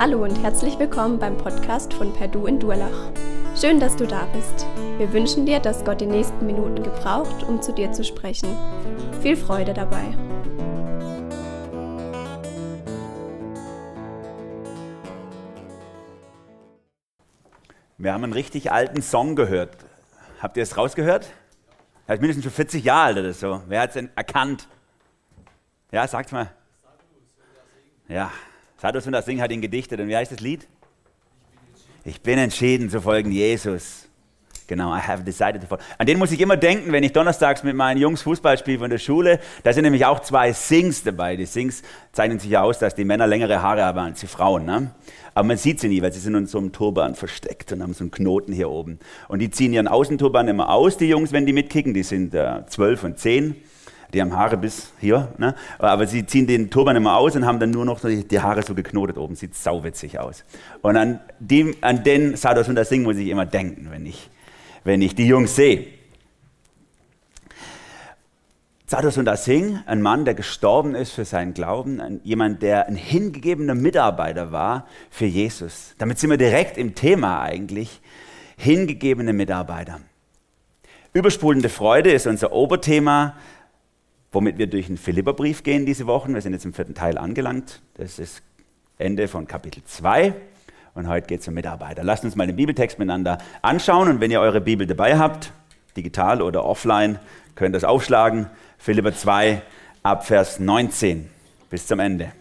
Hallo 0.00 0.24
und 0.24 0.42
herzlich 0.42 0.76
willkommen 0.80 1.20
beim 1.20 1.38
Podcast 1.38 1.94
von 1.94 2.12
Perdu 2.12 2.46
in 2.46 2.58
Durlach. 2.58 3.12
Schön, 3.56 3.78
dass 3.78 3.94
du 3.94 4.08
da 4.08 4.26
bist. 4.34 4.66
Wir 4.98 5.12
wünschen 5.12 5.46
dir, 5.46 5.60
dass 5.60 5.84
Gott 5.84 6.00
die 6.00 6.06
nächsten 6.06 6.44
Minuten 6.44 6.82
gebraucht, 6.82 7.44
um 7.44 7.62
zu 7.62 7.72
dir 7.72 7.92
zu 7.92 8.02
sprechen. 8.02 8.56
Viel 9.22 9.36
Freude 9.36 9.72
dabei. 9.72 10.02
Wir 17.96 18.12
haben 18.12 18.24
einen 18.24 18.32
richtig 18.32 18.72
alten 18.72 19.00
Song 19.00 19.36
gehört. 19.36 19.76
Habt 20.42 20.56
ihr 20.56 20.64
es 20.64 20.76
rausgehört? 20.76 21.28
Er 22.08 22.16
ist 22.16 22.20
mindestens 22.20 22.44
schon 22.44 22.52
40 22.52 22.84
Jahre 22.84 23.04
alt 23.04 23.18
oder 23.18 23.32
so. 23.32 23.62
Wer 23.68 23.82
hat 23.82 23.94
es 23.94 24.04
erkannt? 24.16 24.66
Ja, 25.92 26.08
sagt's 26.08 26.32
mal. 26.32 26.50
Ja, 28.08 28.32
Sadus 28.80 29.06
und 29.06 29.12
das 29.12 29.26
Sing 29.26 29.40
hat 29.40 29.50
ihn 29.50 29.60
gedichtet. 29.60 30.00
Und 30.00 30.08
wie 30.08 30.16
heißt 30.16 30.32
das 30.32 30.40
Lied? 30.40 30.66
Ich 32.04 32.20
bin 32.20 32.38
entschieden 32.38 32.90
zu 32.90 33.00
folgen 33.00 33.32
Jesus. 33.32 34.08
Genau, 34.66 34.94
I 34.94 34.98
have 34.98 35.22
decided 35.24 35.60
to 35.60 35.66
follow. 35.66 35.82
An 35.98 36.06
den 36.06 36.18
muss 36.18 36.32
ich 36.32 36.40
immer 36.40 36.56
denken, 36.56 36.90
wenn 36.90 37.04
ich 37.04 37.12
donnerstags 37.12 37.62
mit 37.62 37.76
meinen 37.76 37.98
Jungs 37.98 38.22
Fußball 38.22 38.56
spiele 38.56 38.78
von 38.78 38.88
der 38.88 38.98
Schule. 38.98 39.38
Da 39.62 39.74
sind 39.74 39.84
nämlich 39.84 40.06
auch 40.06 40.20
zwei 40.20 40.54
Sings 40.54 41.02
dabei. 41.02 41.36
Die 41.36 41.44
Sings 41.44 41.82
zeichnen 42.12 42.38
sich 42.38 42.50
ja 42.50 42.62
aus, 42.62 42.78
dass 42.78 42.94
die 42.94 43.04
Männer 43.04 43.26
längere 43.26 43.60
Haare 43.60 43.84
haben 43.84 43.98
als 43.98 44.20
die 44.20 44.26
Frauen. 44.26 44.64
Ne? 44.64 44.90
Aber 45.34 45.48
man 45.48 45.58
sieht 45.58 45.80
sie 45.80 45.88
nie, 45.88 46.00
weil 46.00 46.12
sie 46.12 46.20
sind 46.20 46.34
in 46.34 46.46
so 46.46 46.58
einem 46.58 46.72
Turban 46.72 47.14
versteckt 47.14 47.72
und 47.72 47.82
haben 47.82 47.92
so 47.92 48.04
einen 48.04 48.10
Knoten 48.10 48.54
hier 48.54 48.70
oben. 48.70 49.00
Und 49.28 49.40
die 49.40 49.50
ziehen 49.50 49.74
ihren 49.74 49.88
Außenturban 49.88 50.48
immer 50.48 50.70
aus, 50.70 50.96
die 50.96 51.08
Jungs, 51.08 51.32
wenn 51.32 51.44
die 51.44 51.52
mitkicken. 51.52 51.92
Die 51.92 52.02
sind 52.02 52.34
äh, 52.34 52.64
zwölf 52.66 53.02
äh, 53.02 53.06
und 53.06 53.18
zehn. 53.18 53.56
Die 54.14 54.20
haben 54.20 54.36
Haare 54.36 54.56
bis 54.56 54.92
hier, 55.00 55.32
ne? 55.38 55.54
aber 55.78 56.06
sie 56.06 56.24
ziehen 56.24 56.46
den 56.46 56.70
Turban 56.70 56.96
immer 56.96 57.16
aus 57.16 57.34
und 57.36 57.44
haben 57.44 57.58
dann 57.58 57.70
nur 57.70 57.84
noch 57.84 58.00
die 58.00 58.40
Haare 58.40 58.62
so 58.62 58.74
geknotet 58.74 59.18
oben. 59.18 59.34
Sieht 59.34 59.54
sauwitzig 59.56 60.18
aus. 60.18 60.44
Und 60.82 60.96
an, 60.96 61.20
dem, 61.40 61.74
an 61.80 62.04
den 62.04 62.36
Sados 62.36 62.68
und 62.68 62.76
das 62.76 62.88
Sing 62.88 63.02
muss 63.02 63.16
ich 63.16 63.28
immer 63.28 63.44
denken, 63.44 63.88
wenn 63.90 64.06
ich, 64.06 64.30
wenn 64.84 65.02
ich 65.02 65.14
die 65.14 65.26
Jungs 65.26 65.56
sehe. 65.56 65.86
Sadus 68.86 69.16
und 69.16 69.28
Singh, 69.38 69.82
ein 69.86 70.02
Mann, 70.02 70.24
der 70.24 70.34
gestorben 70.34 70.94
ist 70.94 71.12
für 71.12 71.24
seinen 71.24 71.54
Glauben, 71.54 72.00
ein, 72.00 72.20
jemand, 72.22 72.62
der 72.62 72.86
ein 72.86 72.94
hingegebener 72.96 73.74
Mitarbeiter 73.74 74.52
war 74.52 74.86
für 75.10 75.24
Jesus. 75.24 75.94
Damit 75.98 76.18
sind 76.18 76.30
wir 76.30 76.36
direkt 76.36 76.78
im 76.78 76.94
Thema 76.94 77.42
eigentlich, 77.42 78.00
hingegebene 78.56 79.32
Mitarbeiter. 79.32 80.00
Überspulende 81.14 81.70
Freude 81.70 82.12
ist 82.12 82.26
unser 82.26 82.52
Oberthema 82.52 83.36
womit 84.34 84.58
wir 84.58 84.66
durch 84.66 84.88
den 84.88 84.96
Philipperbrief 84.96 85.62
gehen 85.62 85.86
diese 85.86 86.06
Wochen. 86.06 86.34
Wir 86.34 86.40
sind 86.42 86.52
jetzt 86.52 86.64
im 86.64 86.74
vierten 86.74 86.94
Teil 86.94 87.18
angelangt. 87.18 87.80
Das 87.94 88.18
ist 88.18 88.42
Ende 88.98 89.28
von 89.28 89.46
Kapitel 89.46 89.82
2. 89.84 90.34
Und 90.94 91.08
heute 91.08 91.26
geht 91.26 91.40
es 91.40 91.48
um 91.48 91.54
Mitarbeiter. 91.54 92.04
Lasst 92.04 92.24
uns 92.24 92.36
mal 92.36 92.46
den 92.46 92.56
Bibeltext 92.56 92.98
miteinander 92.98 93.38
anschauen. 93.62 94.08
Und 94.08 94.20
wenn 94.20 94.30
ihr 94.30 94.40
eure 94.40 94.60
Bibel 94.60 94.86
dabei 94.86 95.18
habt, 95.18 95.52
digital 95.96 96.42
oder 96.42 96.64
offline, 96.64 97.18
könnt 97.54 97.74
ihr 97.74 97.80
das 97.80 97.84
aufschlagen. 97.84 98.48
Philipper 98.78 99.14
2 99.14 99.62
ab 100.02 100.26
Vers 100.26 100.60
19 100.60 101.28
bis 101.70 101.86
zum 101.86 102.00
Ende. 102.00 102.32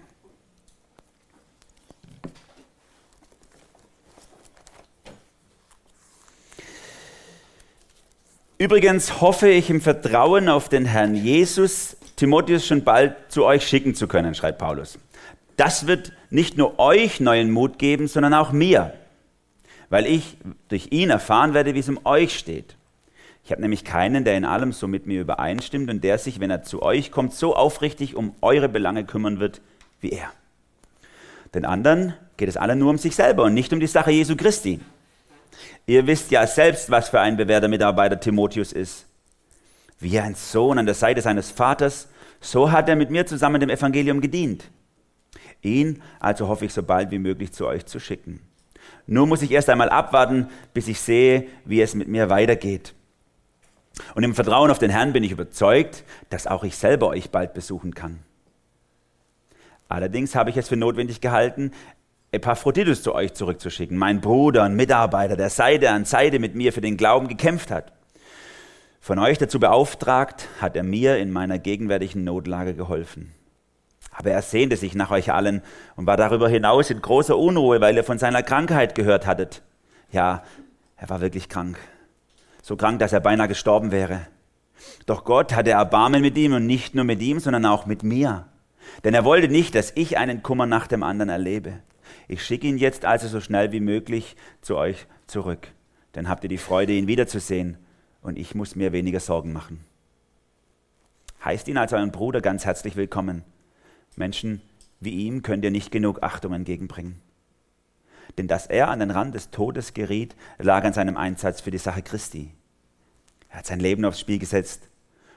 Übrigens 8.64 9.19
hoffe 9.19 9.50
ich 9.50 9.69
im 9.69 9.81
Vertrauen 9.81 10.47
auf 10.47 10.69
den 10.69 10.86
Herrn 10.86 11.16
Jesus, 11.16 11.97
Timotheus 12.16 12.66
schon 12.66 12.86
bald 12.86 13.17
zu 13.28 13.44
euch 13.44 13.67
schicken 13.67 13.93
zu 13.93 14.08
können, 14.08 14.36
schreibt 14.36 14.60
Paulus. 14.60 14.98
Das 15.58 15.86
wird 15.86 16.14
nicht 16.30 16.58
nur 16.58 16.80
euch 16.80 17.20
neuen 17.20 17.52
Mut 17.52 17.77
geben, 17.77 18.08
sondern 18.08 18.33
auch 18.33 18.54
mir, 18.54 18.93
weil 19.89 20.05
ich 20.05 20.38
durch 20.70 20.93
ihn 20.93 21.10
erfahren 21.10 21.54
werde, 21.54 21.76
wie 21.76 21.80
es 21.80 21.89
um 21.89 21.99
euch 22.05 22.39
steht. 22.39 22.77
Ich 23.43 23.52
habe 23.52 23.61
nämlich 23.61 23.83
keinen, 23.83 24.23
der 24.23 24.38
in 24.38 24.45
allem 24.45 24.71
so 24.71 24.88
mit 24.88 25.08
mir 25.08 25.20
übereinstimmt 25.20 25.89
und 25.89 26.02
der 26.02 26.17
sich, 26.17 26.39
wenn 26.39 26.49
er 26.49 26.64
zu 26.64 26.82
euch 26.82 27.11
kommt, 27.11 27.33
so 27.33 27.58
aufrichtig 27.58 28.15
um 28.15 28.33
eure 28.39 28.70
Belange 28.70 29.04
kümmern 29.04 29.42
wird 29.42 29.59
wie 29.99 30.11
er. 30.11 30.32
Den 31.54 31.65
anderen 31.65 32.14
geht 32.38 32.48
es 32.48 32.55
alle 32.55 32.77
nur 32.77 32.92
um 32.92 32.98
sich 32.98 33.14
selber 33.14 33.43
und 33.43 33.55
nicht 33.55 33.73
um 33.73 33.82
die 33.82 33.88
Sache 33.88 34.11
Jesu 34.11 34.38
Christi. 34.38 34.80
Ihr 35.86 36.08
wisst 36.08 36.31
ja 36.31 36.47
selbst, 36.47 36.89
was 36.89 37.09
für 37.09 37.19
ein 37.19 37.37
bewährter 37.37 37.67
Mitarbeiter 37.67 38.19
Timotheus 38.19 38.71
ist. 38.71 39.05
Wie 39.99 40.19
ein 40.19 40.36
Sohn 40.36 40.77
an 40.77 40.86
der 40.86 40.95
Seite 40.95 41.21
seines 41.21 41.52
Vaters, 41.52 42.08
so 42.41 42.71
hat 42.71 42.89
er 42.89 42.95
mit 42.95 43.09
mir 43.09 43.25
zusammen 43.25 43.59
dem 43.59 43.69
Evangelium 43.69 44.21
gedient. 44.21 44.69
Ihn 45.61 46.02
also 46.19 46.47
hoffe 46.47 46.65
ich 46.65 46.73
so 46.73 46.83
bald 46.83 47.11
wie 47.11 47.19
möglich 47.19 47.53
zu 47.53 47.65
euch 47.65 47.86
zu 47.86 47.99
schicken. 47.99 48.41
Nur 49.08 49.27
muss 49.27 49.41
ich 49.41 49.52
erst 49.52 49.69
einmal 49.69 49.89
abwarten, 49.89 50.49
bis 50.73 50.87
ich 50.87 50.99
sehe, 50.99 51.47
wie 51.65 51.81
es 51.81 51.95
mit 51.95 52.08
mir 52.08 52.30
weitergeht. 52.30 52.93
Und 54.15 54.23
im 54.23 54.35
Vertrauen 54.35 54.71
auf 54.71 54.80
den 54.80 54.89
Herrn 54.89 55.14
bin 55.14 55.23
ich 55.23 55.31
überzeugt, 55.31 56.03
dass 56.30 56.47
auch 56.47 56.64
ich 56.64 56.75
selber 56.75 57.08
euch 57.09 57.30
bald 57.30 57.53
besuchen 57.53 57.93
kann. 57.93 58.20
Allerdings 59.87 60.35
habe 60.35 60.49
ich 60.49 60.58
es 60.58 60.70
für 60.70 60.75
notwendig 60.75 61.21
gehalten, 61.21 61.71
Epaphroditus 62.33 63.04
zu 63.04 63.14
euch 63.14 63.33
zurückzuschicken, 63.36 63.95
mein 63.95 64.20
Bruder 64.20 64.64
und 64.64 64.76
Mitarbeiter, 64.76 65.38
der 65.38 65.52
Seite 65.52 65.92
an 65.92 66.04
Seite 66.04 66.39
mit 66.39 66.55
mir 66.55 66.73
für 66.73 66.82
den 66.82 66.98
Glauben 66.98 67.27
gekämpft 67.27 67.70
hat. 67.70 67.94
Von 68.99 69.20
euch 69.20 69.38
dazu 69.38 69.60
beauftragt, 69.60 70.48
hat 70.60 70.76
er 70.76 70.82
mir 70.82 71.17
in 71.17 71.32
meiner 71.32 71.60
gegenwärtigen 71.60 72.23
Notlage 72.23 72.73
geholfen. 72.73 73.33
Aber 74.11 74.32
er 74.32 74.42
sehnte 74.42 74.77
sich 74.77 74.95
nach 74.95 75.11
euch 75.11 75.32
allen 75.32 75.61
und 75.95 76.08
war 76.08 76.17
darüber 76.17 76.49
hinaus 76.49 76.89
in 76.89 77.02
großer 77.02 77.38
Unruhe, 77.38 77.82
weil 77.82 77.95
ihr 77.95 78.04
von 78.04 78.17
seiner 78.17 78.42
Krankheit 78.42 78.95
gehört 78.95 79.27
hattet. 79.27 79.61
Ja, 80.11 80.44
er 80.98 81.10
war 81.10 81.21
wirklich 81.21 81.50
krank. 81.50 81.77
So 82.64 82.77
krank, 82.77 82.98
dass 82.98 83.14
er 83.14 83.20
beinahe 83.20 83.48
gestorben 83.48 83.92
wäre. 83.92 84.21
Doch 85.05 85.23
Gott 85.23 85.54
hatte 85.54 85.71
Erbarmen 85.71 86.21
mit 86.21 86.36
ihm 86.38 86.54
und 86.54 86.65
nicht 86.65 86.95
nur 86.95 87.04
mit 87.04 87.21
ihm, 87.21 87.39
sondern 87.39 87.67
auch 87.67 87.86
mit 87.86 88.02
mir. 88.02 88.48
Denn 89.04 89.14
er 89.14 89.23
wollte 89.23 89.50
nicht, 89.50 89.76
dass 89.76 89.92
ich 89.95 90.17
einen 90.17 90.42
Kummer 90.42 90.65
nach 90.65 90.88
dem 90.88 91.04
anderen 91.04 91.30
erlebe. 91.30 91.80
Ich 92.28 92.44
schicke 92.44 92.67
ihn 92.67 92.78
jetzt 92.78 93.06
also 93.06 93.28
so 93.28 93.39
schnell 93.42 93.72
wie 93.72 93.80
möglich 93.80 94.36
zu 94.61 94.78
euch 94.78 95.08
zurück. 95.28 95.67
Dann 96.14 96.30
habt 96.30 96.44
ihr 96.44 96.50
die 96.50 96.58
Freude, 96.58 96.94
ihn 96.94 97.08
wiederzusehen 97.08 97.78
und 98.22 98.38
ich 98.38 98.56
muss 98.56 98.76
mir 98.76 98.92
weniger 98.92 99.20
Sorgen 99.20 99.54
machen. 99.54 99.84
Heißt 101.44 101.67
ihn 101.67 101.78
als 101.78 101.94
euren 101.94 102.12
Bruder 102.12 102.42
ganz 102.42 102.66
herzlich 102.66 102.95
willkommen. 102.95 103.44
Menschen 104.16 104.62
wie 105.04 105.26
ihm 105.26 105.42
könnt 105.42 105.66
ihr 105.66 105.72
nicht 105.72 105.92
genug 105.92 106.23
Achtung 106.23 106.54
entgegenbringen. 106.54 107.20
Denn 108.38 108.48
dass 108.48 108.67
er 108.67 108.88
an 108.88 109.00
den 109.00 109.12
Rand 109.12 109.36
des 109.36 109.52
Todes 109.52 109.94
geriet, 109.94 110.36
lag 110.58 110.83
an 110.86 110.94
seinem 110.94 111.17
Einsatz 111.17 111.62
für 111.62 111.72
die 111.72 111.78
Sache 111.78 112.02
Christi. 112.02 112.52
Er 113.50 113.60
hat 113.60 113.66
sein 113.66 113.80
Leben 113.80 114.06
aufs 114.06 114.20
Spiel 114.20 114.39
gesetzt, 114.39 114.89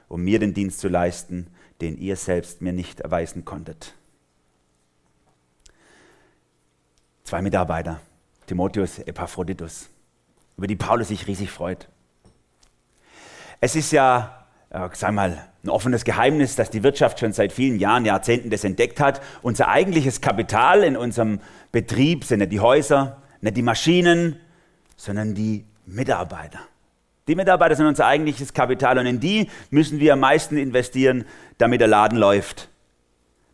um 0.07 0.23
mir 0.23 0.39
den 0.39 0.53
Dienst 0.53 0.79
zu 0.79 0.87
leisten, 0.87 1.47
den 1.81 1.97
ihr 1.97 2.15
selbst 2.15 2.61
mir 2.61 2.73
nicht 2.73 3.01
erweisen 3.01 3.45
konntet. 3.45 3.93
Zwei 7.27 7.41
Mitarbeiter, 7.41 7.99
Timotheus, 8.45 8.99
Epaphroditus, 8.99 9.89
über 10.55 10.65
die 10.65 10.77
Paulus 10.77 11.09
sich 11.09 11.27
riesig 11.27 11.51
freut. 11.51 11.89
Es 13.59 13.75
ist 13.75 13.91
ja, 13.91 14.45
äh, 14.69 14.87
sag 14.93 15.11
mal, 15.11 15.37
ein 15.61 15.69
offenes 15.69 16.05
Geheimnis, 16.05 16.55
dass 16.55 16.69
die 16.69 16.83
Wirtschaft 16.83 17.19
schon 17.19 17.33
seit 17.33 17.51
vielen 17.51 17.79
Jahren, 17.79 18.05
Jahrzehnten 18.05 18.49
das 18.49 18.63
entdeckt 18.63 19.01
hat. 19.01 19.19
Unser 19.41 19.67
eigentliches 19.67 20.21
Kapital 20.21 20.85
in 20.85 20.95
unserem 20.95 21.41
Betrieb 21.73 22.23
sind 22.23 22.39
nicht 22.39 22.53
die 22.53 22.61
Häuser, 22.61 23.21
nicht 23.41 23.57
die 23.57 23.61
Maschinen, 23.61 24.39
sondern 24.95 25.35
die 25.35 25.65
Mitarbeiter. 25.85 26.59
Die 27.27 27.35
Mitarbeiter 27.35 27.75
sind 27.75 27.87
unser 27.87 28.05
eigentliches 28.05 28.53
Kapital 28.53 28.99
und 28.99 29.05
in 29.05 29.19
die 29.19 29.49
müssen 29.69 29.99
wir 29.99 30.13
am 30.13 30.21
meisten 30.21 30.55
investieren, 30.55 31.25
damit 31.57 31.81
der 31.81 31.89
Laden 31.89 32.17
läuft. 32.17 32.69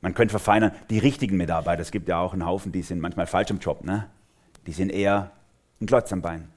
Man 0.03 0.13
könnte 0.13 0.33
verfeinern, 0.33 0.73
die 0.89 0.99
richtigen 0.99 1.37
Mitarbeiter, 1.37 1.81
es 1.81 1.89
gibt 1.89 2.09
ja 2.09 2.19
auch 2.19 2.33
einen 2.33 2.45
Haufen, 2.45 2.73
die 2.73 2.81
sind 2.81 2.99
manchmal 2.99 3.25
falsch 3.25 3.49
im 3.51 3.59
Job, 3.59 3.85
ne? 3.85 4.09
die 4.67 4.73
sind 4.73 4.89
eher 4.89 5.31
ein 5.79 5.85
Klotz 5.85 6.11
am 6.11 6.21
Bein. 6.21 6.49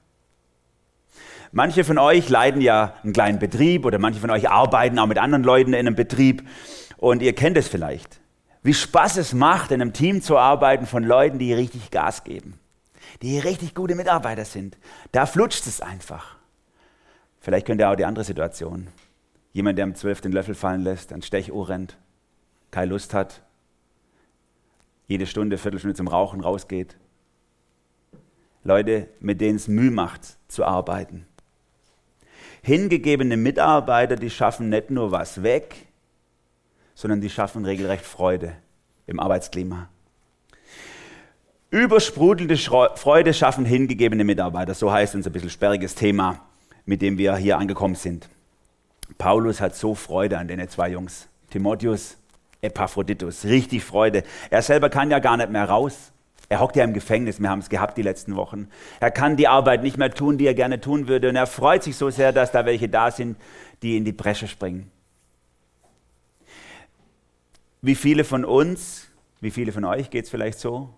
Manche 1.53 1.85
von 1.85 1.97
euch 1.97 2.27
leiden 2.27 2.59
ja 2.59 2.95
einen 3.03 3.13
kleinen 3.13 3.39
Betrieb 3.39 3.85
oder 3.85 3.99
manche 3.99 4.19
von 4.19 4.31
euch 4.31 4.49
arbeiten 4.49 4.99
auch 4.99 5.07
mit 5.07 5.17
anderen 5.17 5.45
Leuten 5.45 5.71
in 5.71 5.79
einem 5.79 5.95
Betrieb 5.95 6.45
und 6.97 7.21
ihr 7.21 7.33
kennt 7.33 7.55
es 7.55 7.69
vielleicht. 7.69 8.19
Wie 8.63 8.73
Spaß 8.73 9.15
es 9.15 9.33
macht, 9.33 9.71
in 9.71 9.81
einem 9.81 9.93
Team 9.93 10.21
zu 10.21 10.37
arbeiten 10.37 10.85
von 10.85 11.05
Leuten, 11.05 11.39
die 11.39 11.53
richtig 11.53 11.89
Gas 11.89 12.25
geben, 12.25 12.59
die 13.21 13.39
richtig 13.39 13.73
gute 13.73 13.95
Mitarbeiter 13.95 14.43
sind. 14.43 14.77
Da 15.13 15.25
flutscht 15.25 15.65
es 15.67 15.79
einfach. 15.79 16.35
Vielleicht 17.39 17.65
könnt 17.65 17.79
ihr 17.79 17.89
auch 17.89 17.95
die 17.95 18.03
andere 18.03 18.25
Situation. 18.25 18.87
Jemand, 19.53 19.77
der 19.77 19.85
am 19.85 19.95
12. 19.95 20.19
den 20.19 20.33
Löffel 20.33 20.53
fallen 20.53 20.81
lässt, 20.81 21.13
ein 21.13 21.21
Stechuhr 21.21 21.69
rennt, 21.69 21.97
keine 22.77 22.91
Lust 22.91 23.15
hat, 23.15 23.41
jede 25.07 25.25
Stunde, 25.25 25.57
Viertelstunde 25.57 25.95
zum 25.95 26.07
Rauchen 26.07 26.41
rausgeht. 26.41 26.95
Leute, 28.63 29.07
mit 29.19 29.41
denen 29.41 29.55
es 29.55 29.67
Mühe 29.67 29.89
macht 29.89 30.37
zu 30.47 30.63
arbeiten. 30.63 31.25
Hingegebene 32.61 33.35
Mitarbeiter, 33.35 34.15
die 34.15 34.29
schaffen 34.29 34.69
nicht 34.69 34.91
nur 34.91 35.11
was 35.11 35.41
weg, 35.41 35.87
sondern 36.93 37.19
die 37.19 37.31
schaffen 37.31 37.65
regelrecht 37.65 38.05
Freude 38.05 38.53
im 39.07 39.19
Arbeitsklima. 39.19 39.89
Übersprudelnde 41.71 42.57
Freude 42.57 43.33
schaffen 43.33 43.65
hingegebene 43.65 44.23
Mitarbeiter. 44.23 44.75
So 44.75 44.91
heißt 44.91 45.15
unser 45.15 45.31
bisschen 45.31 45.49
sperriges 45.49 45.95
Thema, 45.95 46.45
mit 46.85 47.01
dem 47.01 47.17
wir 47.17 47.37
hier 47.37 47.57
angekommen 47.57 47.95
sind. 47.95 48.29
Paulus 49.17 49.61
hat 49.61 49.75
so 49.75 49.95
Freude 49.95 50.37
an 50.37 50.47
den 50.47 50.69
zwei 50.69 50.89
Jungs. 50.89 51.27
Timotheus, 51.49 52.17
Epaphroditus, 52.61 53.45
richtig 53.45 53.83
Freude. 53.83 54.23
Er 54.49 54.61
selber 54.61 54.89
kann 54.89 55.11
ja 55.11 55.19
gar 55.19 55.37
nicht 55.37 55.49
mehr 55.49 55.65
raus. 55.65 56.11
Er 56.49 56.59
hockt 56.61 56.77
ja 56.77 56.83
im 56.83 56.93
Gefängnis, 56.93 57.41
wir 57.41 57.49
haben 57.49 57.59
es 57.59 57.69
gehabt 57.69 57.97
die 57.97 58.01
letzten 58.01 58.35
Wochen. 58.35 58.69
Er 58.99 59.11
kann 59.11 59.35
die 59.35 59.47
Arbeit 59.47 59.83
nicht 59.83 59.97
mehr 59.97 60.13
tun, 60.13 60.37
die 60.37 60.47
er 60.47 60.53
gerne 60.53 60.79
tun 60.79 61.07
würde. 61.07 61.29
Und 61.29 61.35
er 61.35 61.47
freut 61.47 61.83
sich 61.83 61.97
so 61.97 62.09
sehr, 62.09 62.31
dass 62.31 62.51
da 62.51 62.65
welche 62.65 62.87
da 62.87 63.11
sind, 63.11 63.37
die 63.81 63.97
in 63.97 64.05
die 64.05 64.13
Bresche 64.13 64.47
springen. 64.47 64.89
Wie 67.81 67.95
viele 67.95 68.23
von 68.23 68.45
uns, 68.45 69.07
wie 69.41 69.51
viele 69.51 69.71
von 69.71 69.83
euch 69.83 70.09
geht 70.09 70.25
es 70.25 70.31
vielleicht 70.31 70.59
so, 70.59 70.89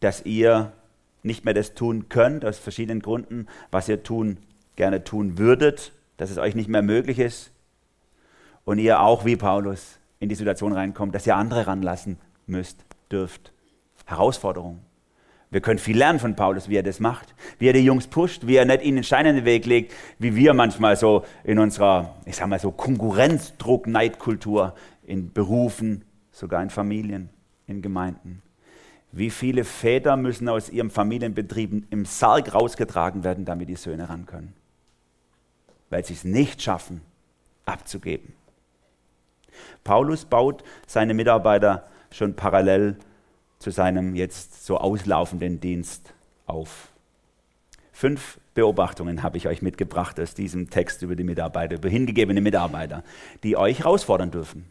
dass 0.00 0.24
ihr 0.26 0.72
nicht 1.22 1.44
mehr 1.44 1.54
das 1.54 1.74
tun 1.74 2.08
könnt, 2.08 2.44
aus 2.44 2.58
verschiedenen 2.58 3.00
Gründen, 3.00 3.46
was 3.70 3.88
ihr 3.88 4.02
tun, 4.02 4.38
gerne 4.74 5.04
tun 5.04 5.38
würdet, 5.38 5.92
dass 6.16 6.30
es 6.30 6.38
euch 6.38 6.54
nicht 6.54 6.68
mehr 6.68 6.82
möglich 6.82 7.18
ist 7.18 7.52
und 8.64 8.78
ihr 8.78 9.00
auch 9.00 9.24
wie 9.24 9.36
Paulus 9.36 9.98
in 10.22 10.28
die 10.28 10.36
Situation 10.36 10.72
reinkommt, 10.72 11.16
dass 11.16 11.26
ihr 11.26 11.34
andere 11.34 11.66
ranlassen 11.66 12.16
müsst, 12.46 12.84
dürft. 13.10 13.52
Herausforderung. 14.06 14.78
Wir 15.50 15.60
können 15.60 15.80
viel 15.80 15.98
lernen 15.98 16.20
von 16.20 16.36
Paulus, 16.36 16.68
wie 16.68 16.76
er 16.76 16.84
das 16.84 17.00
macht, 17.00 17.34
wie 17.58 17.66
er 17.66 17.72
die 17.72 17.84
Jungs 17.84 18.06
pusht, 18.06 18.46
wie 18.46 18.54
er 18.54 18.64
nicht 18.64 18.84
ihnen 18.84 19.02
Steine 19.02 19.30
in 19.30 19.36
den 19.36 19.44
Weg 19.44 19.66
legt, 19.66 19.92
wie 20.18 20.36
wir 20.36 20.54
manchmal 20.54 20.96
so 20.96 21.24
in 21.42 21.58
unserer, 21.58 22.14
ich 22.24 22.36
sag 22.36 22.46
mal 22.46 22.60
so 22.60 22.70
Konkurrenzdruck, 22.70 23.88
Neidkultur 23.88 24.74
in 25.02 25.32
Berufen, 25.32 26.04
sogar 26.30 26.62
in 26.62 26.70
Familien, 26.70 27.28
in 27.66 27.82
Gemeinden. 27.82 28.42
Wie 29.10 29.28
viele 29.28 29.64
Väter 29.64 30.16
müssen 30.16 30.48
aus 30.48 30.70
ihrem 30.70 30.90
Familienbetrieb 30.90 31.84
im 31.90 32.04
Sarg 32.04 32.54
rausgetragen 32.54 33.24
werden, 33.24 33.44
damit 33.44 33.68
die 33.68 33.76
Söhne 33.76 34.08
ran 34.08 34.24
können? 34.24 34.54
Weil 35.90 36.04
sie 36.04 36.14
es 36.14 36.22
nicht 36.22 36.62
schaffen, 36.62 37.02
abzugeben. 37.66 38.34
Paulus 39.84 40.24
baut 40.24 40.62
seine 40.86 41.14
Mitarbeiter 41.14 41.88
schon 42.10 42.34
parallel 42.34 42.96
zu 43.58 43.70
seinem 43.70 44.14
jetzt 44.14 44.66
so 44.66 44.78
auslaufenden 44.78 45.60
Dienst 45.60 46.14
auf. 46.46 46.88
Fünf 47.92 48.40
Beobachtungen 48.54 49.22
habe 49.22 49.36
ich 49.36 49.46
euch 49.46 49.62
mitgebracht 49.62 50.18
aus 50.18 50.34
diesem 50.34 50.70
Text 50.70 51.02
über 51.02 51.14
die 51.14 51.24
Mitarbeiter, 51.24 51.76
über 51.76 51.88
hingegebene 51.88 52.40
Mitarbeiter, 52.40 53.04
die 53.42 53.56
euch 53.56 53.80
herausfordern 53.80 54.30
dürfen. 54.30 54.66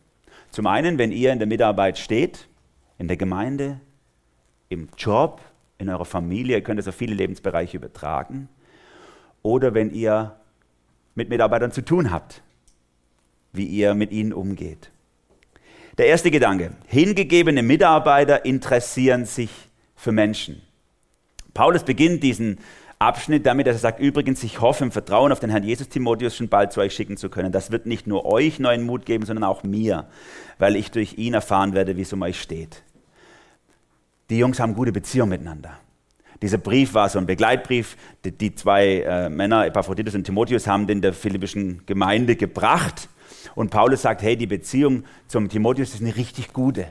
Zum 0.51 0.67
einen, 0.67 0.97
wenn 0.97 1.11
ihr 1.11 1.31
in 1.31 1.39
der 1.39 1.47
Mitarbeit 1.47 1.97
steht, 1.97 2.49
in 2.97 3.07
der 3.07 3.17
Gemeinde, 3.17 3.79
im 4.69 4.89
Job, 4.97 5.41
in 5.77 5.89
eurer 5.89 6.05
Familie, 6.05 6.57
ihr 6.57 6.63
könnt 6.63 6.79
es 6.79 6.87
auf 6.87 6.95
viele 6.95 7.15
Lebensbereiche 7.15 7.77
übertragen, 7.77 8.49
oder 9.41 9.73
wenn 9.73 9.91
ihr 9.91 10.35
mit 11.15 11.29
Mitarbeitern 11.29 11.71
zu 11.71 11.83
tun 11.83 12.11
habt, 12.11 12.43
wie 13.53 13.65
ihr 13.65 13.93
mit 13.93 14.11
ihnen 14.11 14.33
umgeht. 14.33 14.91
Der 15.97 16.07
erste 16.07 16.31
Gedanke, 16.31 16.71
hingegebene 16.87 17.63
Mitarbeiter 17.63 18.45
interessieren 18.45 19.25
sich 19.25 19.51
für 19.95 20.11
Menschen. 20.11 20.61
Paulus 21.53 21.83
beginnt 21.83 22.23
diesen 22.23 22.59
Abschnitt 22.97 23.45
damit, 23.45 23.67
dass 23.67 23.77
er 23.77 23.79
sagt, 23.79 23.99
übrigens, 23.99 24.43
ich 24.43 24.61
hoffe 24.61 24.83
im 24.83 24.91
Vertrauen 24.91 25.31
auf 25.31 25.39
den 25.39 25.49
Herrn 25.49 25.63
Jesus 25.63 25.89
Timotheus 25.89 26.35
schon 26.35 26.49
bald 26.49 26.71
zu 26.71 26.81
euch 26.81 26.93
schicken 26.93 27.17
zu 27.17 27.29
können. 27.29 27.51
Das 27.51 27.71
wird 27.71 27.87
nicht 27.87 28.07
nur 28.07 28.25
euch 28.25 28.59
neuen 28.59 28.83
Mut 28.83 29.05
geben, 29.05 29.25
sondern 29.25 29.43
auch 29.43 29.63
mir, 29.63 30.07
weil 30.59 30.75
ich 30.75 30.91
durch 30.91 31.17
ihn 31.17 31.33
erfahren 31.33 31.73
werde, 31.73 31.97
wie 31.97 32.01
es 32.01 32.13
um 32.13 32.21
euch 32.21 32.39
steht. 32.39 32.83
Die 34.29 34.37
Jungs 34.37 34.59
haben 34.59 34.75
gute 34.75 34.91
Beziehungen 34.91 35.31
miteinander. 35.31 35.77
Dieser 36.41 36.57
Brief 36.57 36.93
war 36.93 37.09
so 37.09 37.19
ein 37.19 37.25
Begleitbrief. 37.25 37.97
Die, 38.23 38.31
die 38.31 38.55
zwei 38.55 39.01
äh, 39.01 39.29
Männer, 39.29 39.65
Epaphroditus 39.65 40.15
und 40.15 40.23
Timotheus, 40.23 40.67
haben 40.67 40.87
den 40.87 41.01
der 41.01 41.13
philippischen 41.13 41.85
Gemeinde 41.85 42.35
gebracht. 42.35 43.09
Und 43.55 43.69
Paulus 43.71 44.01
sagt, 44.01 44.21
hey, 44.21 44.35
die 44.35 44.47
Beziehung 44.47 45.03
zum 45.27 45.49
Timotheus 45.49 45.93
ist 45.93 46.01
eine 46.01 46.15
richtig 46.15 46.53
gute. 46.53 46.87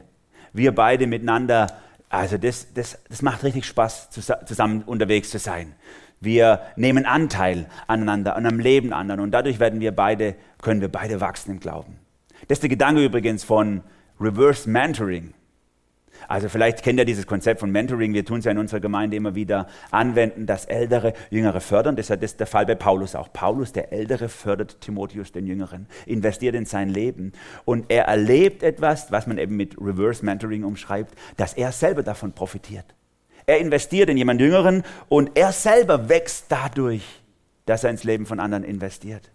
Wir 0.52 0.74
beide 0.74 1.06
miteinander, 1.06 1.68
also 2.08 2.38
das, 2.38 2.72
das, 2.74 2.98
das 3.08 3.22
macht 3.22 3.44
richtig 3.44 3.64
Spaß, 3.66 4.10
zusammen 4.10 4.82
unterwegs 4.82 5.30
zu 5.30 5.38
sein. 5.38 5.74
Wir 6.20 6.60
nehmen 6.76 7.06
Anteil 7.06 7.66
aneinander, 7.86 8.36
an 8.36 8.46
einem 8.46 8.60
Leben 8.60 8.92
anderen 8.92 9.20
und 9.20 9.30
dadurch 9.30 9.58
werden 9.58 9.80
wir 9.80 9.92
beide, 9.92 10.36
können 10.60 10.80
wir 10.80 10.90
beide 10.90 11.20
wachsen 11.20 11.52
im 11.52 11.60
Glauben. 11.60 11.98
Das 12.48 12.56
ist 12.56 12.62
der 12.62 12.68
Gedanke 12.68 13.04
übrigens 13.04 13.42
von 13.44 13.82
Reverse 14.20 14.68
Mentoring. 14.68 15.32
Also 16.28 16.48
vielleicht 16.48 16.82
kennt 16.82 16.98
ihr 16.98 17.04
dieses 17.04 17.26
Konzept 17.26 17.60
von 17.60 17.70
Mentoring. 17.70 18.14
Wir 18.14 18.24
tun 18.24 18.38
es 18.38 18.44
ja 18.44 18.52
in 18.52 18.58
unserer 18.58 18.80
Gemeinde 18.80 19.16
immer 19.16 19.34
wieder 19.34 19.66
anwenden, 19.90 20.46
dass 20.46 20.64
Ältere 20.64 21.12
Jüngere 21.30 21.60
fördern. 21.60 21.96
Das 21.96 22.10
ist 22.10 22.40
der 22.40 22.46
Fall 22.46 22.66
bei 22.66 22.74
Paulus 22.74 23.14
auch. 23.14 23.32
Paulus, 23.32 23.72
der 23.72 23.92
Ältere, 23.92 24.28
fördert 24.28 24.80
Timotheus, 24.80 25.32
den 25.32 25.46
Jüngeren, 25.46 25.86
investiert 26.06 26.54
in 26.54 26.66
sein 26.66 26.88
Leben. 26.88 27.32
Und 27.64 27.86
er 27.88 28.04
erlebt 28.04 28.62
etwas, 28.62 29.10
was 29.10 29.26
man 29.26 29.38
eben 29.38 29.56
mit 29.56 29.76
Reverse 29.80 30.24
Mentoring 30.24 30.64
umschreibt, 30.64 31.14
dass 31.36 31.54
er 31.54 31.72
selber 31.72 32.02
davon 32.02 32.32
profitiert. 32.32 32.86
Er 33.46 33.58
investiert 33.58 34.08
in 34.10 34.16
jemand 34.16 34.40
Jüngeren 34.40 34.84
und 35.08 35.32
er 35.34 35.52
selber 35.52 36.08
wächst 36.08 36.46
dadurch, 36.48 37.02
dass 37.66 37.84
er 37.84 37.90
ins 37.90 38.04
Leben 38.04 38.26
von 38.26 38.40
anderen 38.40 38.64
investiert 38.64 39.30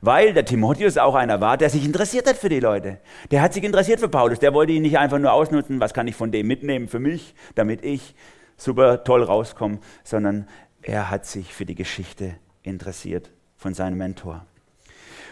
weil 0.00 0.32
der 0.32 0.44
Timotheus 0.44 0.96
auch 0.98 1.14
einer 1.14 1.40
war, 1.40 1.56
der 1.56 1.70
sich 1.70 1.84
interessiert 1.84 2.28
hat 2.28 2.36
für 2.36 2.48
die 2.48 2.60
Leute. 2.60 2.98
Der 3.30 3.42
hat 3.42 3.54
sich 3.54 3.64
interessiert 3.64 4.00
für 4.00 4.08
Paulus. 4.08 4.38
Der 4.38 4.54
wollte 4.54 4.72
ihn 4.72 4.82
nicht 4.82 4.98
einfach 4.98 5.18
nur 5.18 5.32
ausnutzen, 5.32 5.80
was 5.80 5.94
kann 5.94 6.08
ich 6.08 6.14
von 6.14 6.32
dem 6.32 6.46
mitnehmen 6.46 6.88
für 6.88 7.00
mich, 7.00 7.34
damit 7.54 7.84
ich 7.84 8.14
super 8.56 9.04
toll 9.04 9.22
rauskomme, 9.22 9.78
sondern 10.04 10.48
er 10.82 11.10
hat 11.10 11.26
sich 11.26 11.52
für 11.52 11.66
die 11.66 11.74
Geschichte 11.74 12.34
interessiert 12.62 13.30
von 13.56 13.74
seinem 13.74 13.98
Mentor. 13.98 14.44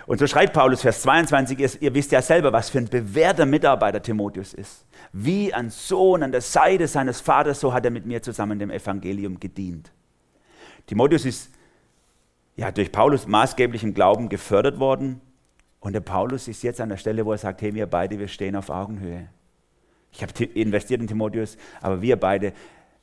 Und 0.07 0.19
so 0.19 0.27
schreibt 0.29 0.53
Paulus, 0.53 0.83
Vers 0.83 1.03
22, 1.03 1.83
ihr 1.83 1.95
wisst 1.95 2.13
ja 2.13 2.23
selber, 2.23 2.53
was 2.53 2.71
für 2.71 2.79
ein 2.79 2.89
bewährter 2.89 3.45
Mitarbeiter 3.45 4.01
Timotheus 4.01 4.55
ist. 4.55 4.87
Wie 5.13 5.53
ein 5.53 5.69
Sohn 5.69 6.23
an 6.23 6.31
der 6.31 6.43
Seite 6.43 6.87
seines 6.87 7.21
Vaters, 7.21 7.59
so 7.59 7.73
hat 7.73 7.85
er 7.85 7.91
mit 7.91 8.07
mir 8.07 8.23
zusammen 8.23 8.61
dem 8.61 8.71
Evangelium 8.71 9.41
gedient. 9.41 9.91
Timotheus 10.87 11.25
ist 11.25 11.51
ja, 12.57 12.73
durch 12.73 12.91
Paulus 12.91 13.27
maßgeblich 13.27 13.85
im 13.85 13.95
Glauben 13.95 14.29
gefördert 14.29 14.79
worden. 14.79 15.21
Und 15.79 15.93
der 15.93 16.01
Paulus 16.01 16.49
ist 16.49 16.63
jetzt 16.63 16.81
an 16.81 16.89
der 16.89 16.97
Stelle, 16.97 17.25
wo 17.25 17.33
er 17.33 17.39
sagt, 17.39 17.63
hey, 17.63 17.75
wir 17.75 17.87
beide, 17.87 18.19
wir 18.19 18.29
stehen 18.29 18.57
auf 18.57 18.71
Augenhöhe. 18.71 19.29
Ich 20.11 20.23
habe 20.23 20.45
investiert 20.45 21.01
in 21.01 21.07
Timotheus, 21.07 21.59
aber 21.81 22.01
wir 22.01 22.17
beide 22.17 22.53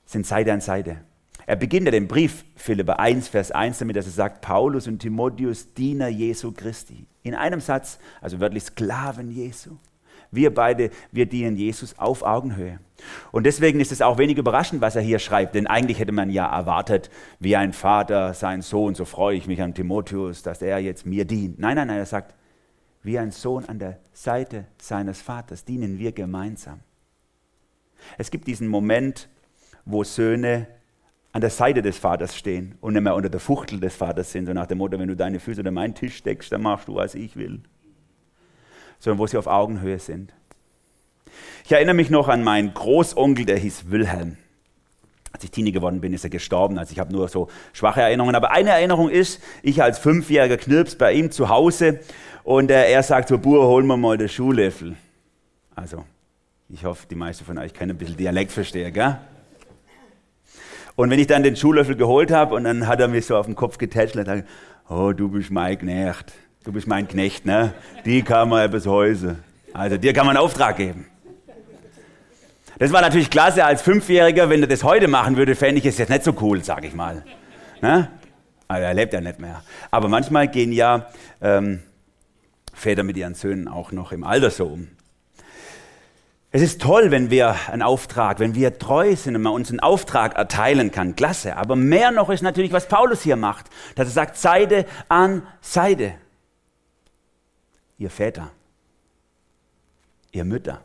sind 0.06 0.26
Seite 0.26 0.52
an 0.52 0.62
Seite. 0.62 0.98
Er 1.46 1.56
beginnt 1.56 1.86
ja 1.86 1.92
den 1.92 2.08
Brief, 2.08 2.46
Philipper 2.56 3.00
1, 3.00 3.28
Vers 3.28 3.52
1, 3.52 3.80
damit 3.80 3.96
dass 3.96 4.06
er 4.06 4.12
sagt, 4.12 4.42
Paulus 4.42 4.88
und 4.88 5.00
Timotheus, 5.00 5.74
Diener 5.74 6.08
Jesu 6.08 6.52
Christi. 6.52 7.06
In 7.22 7.36
einem 7.36 7.60
Satz, 7.60 8.00
also 8.22 8.40
wörtlich 8.40 8.64
Sklaven 8.64 9.30
Jesu. 9.30 9.78
Wir 10.34 10.54
beide, 10.54 10.90
wir 11.12 11.28
dienen 11.28 11.56
Jesus 11.56 11.98
auf 12.00 12.24
Augenhöhe. 12.24 12.80
Und 13.32 13.46
deswegen 13.46 13.80
ist 13.80 13.92
es 13.92 14.02
auch 14.02 14.18
wenig 14.18 14.38
überraschend, 14.38 14.82
was 14.82 14.96
er 14.96 15.02
hier 15.02 15.20
schreibt, 15.20 15.56
denn 15.56 15.68
eigentlich 15.68 16.00
hätte 16.00 16.12
man 16.12 16.30
ja 16.30 16.46
erwartet, 16.46 17.12
wie 17.40 17.56
ein 17.56 17.74
Vater 17.74 18.34
sein 18.34 18.62
Sohn, 18.62 18.96
so 18.96 19.06
freue 19.06 19.38
ich 19.38 19.46
mich 19.46 19.62
an 19.62 19.74
Timotheus, 19.74 20.42
dass 20.42 20.62
er 20.62 20.80
jetzt 20.80 21.06
mir 21.06 21.26
dient. 21.26 21.60
Nein, 21.60 21.76
nein, 21.76 21.88
nein, 21.88 22.00
er 22.00 22.06
sagt, 22.06 22.34
wie 23.04 23.20
ein 23.20 23.32
Sohn 23.32 23.66
an 23.66 23.78
der 23.78 24.00
Seite 24.12 24.66
seines 24.78 25.22
Vaters 25.22 25.66
dienen 25.66 26.00
wir 26.00 26.14
gemeinsam. 26.14 26.80
Es 28.18 28.32
gibt 28.32 28.48
diesen 28.48 28.68
Moment, 28.68 29.30
wo 29.86 30.04
Söhne 30.04 30.68
an 31.32 31.42
der 31.42 31.50
Seite 31.50 31.82
des 31.82 31.98
Vaters 31.98 32.36
stehen 32.36 32.76
und 32.80 32.94
nicht 32.94 33.04
mehr 33.04 33.16
unter 33.16 33.30
der 33.30 33.40
Fuchtel 33.40 33.80
des 33.80 33.96
Vaters 33.96 34.32
sind, 34.32 34.46
so 34.46 34.54
nach 34.54 34.68
dem 34.68 34.78
Motto, 34.80 34.98
wenn 34.98 35.10
du 35.10 35.16
deine 35.16 35.40
Füße 35.40 35.62
unter 35.62 35.72
meinen 35.72 35.94
Tisch 35.94 36.18
steckst, 36.18 36.52
dann 36.52 36.62
machst 36.62 36.88
du, 36.88 36.96
was 36.96 37.16
ich 37.16 37.36
will 37.36 37.62
sondern 39.04 39.20
wo 39.20 39.28
sie 39.28 39.38
auf 39.38 39.48
Augenhöhe 39.48 40.00
sind. 40.00 40.32
Ich 41.66 41.74
erinnere 41.74 41.94
mich 41.94 42.10
noch 42.10 42.30
an 42.30 42.42
meinen 42.42 42.74
Großonkel, 42.74 43.46
der 43.46 43.58
hieß 43.58 43.92
Wilhelm. 43.92 44.38
Als 45.34 45.44
ich 45.44 45.52
Teenie 45.52 45.74
geworden 45.74 46.00
bin, 46.00 46.14
ist 46.14 46.24
er 46.24 46.30
gestorben. 46.30 46.78
Also 46.78 46.94
ich 46.94 47.00
habe 47.00 47.12
nur 47.12 47.28
so 47.28 47.50
schwache 47.74 48.02
Erinnerungen. 48.02 48.36
Aber 48.36 48.52
eine 48.52 48.70
Erinnerung 48.70 49.10
ist, 49.10 49.42
ich 49.62 49.84
als 49.84 50.00
fünfjähriger 50.00 50.56
Knirps 50.56 50.96
bei 50.96 51.12
ihm 51.12 51.32
zu 51.32 51.50
Hause 51.50 52.00
und 52.44 52.72
äh, 52.72 52.90
er 52.90 53.04
sagt 53.04 53.28
so, 53.28 53.38
Bur, 53.38 53.68
holen 53.68 53.88
wir 53.88 53.98
mal 53.98 54.18
den 54.18 54.30
Schuhlöffel. 54.30 54.96
Also, 55.76 56.06
ich 56.70 56.86
hoffe, 56.86 57.06
die 57.10 57.16
meisten 57.16 57.44
von 57.44 57.58
euch 57.58 57.74
können 57.74 57.92
ein 57.92 57.98
bisschen 57.98 58.16
Dialekt 58.16 58.52
verstehen, 58.52 58.94
gell? 58.94 59.18
Und 60.96 61.10
wenn 61.10 61.20
ich 61.20 61.28
dann 61.28 61.44
den 61.44 61.58
Schuhlöffel 61.58 61.98
geholt 61.98 62.32
habe 62.32 62.56
und 62.56 62.64
dann 62.64 62.88
hat 62.88 63.02
er 63.02 63.10
mich 63.10 63.26
so 63.26 63.36
auf 63.36 63.48
den 63.48 63.56
Kopf 63.56 63.78
getätschelt 63.78 64.28
und 64.28 64.34
gesagt, 64.34 64.50
oh, 64.88 65.12
du 65.12 65.28
bist 65.28 65.52
mein 65.52 65.78
Knecht. 65.78 66.34
Du 66.64 66.72
bist 66.72 66.88
mein 66.88 67.10
Knecht, 67.10 67.46
ne? 67.46 67.74
Die 68.06 68.22
kann 68.22 68.48
man 68.48 68.72
bis 68.72 68.86
Häuse. 68.88 69.38
Also 69.74 69.98
dir 69.98 70.14
kann 70.14 70.26
man 70.26 70.38
einen 70.38 70.46
Auftrag 70.46 70.78
geben. 70.78 71.08
Das 72.80 72.92
war 72.94 73.02
natürlich 73.02 73.30
klasse 73.30 73.66
als 73.66 73.82
Fünfjähriger, 73.82 74.50
wenn 74.50 74.62
er 74.62 74.68
das 74.68 74.84
heute 74.84 75.10
machen 75.10 75.36
würde, 75.36 75.56
fände 75.56 75.80
ich 75.80 75.86
es 75.86 75.98
jetzt 75.98 76.10
nicht 76.10 76.24
so 76.24 76.34
cool, 76.40 76.64
sage 76.64 76.88
ich 76.88 76.94
mal. 76.94 77.24
Ne? 77.82 78.10
Also 78.68 78.84
er 78.84 78.94
lebt 78.94 79.14
ja 79.14 79.20
nicht 79.20 79.40
mehr. 79.40 79.62
Aber 79.92 80.08
manchmal 80.08 80.48
gehen 80.48 80.72
ja 80.72 81.08
ähm, 81.42 81.84
Väter 82.74 83.04
mit 83.04 83.18
ihren 83.18 83.36
Söhnen 83.36 83.68
auch 83.68 83.92
noch 83.92 84.14
im 84.14 84.24
Alter 84.24 84.50
so 84.50 84.68
um. 84.68 84.88
Es 86.52 86.62
ist 86.62 86.82
toll, 86.82 87.12
wenn 87.12 87.30
wir 87.30 87.56
einen 87.72 87.82
Auftrag, 87.82 88.40
wenn 88.40 88.56
wir 88.56 88.78
treu 88.78 89.16
sind 89.16 89.36
und 89.36 89.42
man 89.42 89.54
uns 89.54 89.70
einen 89.70 89.80
Auftrag 89.82 90.36
erteilen 90.38 90.92
kann. 90.92 91.16
Klasse. 91.16 91.58
Aber 91.58 91.76
mehr 91.76 92.12
noch 92.12 92.30
ist 92.30 92.42
natürlich, 92.42 92.72
was 92.72 92.88
Paulus 92.88 93.22
hier 93.22 93.36
macht. 93.36 93.66
Dass 93.96 94.08
er 94.08 94.12
sagt, 94.12 94.38
Seide 94.38 94.86
an 95.10 95.42
Seide. 95.62 96.14
Ihr 97.98 98.10
Väter, 98.10 98.52
ihr 100.32 100.46
Mütter, 100.46 100.84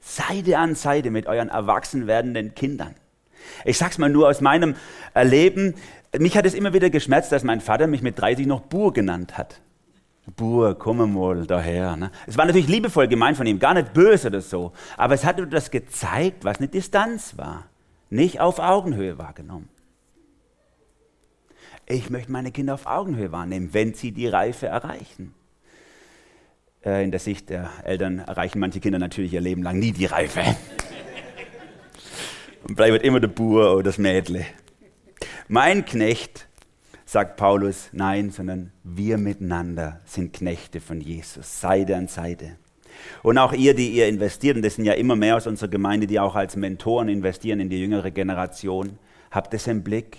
Seide 0.00 0.58
an 0.58 0.76
Seide 0.76 1.10
mit 1.10 1.26
euren 1.26 1.48
erwachsen 1.48 2.06
werdenden 2.06 2.54
Kindern. 2.54 2.94
Ich 3.64 3.76
sag's 3.76 3.98
mal 3.98 4.08
nur 4.08 4.28
aus 4.28 4.40
meinem 4.40 4.76
Erleben. 5.14 5.74
Mich 6.16 6.36
hat 6.36 6.46
es 6.46 6.54
immer 6.54 6.72
wieder 6.72 6.90
geschmerzt, 6.90 7.32
dass 7.32 7.42
mein 7.42 7.60
Vater 7.60 7.88
mich 7.88 8.02
mit 8.02 8.18
30 8.18 8.46
noch 8.46 8.60
Bur 8.60 8.92
genannt 8.92 9.36
hat. 9.36 9.60
Bur, 10.36 10.76
komm 10.78 11.12
mal 11.12 11.46
daher. 11.46 11.96
Ne? 11.96 12.10
Es 12.26 12.38
war 12.38 12.46
natürlich 12.46 12.68
liebevoll 12.68 13.08
gemeint 13.08 13.36
von 13.36 13.46
ihm, 13.46 13.58
gar 13.58 13.74
nicht 13.74 13.92
böse 13.92 14.28
oder 14.28 14.40
so. 14.40 14.72
Aber 14.96 15.14
es 15.14 15.24
hat 15.24 15.40
das 15.52 15.70
gezeigt, 15.70 16.44
was 16.44 16.58
eine 16.58 16.68
Distanz 16.68 17.36
war. 17.36 17.64
Nicht 18.08 18.40
auf 18.40 18.60
Augenhöhe 18.60 19.18
wahrgenommen. 19.18 19.68
Ich 21.86 22.10
möchte 22.10 22.32
meine 22.32 22.52
Kinder 22.52 22.74
auf 22.74 22.86
Augenhöhe 22.86 23.30
wahrnehmen, 23.30 23.70
wenn 23.72 23.94
sie 23.94 24.12
die 24.12 24.28
Reife 24.28 24.66
erreichen. 24.66 25.34
Äh, 26.86 27.02
in 27.02 27.10
der 27.10 27.18
Sicht 27.18 27.50
der 27.50 27.68
Eltern 27.84 28.20
erreichen 28.20 28.60
manche 28.60 28.78
Kinder 28.78 29.00
natürlich 29.00 29.32
ihr 29.32 29.40
Leben 29.40 29.62
lang 29.64 29.78
nie 29.78 29.90
die 29.90 30.06
Reife. 30.06 30.40
Und 32.62 32.76
bleibt 32.76 33.04
immer 33.04 33.18
der 33.18 33.28
Bur 33.28 33.74
oder 33.74 33.82
das 33.82 33.98
Mädle. 33.98 34.46
Mein 35.48 35.84
Knecht 35.84 36.46
sagt 37.04 37.36
Paulus, 37.36 37.88
nein, 37.92 38.30
sondern 38.30 38.72
wir 38.84 39.18
miteinander 39.18 40.00
sind 40.04 40.32
Knechte 40.32 40.80
von 40.80 41.00
Jesus, 41.00 41.60
Seite 41.60 41.96
an 41.96 42.06
Seite. 42.06 42.56
Und 43.22 43.38
auch 43.38 43.52
ihr, 43.52 43.74
die 43.74 43.90
ihr 43.90 44.08
investiert, 44.08 44.56
und 44.56 44.62
das 44.62 44.76
sind 44.76 44.84
ja 44.84 44.94
immer 44.94 45.16
mehr 45.16 45.36
aus 45.36 45.46
unserer 45.46 45.68
Gemeinde, 45.68 46.06
die 46.06 46.18
auch 46.18 46.34
als 46.34 46.56
Mentoren 46.56 47.08
investieren 47.08 47.60
in 47.60 47.68
die 47.68 47.80
jüngere 47.80 48.10
Generation, 48.10 48.98
habt 49.30 49.52
es 49.54 49.66
im 49.66 49.82
Blick. 49.82 50.18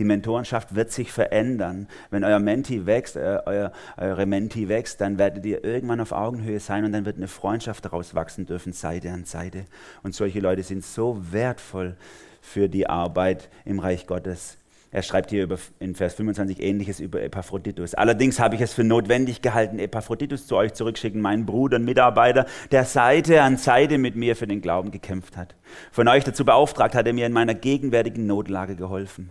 Die 0.00 0.04
Mentorenschaft 0.04 0.74
wird 0.74 0.90
sich 0.90 1.12
verändern. 1.12 1.86
Wenn 2.08 2.24
euer 2.24 2.38
Menti 2.38 2.86
wächst, 2.86 3.16
äh, 3.16 3.38
euer, 3.44 3.70
eure 3.98 4.24
Menti 4.24 4.66
wächst, 4.66 4.98
dann 5.02 5.18
werdet 5.18 5.44
ihr 5.44 5.62
irgendwann 5.62 6.00
auf 6.00 6.12
Augenhöhe 6.12 6.58
sein 6.58 6.86
und 6.86 6.92
dann 6.92 7.04
wird 7.04 7.18
eine 7.18 7.28
Freundschaft 7.28 7.84
daraus 7.84 8.14
wachsen 8.14 8.46
dürfen, 8.46 8.72
Seite 8.72 9.10
an 9.10 9.26
Seite. 9.26 9.66
Und 10.02 10.14
solche 10.14 10.40
Leute 10.40 10.62
sind 10.62 10.86
so 10.86 11.18
wertvoll 11.32 11.96
für 12.40 12.70
die 12.70 12.88
Arbeit 12.88 13.50
im 13.66 13.78
Reich 13.78 14.06
Gottes. 14.06 14.56
Er 14.90 15.02
schreibt 15.02 15.28
hier 15.28 15.42
über, 15.42 15.58
in 15.80 15.94
Vers 15.94 16.14
25 16.14 16.62
ähnliches 16.62 16.98
über 16.98 17.22
Epaphroditus. 17.22 17.92
Allerdings 17.92 18.40
habe 18.40 18.54
ich 18.54 18.62
es 18.62 18.72
für 18.72 18.84
notwendig 18.84 19.42
gehalten, 19.42 19.78
Epaphroditus 19.78 20.46
zu 20.46 20.56
euch 20.56 20.72
zurückschicken, 20.72 21.20
meinen 21.20 21.44
Bruder 21.44 21.76
und 21.76 21.84
Mitarbeiter, 21.84 22.46
der 22.70 22.86
Seite 22.86 23.42
an 23.42 23.58
Seite 23.58 23.98
mit 23.98 24.16
mir 24.16 24.34
für 24.34 24.46
den 24.46 24.62
Glauben 24.62 24.92
gekämpft 24.92 25.36
hat. 25.36 25.56
Von 25.92 26.08
euch 26.08 26.24
dazu 26.24 26.46
beauftragt 26.46 26.94
hat 26.94 27.06
er 27.06 27.12
mir 27.12 27.26
in 27.26 27.34
meiner 27.34 27.54
gegenwärtigen 27.54 28.26
Notlage 28.26 28.76
geholfen. 28.76 29.30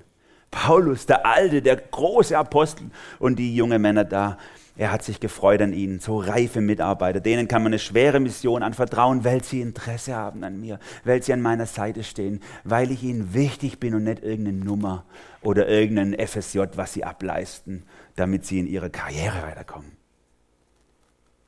Paulus, 0.52 1.06
der 1.06 1.26
Alte, 1.26 1.62
der 1.62 1.76
große 1.76 2.38
Apostel 2.38 2.90
und 3.20 3.38
die 3.38 3.56
junge 3.56 3.80
Männer 3.80 4.04
da, 4.04 4.38
er 4.80 4.94
hat 4.94 5.04
sich 5.04 5.20
gefreut 5.20 5.62
an 5.62 5.74
ihnen, 5.74 6.00
so 6.00 6.20
reife 6.20 6.62
Mitarbeiter. 6.62 7.20
Denen 7.20 7.50
kann 7.50 7.64
man 7.64 7.74
eine 7.74 7.80
schwere 7.80 8.22
Mission 8.22 8.64
anvertrauen, 8.64 9.26
weil 9.26 9.44
sie 9.44 9.60
Interesse 9.60 10.16
haben 10.16 10.42
an 10.46 10.62
mir, 10.62 10.80
weil 11.04 11.22
sie 11.22 11.34
an 11.34 11.42
meiner 11.42 11.66
Seite 11.66 12.02
stehen, 12.02 12.40
weil 12.64 12.90
ich 12.92 13.04
ihnen 13.04 13.34
wichtig 13.34 13.82
bin 13.82 13.94
und 13.94 14.06
nicht 14.06 14.24
irgendeine 14.24 14.58
Nummer 14.58 15.04
oder 15.42 15.68
irgendein 15.68 16.16
FSJ, 16.26 16.62
was 16.76 16.94
sie 16.94 17.04
ableisten, 17.04 17.84
damit 18.16 18.46
sie 18.46 18.60
in 18.60 18.68
ihre 18.68 18.90
Karriere 18.90 19.44
weiterkommen. 19.44 19.92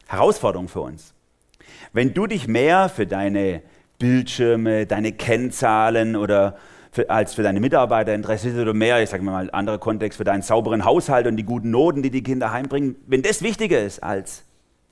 Herausforderung 0.08 0.67
für 0.67 0.81
uns. 0.81 1.13
Wenn 1.93 2.13
du 2.13 2.27
dich 2.27 2.50
mehr 2.50 2.89
für 2.89 3.08
deine 3.08 3.62
Bildschirme, 3.98 4.86
deine 4.86 5.13
Kennzahlen 5.13 6.17
oder 6.17 6.58
für, 6.91 7.10
als 7.10 7.33
für 7.33 7.43
deine 7.43 7.60
Mitarbeiter 7.60 8.13
interessiert 8.13 8.57
oder 8.57 8.74
mehr, 8.74 9.01
ich 9.01 9.10
sage 9.10 9.24
mal, 9.24 9.50
anderer 9.51 9.79
Kontext, 9.79 10.17
für 10.17 10.24
deinen 10.24 10.41
sauberen 10.41 10.83
Haushalt 10.83 11.25
und 11.25 11.38
die 11.38 11.43
guten 11.43 11.71
Noten, 11.71 12.03
die 12.03 12.12
die 12.12 12.24
Kinder 12.24 12.51
heimbringen, 12.51 12.98
wenn 13.07 13.21
das 13.21 13.41
wichtiger 13.41 13.81
ist 13.81 14.03
als 14.03 14.43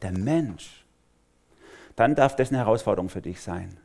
der 0.01 0.11
Mensch, 0.11 0.85
dann 1.97 2.15
darf 2.15 2.35
das 2.35 2.49
eine 2.49 2.59
Herausforderung 2.59 3.09
für 3.09 3.21
dich 3.21 3.41
sein, 3.41 3.75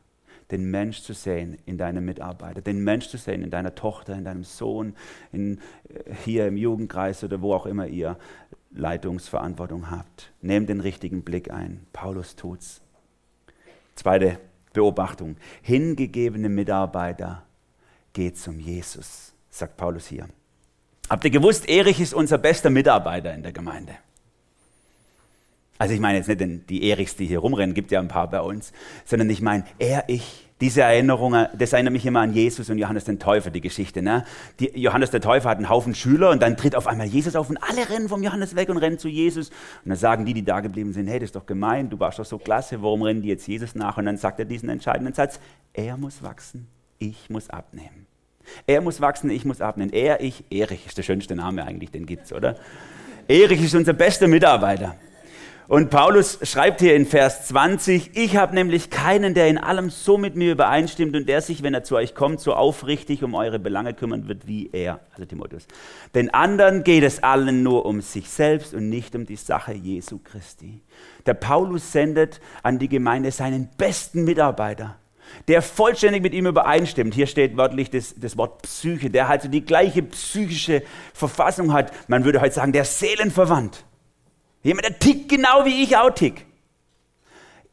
den 0.52 0.70
Mensch 0.70 1.02
zu 1.02 1.12
sehen 1.12 1.58
in 1.66 1.76
deinem 1.76 2.04
Mitarbeiter, 2.04 2.60
den 2.60 2.84
Mensch 2.84 3.08
zu 3.08 3.16
sehen 3.16 3.42
in 3.42 3.50
deiner 3.50 3.74
Tochter, 3.74 4.14
in 4.14 4.24
deinem 4.24 4.44
Sohn, 4.44 4.94
in, 5.32 5.58
äh, 5.88 6.14
hier 6.24 6.46
im 6.46 6.56
Jugendkreis 6.56 7.24
oder 7.24 7.42
wo 7.42 7.52
auch 7.52 7.66
immer 7.66 7.88
ihr 7.88 8.16
Leitungsverantwortung 8.70 9.90
habt. 9.90 10.32
Nehmt 10.40 10.68
den 10.68 10.80
richtigen 10.80 11.22
Blick 11.22 11.50
ein. 11.50 11.86
Paulus 11.92 12.36
tut's. 12.36 12.82
Zweite 13.96 14.38
Beobachtung. 14.72 15.36
Hingegebene 15.62 16.48
Mitarbeiter 16.48 17.44
geht 18.14 18.38
zum 18.38 18.58
Jesus, 18.58 19.34
sagt 19.50 19.76
Paulus 19.76 20.06
hier. 20.06 20.26
Habt 21.10 21.24
ihr 21.24 21.30
gewusst, 21.30 21.68
Erich 21.68 22.00
ist 22.00 22.14
unser 22.14 22.38
bester 22.38 22.70
Mitarbeiter 22.70 23.34
in 23.34 23.42
der 23.42 23.52
Gemeinde? 23.52 23.94
Also 25.76 25.92
ich 25.92 26.00
meine 26.00 26.18
jetzt 26.18 26.28
nicht 26.28 26.70
die 26.70 26.88
Erichs, 26.88 27.16
die 27.16 27.26
hier 27.26 27.40
rumrennen, 27.40 27.74
gibt 27.74 27.90
ja 27.90 28.00
ein 28.00 28.08
paar 28.08 28.30
bei 28.30 28.40
uns, 28.40 28.72
sondern 29.04 29.28
ich 29.28 29.42
meine 29.42 29.64
er, 29.78 30.04
ich. 30.08 30.40
Diese 30.60 30.82
Erinnerung, 30.82 31.34
das 31.58 31.72
erinnert 31.72 31.92
mich 31.92 32.06
immer 32.06 32.20
an 32.20 32.32
Jesus 32.32 32.70
und 32.70 32.78
Johannes 32.78 33.04
den 33.04 33.18
Täufer, 33.18 33.50
die 33.50 33.60
Geschichte. 33.60 34.02
Ne? 34.02 34.24
Die, 34.60 34.70
Johannes 34.80 35.10
der 35.10 35.20
Täufer 35.20 35.50
hat 35.50 35.58
einen 35.58 35.68
Haufen 35.68 35.96
Schüler 35.96 36.30
und 36.30 36.40
dann 36.40 36.56
tritt 36.56 36.76
auf 36.76 36.86
einmal 36.86 37.08
Jesus 37.08 37.34
auf 37.34 37.50
und 37.50 37.58
alle 37.58 37.90
rennen 37.90 38.08
vom 38.08 38.22
Johannes 38.22 38.54
weg 38.54 38.68
und 38.68 38.76
rennen 38.76 38.96
zu 38.96 39.08
Jesus. 39.08 39.50
Und 39.50 39.88
dann 39.88 39.98
sagen 39.98 40.24
die, 40.24 40.32
die 40.32 40.44
da 40.44 40.60
geblieben 40.60 40.92
sind, 40.92 41.08
hey, 41.08 41.18
das 41.18 41.26
ist 41.26 41.36
doch 41.36 41.44
gemein, 41.44 41.90
du 41.90 41.98
warst 41.98 42.20
doch 42.20 42.24
so 42.24 42.38
klasse, 42.38 42.80
warum 42.80 43.02
rennen 43.02 43.20
die 43.20 43.30
jetzt 43.30 43.48
Jesus 43.48 43.74
nach? 43.74 43.98
Und 43.98 44.06
dann 44.06 44.16
sagt 44.16 44.38
er 44.38 44.44
diesen 44.44 44.68
entscheidenden 44.68 45.12
Satz, 45.12 45.40
er 45.72 45.96
muss 45.96 46.22
wachsen, 46.22 46.68
ich 46.98 47.30
muss 47.30 47.50
abnehmen. 47.50 48.06
Er 48.66 48.80
muss 48.80 49.00
wachsen, 49.00 49.30
ich 49.30 49.44
muss 49.44 49.60
abnehmen. 49.60 49.92
Er, 49.92 50.20
ich, 50.20 50.44
Erich 50.50 50.86
ist 50.86 50.98
der 50.98 51.02
schönste 51.02 51.34
Name 51.34 51.64
eigentlich, 51.64 51.90
den 51.90 52.06
gibt's, 52.06 52.32
oder? 52.32 52.56
Erich 53.28 53.62
ist 53.62 53.74
unser 53.74 53.94
bester 53.94 54.28
Mitarbeiter. 54.28 54.96
Und 55.66 55.88
Paulus 55.88 56.38
schreibt 56.42 56.82
hier 56.82 56.94
in 56.94 57.06
Vers 57.06 57.46
20, 57.48 58.18
ich 58.18 58.36
habe 58.36 58.54
nämlich 58.54 58.90
keinen, 58.90 59.32
der 59.32 59.48
in 59.48 59.56
allem 59.56 59.88
so 59.88 60.18
mit 60.18 60.36
mir 60.36 60.52
übereinstimmt 60.52 61.16
und 61.16 61.26
der 61.26 61.40
sich, 61.40 61.62
wenn 61.62 61.72
er 61.72 61.82
zu 61.82 61.96
euch 61.96 62.14
kommt, 62.14 62.40
so 62.40 62.52
aufrichtig 62.52 63.24
um 63.24 63.34
eure 63.34 63.58
Belange 63.58 63.94
kümmern 63.94 64.28
wird 64.28 64.46
wie 64.46 64.68
er, 64.74 65.00
also 65.12 65.24
Timotheus. 65.24 65.66
Den 66.14 66.34
anderen 66.34 66.84
geht 66.84 67.02
es 67.02 67.22
allen 67.22 67.62
nur 67.62 67.86
um 67.86 68.02
sich 68.02 68.28
selbst 68.28 68.74
und 68.74 68.90
nicht 68.90 69.16
um 69.16 69.24
die 69.24 69.36
Sache 69.36 69.72
Jesu 69.72 70.18
Christi. 70.22 70.82
Der 71.24 71.34
Paulus 71.34 71.92
sendet 71.92 72.42
an 72.62 72.78
die 72.78 72.88
Gemeinde 72.88 73.30
seinen 73.30 73.70
besten 73.78 74.24
Mitarbeiter 74.24 74.96
der 75.48 75.62
vollständig 75.62 76.22
mit 76.22 76.34
ihm 76.34 76.46
übereinstimmt. 76.46 77.14
Hier 77.14 77.26
steht 77.26 77.56
wörtlich 77.56 77.90
das, 77.90 78.14
das 78.16 78.36
Wort 78.36 78.62
Psyche, 78.62 79.10
der 79.10 79.28
halt 79.28 79.42
so 79.42 79.48
die 79.48 79.64
gleiche 79.64 80.02
psychische 80.02 80.82
Verfassung 81.12 81.72
hat. 81.72 81.92
Man 82.08 82.24
würde 82.24 82.40
heute 82.40 82.54
sagen, 82.54 82.72
der 82.72 82.84
Seelenverwandt. 82.84 83.84
Jemand, 84.62 84.86
der 84.86 84.98
tickt 84.98 85.28
genau 85.28 85.64
wie 85.64 85.82
ich 85.82 85.96
auch 85.96 86.10
tick. 86.10 86.46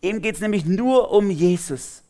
Ihm 0.02 0.22
geht 0.22 0.36
es 0.36 0.42
nämlich 0.42 0.66
nur 0.66 1.12
um 1.12 1.30
Jesus. 1.30 2.04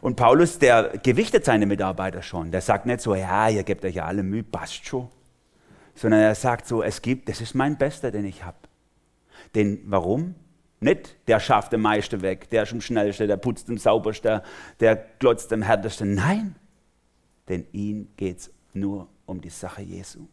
Und 0.00 0.16
Paulus, 0.16 0.58
der 0.58 0.98
gewichtet 1.02 1.44
seine 1.44 1.66
Mitarbeiter 1.66 2.22
schon. 2.22 2.50
Der 2.50 2.60
sagt 2.60 2.86
nicht 2.86 3.00
so, 3.00 3.14
ja, 3.14 3.48
ihr 3.48 3.62
gebt 3.62 3.84
euch 3.84 3.94
ja 3.94 4.04
alle 4.04 4.24
Mühe, 4.24 4.42
passt 4.42 4.84
schon. 4.84 5.08
Sondern 5.94 6.20
er 6.20 6.34
sagt 6.34 6.66
so, 6.66 6.82
es 6.82 7.02
gibt, 7.02 7.28
das 7.28 7.40
ist 7.40 7.54
mein 7.54 7.78
Bester, 7.78 8.10
den 8.10 8.24
ich 8.24 8.42
habe. 8.42 8.56
Denn 9.54 9.80
warum? 9.84 10.34
Nicht 10.82 11.16
der 11.28 11.38
schafft 11.38 11.72
am 11.74 11.82
meisten 11.82 12.22
weg, 12.22 12.50
der 12.50 12.64
ist 12.64 12.72
am 12.72 12.80
schnellsten, 12.80 13.28
der 13.28 13.36
putzt 13.36 13.68
am 13.70 13.78
saubersten, 13.78 14.40
der 14.80 14.96
glotzt 15.18 15.52
am 15.52 15.62
härtesten. 15.62 16.14
Nein, 16.14 16.56
denn 17.48 17.66
ihm 17.72 18.08
geht 18.16 18.38
es 18.38 18.50
nur 18.72 19.08
um 19.26 19.40
die 19.40 19.50
Sache 19.50 19.82
Jesu. 19.82 20.26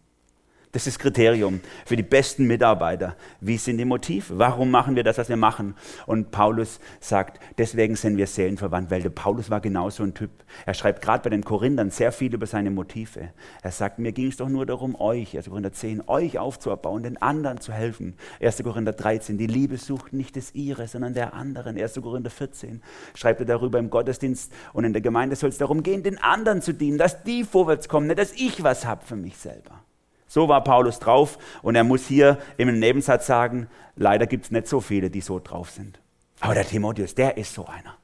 Das 0.71 0.85
ist 0.85 0.97
das 0.97 0.99
Kriterium 1.01 1.61
für 1.83 1.95
die 1.95 2.03
besten 2.03 2.45
Mitarbeiter. 2.45 3.15
Wie 3.41 3.57
sind 3.57 3.79
die 3.79 3.85
Motive? 3.85 4.37
Warum 4.37 4.69
machen 4.69 4.95
wir 4.95 5.03
das, 5.03 5.17
was 5.17 5.27
wir 5.27 5.35
machen? 5.35 5.73
Und 6.05 6.29
Paulus 6.29 6.79
sagt, 6.99 7.39
deswegen 7.57 7.95
sind 7.95 8.17
wir 8.17 8.27
seelenverwandt, 8.27 8.91
weil 8.91 9.01
der 9.01 9.09
Paulus 9.09 9.49
war 9.49 9.61
genauso 9.61 10.03
ein 10.03 10.13
Typ. 10.13 10.29
Er 10.67 10.75
schreibt 10.75 11.01
gerade 11.01 11.23
bei 11.23 11.31
den 11.31 11.43
Korinthern 11.43 11.89
sehr 11.89 12.11
viel 12.11 12.35
über 12.35 12.45
seine 12.45 12.69
Motive. 12.69 13.31
Er 13.63 13.71
sagt, 13.71 13.97
mir 13.97 14.11
ging 14.11 14.27
es 14.27 14.37
doch 14.37 14.47
nur 14.47 14.67
darum, 14.67 14.93
euch, 14.93 15.35
1. 15.35 15.49
Korinther 15.49 15.73
10, 15.73 16.03
euch 16.05 16.37
aufzubauen, 16.37 17.01
den 17.01 17.19
anderen 17.19 17.59
zu 17.59 17.73
helfen. 17.73 18.15
1. 18.39 18.61
Korinther 18.61 18.93
13, 18.93 19.39
die 19.39 19.47
Liebe 19.47 19.77
sucht 19.77 20.13
nicht 20.13 20.35
des 20.35 20.53
ihre, 20.53 20.87
sondern 20.87 21.15
der 21.15 21.33
anderen. 21.33 21.79
1. 21.79 21.95
Korinther 21.95 22.29
14 22.29 22.83
schreibt 23.15 23.39
er 23.39 23.47
darüber 23.47 23.79
im 23.79 23.89
Gottesdienst 23.89 24.53
und 24.73 24.83
in 24.83 24.93
der 24.93 25.01
Gemeinde 25.01 25.35
soll 25.35 25.49
es 25.49 25.57
darum 25.57 25.81
gehen, 25.81 26.03
den 26.03 26.19
anderen 26.19 26.61
zu 26.61 26.75
dienen, 26.75 26.99
dass 26.99 27.23
die 27.23 27.43
vorwärts 27.43 27.89
kommen, 27.89 28.05
nicht 28.05 28.19
dass 28.19 28.33
ich 28.33 28.61
was 28.61 28.85
habe 28.85 29.03
für 29.03 29.15
mich 29.15 29.35
selber. 29.35 29.81
So 30.29 30.47
war 30.47 30.63
Paulus 30.63 30.99
drauf 30.99 31.39
und 31.63 31.73
er 31.73 31.83
muss 31.83 32.05
hier 32.05 32.37
im 32.57 32.79
Nebensatz 32.79 33.25
sagen, 33.25 33.67
leider 33.95 34.27
gibt 34.27 34.45
es 34.45 34.51
nicht 34.51 34.67
so 34.67 34.79
viele, 34.79 35.09
die 35.09 35.21
so 35.21 35.39
drauf 35.39 35.71
sind. 35.71 35.99
Aber 36.39 36.53
der 36.53 36.67
Timotheus, 36.67 37.15
der 37.15 37.35
ist 37.35 37.51
so 37.51 37.65
einer. 37.65 37.97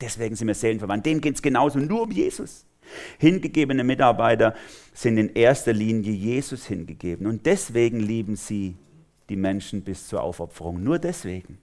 Deswegen 0.00 0.36
sind 0.36 0.46
wir 0.46 0.54
seelenverwandt. 0.54 1.04
Dem 1.04 1.20
geht 1.20 1.34
es 1.34 1.42
genauso, 1.42 1.80
nur 1.80 2.02
um 2.02 2.12
Jesus. 2.12 2.66
Hingegebene 3.18 3.82
Mitarbeiter 3.82 4.54
sind 4.94 5.18
in 5.18 5.30
erster 5.30 5.72
Linie 5.72 6.12
Jesus 6.12 6.66
hingegeben 6.66 7.26
und 7.26 7.46
deswegen 7.46 7.98
lieben 7.98 8.36
sie 8.36 8.76
die 9.28 9.36
Menschen 9.36 9.82
bis 9.82 10.06
zur 10.06 10.22
Aufopferung. 10.22 10.84
Nur 10.84 11.00
deswegen. 11.00 11.58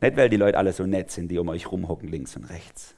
Nicht, 0.00 0.16
weil 0.16 0.30
die 0.30 0.38
Leute 0.38 0.56
alle 0.56 0.72
so 0.72 0.86
nett 0.86 1.10
sind, 1.10 1.28
die 1.28 1.38
um 1.38 1.50
euch 1.50 1.70
rumhocken, 1.70 2.08
links 2.08 2.36
und 2.36 2.44
rechts, 2.44 2.94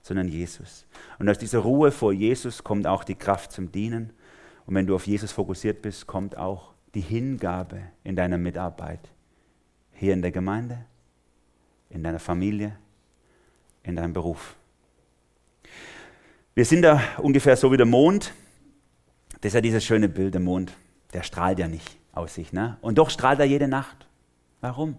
sondern 0.00 0.28
Jesus. 0.28 0.86
Und 1.18 1.28
aus 1.28 1.36
dieser 1.36 1.58
Ruhe 1.58 1.90
vor 1.90 2.14
Jesus 2.14 2.64
kommt 2.64 2.86
auch 2.86 3.04
die 3.04 3.16
Kraft 3.16 3.52
zum 3.52 3.70
Dienen. 3.70 4.14
Und 4.70 4.76
wenn 4.76 4.86
du 4.86 4.94
auf 4.94 5.08
Jesus 5.08 5.32
fokussiert 5.32 5.82
bist, 5.82 6.06
kommt 6.06 6.36
auch 6.36 6.74
die 6.94 7.00
Hingabe 7.00 7.82
in 8.04 8.14
deiner 8.14 8.38
Mitarbeit. 8.38 9.00
Hier 9.90 10.12
in 10.12 10.22
der 10.22 10.30
Gemeinde, 10.30 10.84
in 11.88 12.04
deiner 12.04 12.20
Familie, 12.20 12.76
in 13.82 13.96
deinem 13.96 14.12
Beruf. 14.12 14.54
Wir 16.54 16.64
sind 16.64 16.82
da 16.82 17.02
ungefähr 17.18 17.56
so 17.56 17.72
wie 17.72 17.78
der 17.78 17.86
Mond. 17.86 18.32
Das 19.40 19.48
ist 19.50 19.54
ja 19.54 19.60
dieses 19.60 19.84
schöne 19.84 20.08
Bild, 20.08 20.34
der 20.34 20.40
Mond. 20.40 20.72
Der 21.14 21.24
strahlt 21.24 21.58
ja 21.58 21.66
nicht 21.66 21.98
aus 22.12 22.36
sich. 22.36 22.52
Ne? 22.52 22.78
Und 22.80 22.96
doch 22.98 23.10
strahlt 23.10 23.40
er 23.40 23.46
jede 23.46 23.66
Nacht. 23.66 24.06
Warum? 24.60 24.96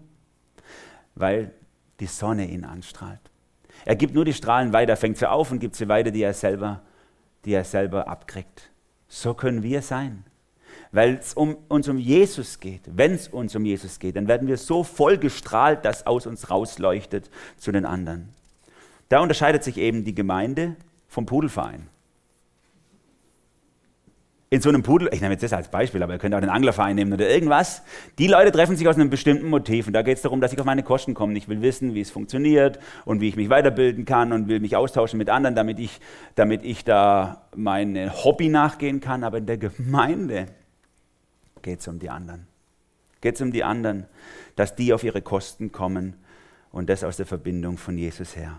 Weil 1.14 1.54
die 1.98 2.04
Sonne 2.04 2.46
ihn 2.46 2.66
anstrahlt. 2.66 3.20
Er 3.86 3.96
gibt 3.96 4.12
nur 4.12 4.26
die 4.26 4.34
Strahlen 4.34 4.74
weiter, 4.74 4.98
fängt 4.98 5.16
sie 5.16 5.30
auf 5.30 5.50
und 5.50 5.60
gibt 5.60 5.76
sie 5.76 5.88
weiter, 5.88 6.10
die 6.10 6.20
er 6.20 6.34
selber, 6.34 6.82
die 7.46 7.54
er 7.54 7.64
selber 7.64 8.06
abkriegt. 8.06 8.68
So 9.14 9.34
können 9.34 9.62
wir 9.62 9.82
sein. 9.82 10.24
Weil 10.90 11.16
es 11.16 11.34
um, 11.34 11.58
uns 11.68 11.86
um 11.86 11.98
Jesus 11.98 12.60
geht, 12.60 12.80
wenn 12.86 13.12
es 13.12 13.28
uns 13.28 13.54
um 13.54 13.66
Jesus 13.66 13.98
geht, 13.98 14.16
dann 14.16 14.26
werden 14.26 14.48
wir 14.48 14.56
so 14.56 14.84
voll 14.84 15.18
gestrahlt, 15.18 15.84
dass 15.84 16.06
aus 16.06 16.26
uns 16.26 16.48
rausleuchtet 16.48 17.28
zu 17.58 17.72
den 17.72 17.84
anderen. 17.84 18.30
Da 19.10 19.20
unterscheidet 19.20 19.64
sich 19.64 19.76
eben 19.76 20.04
die 20.04 20.14
Gemeinde 20.14 20.76
vom 21.08 21.26
Pudelverein 21.26 21.88
in 24.52 24.60
so 24.60 24.68
einem 24.68 24.82
Pudel, 24.82 25.08
ich 25.12 25.22
nehme 25.22 25.32
jetzt 25.32 25.42
das 25.42 25.54
als 25.54 25.68
Beispiel, 25.68 26.02
aber 26.02 26.12
ihr 26.12 26.18
könnt 26.18 26.34
auch 26.34 26.40
den 26.40 26.50
Anglerverein 26.50 26.94
nehmen 26.94 27.14
oder 27.14 27.26
irgendwas. 27.26 27.80
Die 28.18 28.26
Leute 28.26 28.52
treffen 28.52 28.76
sich 28.76 28.86
aus 28.86 28.96
einem 28.96 29.08
bestimmten 29.08 29.48
Motiv 29.48 29.86
und 29.86 29.94
da 29.94 30.02
geht 30.02 30.18
es 30.18 30.22
darum, 30.22 30.42
dass 30.42 30.52
ich 30.52 30.60
auf 30.60 30.66
meine 30.66 30.82
Kosten 30.82 31.14
komme. 31.14 31.38
Ich 31.38 31.48
will 31.48 31.62
wissen, 31.62 31.94
wie 31.94 32.02
es 32.02 32.10
funktioniert 32.10 32.78
und 33.06 33.22
wie 33.22 33.28
ich 33.28 33.36
mich 33.36 33.48
weiterbilden 33.48 34.04
kann 34.04 34.30
und 34.30 34.48
will 34.48 34.60
mich 34.60 34.76
austauschen 34.76 35.16
mit 35.16 35.30
anderen, 35.30 35.54
damit 35.54 35.78
ich, 35.78 36.00
damit 36.34 36.64
ich 36.64 36.84
da 36.84 37.46
mein 37.56 38.12
Hobby 38.12 38.50
nachgehen 38.50 39.00
kann. 39.00 39.24
Aber 39.24 39.38
in 39.38 39.46
der 39.46 39.56
Gemeinde 39.56 40.48
geht 41.62 41.80
es 41.80 41.88
um 41.88 41.98
die 41.98 42.10
anderen. 42.10 42.46
Geht 43.22 43.36
es 43.36 43.40
um 43.40 43.52
die 43.52 43.64
anderen, 43.64 44.04
dass 44.54 44.76
die 44.76 44.92
auf 44.92 45.02
ihre 45.02 45.22
Kosten 45.22 45.72
kommen 45.72 46.12
und 46.72 46.90
das 46.90 47.04
aus 47.04 47.16
der 47.16 47.24
Verbindung 47.24 47.78
von 47.78 47.96
Jesus 47.96 48.36
her. 48.36 48.58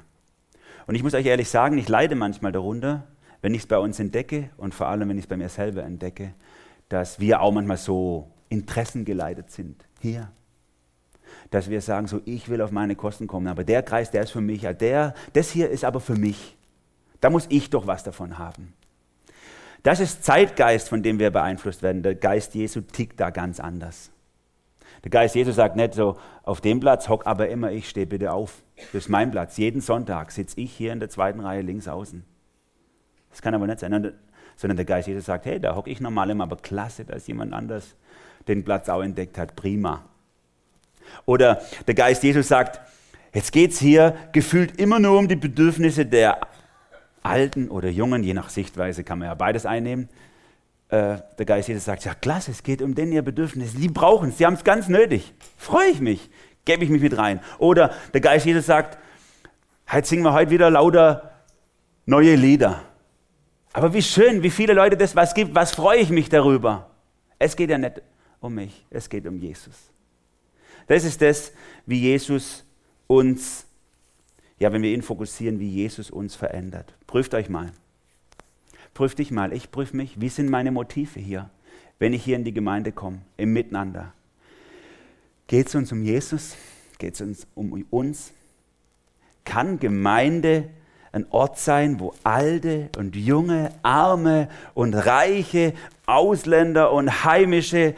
Und 0.87 0.95
ich 0.95 1.03
muss 1.03 1.13
euch 1.13 1.27
ehrlich 1.27 1.49
sagen, 1.49 1.77
ich 1.77 1.87
leide 1.87 2.15
manchmal 2.15 2.51
darunter, 2.51 3.03
wenn 3.43 3.53
ich 3.53 3.63
es 3.63 3.67
bei 3.67 3.77
uns 3.77 3.99
entdecke 3.99 4.49
und 4.55 4.73
vor 4.73 4.87
allem, 4.87 5.09
wenn 5.09 5.17
ich 5.17 5.25
es 5.25 5.27
bei 5.27 5.35
mir 5.35 5.49
selber 5.49 5.83
entdecke, 5.83 6.33
dass 6.87 7.19
wir 7.19 7.41
auch 7.41 7.51
manchmal 7.51 7.75
so 7.75 8.31
interessengeleitet 8.47 9.51
sind. 9.51 9.85
Hier. 9.99 10.31
Dass 11.51 11.69
wir 11.69 11.81
sagen, 11.81 12.07
so, 12.07 12.21
ich 12.23 12.47
will 12.47 12.61
auf 12.61 12.71
meine 12.71 12.95
Kosten 12.95 13.27
kommen, 13.27 13.47
aber 13.47 13.65
der 13.65 13.83
Kreis, 13.83 14.09
der 14.11 14.23
ist 14.23 14.31
für 14.31 14.39
mich, 14.39 14.61
der, 14.61 15.13
das 15.33 15.51
hier 15.51 15.69
ist 15.69 15.83
aber 15.83 15.99
für 15.99 16.15
mich. 16.15 16.55
Da 17.19 17.29
muss 17.29 17.45
ich 17.49 17.69
doch 17.69 17.85
was 17.85 18.03
davon 18.03 18.37
haben. 18.37 18.73
Das 19.83 19.99
ist 19.99 20.23
Zeitgeist, 20.23 20.87
von 20.87 21.03
dem 21.03 21.19
wir 21.19 21.29
beeinflusst 21.29 21.83
werden. 21.83 22.01
Der 22.01 22.15
Geist 22.15 22.55
Jesu 22.55 22.79
tickt 22.79 23.19
da 23.19 23.29
ganz 23.29 23.59
anders. 23.59 24.09
Der 25.03 25.11
Geist 25.11 25.35
Jesu 25.35 25.51
sagt 25.51 25.75
nicht 25.75 25.95
so, 25.95 26.17
auf 26.43 26.61
dem 26.61 26.79
Platz 26.79 27.09
hock 27.09 27.27
aber 27.27 27.49
immer 27.49 27.73
ich, 27.73 27.89
steh 27.89 28.05
bitte 28.05 28.31
auf. 28.31 28.63
Das 28.93 29.03
ist 29.03 29.09
mein 29.09 29.31
Platz. 29.31 29.57
Jeden 29.57 29.81
Sonntag 29.81 30.31
sitze 30.31 30.61
ich 30.61 30.71
hier 30.71 30.93
in 30.93 31.01
der 31.01 31.09
zweiten 31.09 31.41
Reihe 31.41 31.61
links 31.61 31.89
außen. 31.89 32.23
Das 33.33 33.41
kann 33.41 33.55
aber 33.55 33.67
nicht 33.67 33.79
sein. 33.79 34.13
Sondern 34.55 34.77
der 34.77 34.85
Geist 34.85 35.07
Jesus 35.07 35.25
sagt, 35.25 35.45
hey, 35.45 35.59
da 35.59 35.75
hocke 35.75 35.89
ich 35.89 35.99
normal 35.99 36.29
immer, 36.29 36.43
aber 36.43 36.57
klasse, 36.57 37.03
dass 37.03 37.25
jemand 37.25 37.53
anders 37.53 37.95
den 38.47 38.63
Platz 38.63 38.87
auch 38.87 39.01
entdeckt 39.01 39.39
hat. 39.39 39.55
Prima. 39.55 40.05
Oder 41.25 41.61
der 41.87 41.95
Geist 41.95 42.23
Jesus 42.23 42.47
sagt, 42.47 42.79
jetzt 43.33 43.51
geht 43.51 43.71
es 43.71 43.79
hier 43.79 44.15
gefühlt 44.31 44.79
immer 44.79 44.99
nur 44.99 45.17
um 45.17 45.27
die 45.27 45.35
Bedürfnisse 45.35 46.05
der 46.05 46.39
Alten 47.23 47.69
oder 47.69 47.89
Jungen, 47.89 48.23
je 48.23 48.33
nach 48.33 48.49
Sichtweise 48.49 49.03
kann 49.03 49.19
man 49.19 49.29
ja 49.29 49.33
beides 49.33 49.65
einnehmen. 49.65 50.09
Äh, 50.89 51.17
der 51.39 51.45
Geist 51.45 51.69
Jesus 51.69 51.85
sagt, 51.85 52.05
ja 52.05 52.13
klasse, 52.13 52.51
es 52.51 52.61
geht 52.61 52.81
um 52.81 52.93
den 52.93 53.11
ihr 53.11 53.23
Bedürfnisse. 53.23 53.77
Die 53.77 53.87
brauchen 53.87 54.29
es, 54.29 54.37
sie 54.37 54.45
haben 54.45 54.53
es 54.53 54.63
ganz 54.63 54.89
nötig. 54.89 55.33
Freue 55.57 55.89
ich 55.89 56.01
mich, 56.01 56.29
gebe 56.65 56.83
ich 56.83 56.89
mich 56.89 57.01
mit 57.01 57.17
rein. 57.17 57.39
Oder 57.57 57.91
der 58.13 58.21
Geist 58.21 58.45
Jesus 58.45 58.67
sagt, 58.67 58.99
heute 59.91 60.07
singen 60.07 60.23
wir 60.23 60.33
heute 60.33 60.51
wieder 60.51 60.69
lauter 60.69 61.31
neue 62.05 62.35
Lieder. 62.35 62.81
Aber 63.73 63.93
wie 63.93 64.03
schön, 64.03 64.43
wie 64.43 64.51
viele 64.51 64.73
Leute 64.73 64.95
das 64.95 65.15
was 65.15 65.33
gibt, 65.33 65.55
was 65.55 65.73
freue 65.73 65.99
ich 65.99 66.09
mich 66.09 66.29
darüber. 66.29 66.91
Es 67.39 67.55
geht 67.55 67.71
ja 67.71 67.77
nicht 67.79 68.01
um 68.39 68.53
mich, 68.53 68.85
es 68.91 69.09
geht 69.09 69.25
um 69.25 69.37
Jesus. 69.37 69.89
Das 70.87 71.03
ist 71.03 71.21
das, 71.21 71.51
wie 71.85 71.99
Jesus 71.99 72.63
uns, 73.07 73.65
ja, 74.59 74.71
wenn 74.71 74.83
wir 74.83 74.93
ihn 74.93 75.01
fokussieren, 75.01 75.59
wie 75.59 75.69
Jesus 75.69 76.11
uns 76.11 76.35
verändert. 76.35 76.93
Prüft 77.07 77.33
euch 77.33 77.49
mal. 77.49 77.71
Prüft 78.93 79.17
dich 79.17 79.31
mal. 79.31 79.53
Ich 79.53 79.71
prüfe 79.71 79.97
mich. 79.97 80.21
Wie 80.21 80.29
sind 80.29 80.49
meine 80.49 80.71
Motive 80.71 81.19
hier, 81.19 81.49
wenn 81.97 82.13
ich 82.13 82.23
hier 82.23 82.35
in 82.35 82.43
die 82.43 82.53
Gemeinde 82.53 82.91
komme, 82.91 83.21
im 83.37 83.53
Miteinander? 83.53 84.13
Geht 85.47 85.67
es 85.67 85.75
uns 85.75 85.91
um 85.91 86.03
Jesus? 86.03 86.55
Geht 86.99 87.15
es 87.15 87.21
uns 87.21 87.47
um 87.55 87.85
uns? 87.89 88.33
Kann 89.45 89.79
Gemeinde 89.79 90.69
ein 91.13 91.27
Ort 91.29 91.59
sein, 91.59 91.99
wo 91.99 92.13
alte 92.23 92.89
und 92.97 93.15
junge, 93.15 93.69
arme 93.83 94.49
und 94.73 94.95
reiche, 94.95 95.73
Ausländer 96.07 96.91
und 96.91 97.23
heimische, 97.23 97.93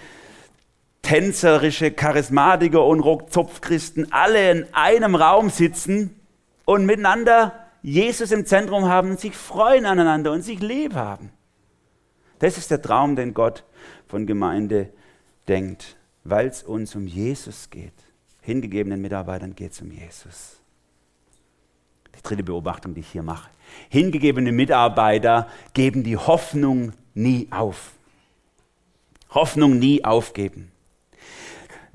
tänzerische 1.01 1.91
Charismatiker 1.91 2.86
und 2.86 2.99
Rockzopfchristen 2.99 4.12
alle 4.12 4.51
in 4.51 4.67
einem 4.73 5.15
Raum 5.15 5.49
sitzen 5.49 6.19
und 6.65 6.86
miteinander 6.86 7.54
Jesus 7.82 8.32
im 8.32 8.45
Zentrum 8.45 8.89
haben 8.89 9.12
und 9.12 9.19
sich 9.19 9.36
freuen 9.36 9.86
aneinander 9.86 10.32
und 10.32 10.41
sich 10.41 10.60
lieb 10.60 10.93
haben. 10.93 11.30
Das 12.39 12.58
ist 12.58 12.69
der 12.69 12.82
Traum, 12.82 13.15
den 13.15 13.34
Gott 13.34 13.63
von 14.08 14.28
Gemeinde 14.28 14.89
denkt, 15.47 15.95
weil 16.25 16.47
es 16.47 16.63
uns 16.63 16.95
um 16.95 17.08
Jesus 17.08 17.69
geht. 17.69 17.93
Hingegebenen 18.41 19.01
Mitarbeitern 19.01 19.56
geht 19.56 19.71
es 19.71 19.82
um 19.82 19.91
Jesus 19.91 20.64
dritte 22.23 22.43
Beobachtung, 22.43 22.93
die 22.93 23.01
ich 23.01 23.10
hier 23.10 23.23
mache. 23.23 23.49
Hingegebene 23.89 24.51
Mitarbeiter 24.51 25.47
geben 25.73 26.04
die 26.04 26.17
Hoffnung 26.17 26.93
nie 27.13 27.47
auf. 27.51 27.91
Hoffnung 29.30 29.80
nie 29.80 30.04
aufgeben. 30.04 30.71